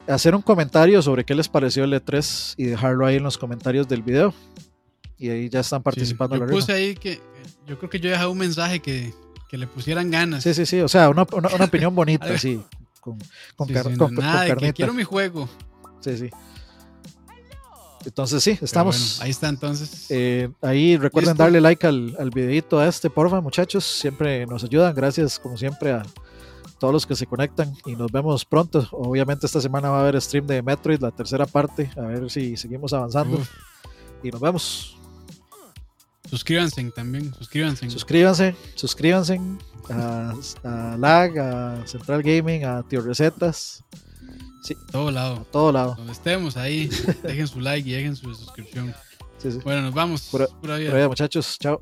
hacer 0.07 0.35
un 0.35 0.41
comentario 0.41 1.01
sobre 1.01 1.23
qué 1.23 1.35
les 1.35 1.47
pareció 1.47 1.83
el 1.83 1.93
E3 1.93 2.55
y 2.57 2.65
dejarlo 2.65 3.05
ahí 3.05 3.15
en 3.17 3.23
los 3.23 3.37
comentarios 3.37 3.87
del 3.87 4.01
video. 4.03 4.33
Y 5.17 5.29
ahí 5.29 5.49
ya 5.49 5.61
están 5.61 5.81
participando. 5.83 6.35
yo 6.35 6.47
puse 6.47 6.73
ahí 6.73 6.95
que 6.95 7.21
yo 7.67 7.77
creo 7.77 7.89
que 7.89 7.99
yo 7.99 8.09
dejé 8.09 8.25
un 8.25 8.37
mensaje 8.37 8.79
que, 8.81 9.13
que, 9.49 9.57
le 9.57 9.67
pusieran 9.67 10.11
ganas. 10.11 10.43
Sí, 10.43 10.53
sí, 10.53 10.65
sí, 10.65 10.81
o 10.81 10.87
sea, 10.87 11.09
una, 11.09 11.25
una, 11.31 11.65
opinión 11.65 11.95
bonita, 11.95 12.37
sí. 12.37 12.61
con, 12.99 13.17
con, 13.55 13.67
Sí, 13.67 13.73
car- 13.73 13.83
sí, 13.89 13.95
con- 13.97 14.13
no, 14.13 14.15
con 14.17 14.25
nada 14.25 14.41
de 14.41 14.47
que 14.47 14.53
carnita. 14.55 14.73
quiero 14.73 14.93
mi 14.93 15.03
juego. 15.03 15.47
Sí, 16.01 16.17
sí. 16.17 16.29
Entonces 18.05 18.43
sí, 18.43 18.57
estamos. 18.61 18.97
bueno, 18.97 19.23
ahí 19.23 19.31
está 19.31 19.47
entonces. 19.47 20.07
Eh, 20.09 20.49
ahí 20.61 20.97
recuerden 20.97 21.31
Listo. 21.33 21.43
darle 21.43 21.61
like 21.61 21.87
al, 21.87 22.15
al 22.19 22.29
videito 22.31 22.77
a 22.79 22.87
este, 22.87 23.09
porfa, 23.09 23.39
muchachos. 23.39 23.85
Siempre 23.85 24.45
nos 24.45 24.63
ayudan. 24.65 24.93
Gracias, 24.93 25.39
como 25.39 25.55
siempre, 25.55 25.91
a 25.93 26.03
todos 26.79 26.93
los 26.93 27.05
que 27.05 27.15
se 27.15 27.25
conectan. 27.25 27.73
Y 27.85 27.95
nos 27.95 28.11
vemos 28.11 28.45
pronto. 28.45 28.87
Obviamente, 28.91 29.45
esta 29.45 29.61
semana 29.61 29.89
va 29.89 29.97
a 29.97 30.01
haber 30.01 30.21
stream 30.21 30.45
de 30.47 30.61
Metroid, 30.61 30.99
la 31.01 31.11
tercera 31.11 31.45
parte. 31.45 31.89
A 31.97 32.01
ver 32.01 32.29
si 32.29 32.57
seguimos 32.57 32.93
avanzando. 32.93 33.37
Uf, 33.37 33.49
Y 34.23 34.31
nos 34.31 34.41
vemos. 34.41 34.97
suscríbanse 36.29 36.83
también, 36.95 37.33
suscríbanse. 37.33 37.89
Suscríbanse, 37.89 38.55
suscríbanse 38.75 39.39
a, 39.89 40.33
a 40.63 40.97
Lag, 40.97 41.37
a 41.39 41.85
Central 41.87 42.23
Gaming, 42.23 42.63
a 42.65 42.81
Tío 42.83 43.01
Recetas, 43.01 43.83
todo 44.91 45.09
a 45.09 45.11
lado. 45.11 45.45
todo 45.51 45.71
lado. 45.71 45.95
Donde 45.95 46.13
estemos 46.13 46.55
ahí, 46.57 46.89
dejen 47.23 47.47
su 47.47 47.59
like 47.59 47.87
y 47.89 47.93
dejen 47.93 48.15
su 48.15 48.33
suscripción. 48.33 48.93
Sí, 49.37 49.51
sí. 49.51 49.59
Bueno, 49.63 49.81
nos 49.81 49.93
vamos. 49.93 50.21
Pura- 50.31 50.47
Pura 50.61 50.77
vida. 50.77 50.89
Pero 50.91 51.03
ya, 51.03 51.09
muchachos, 51.09 51.57
chao. 51.59 51.81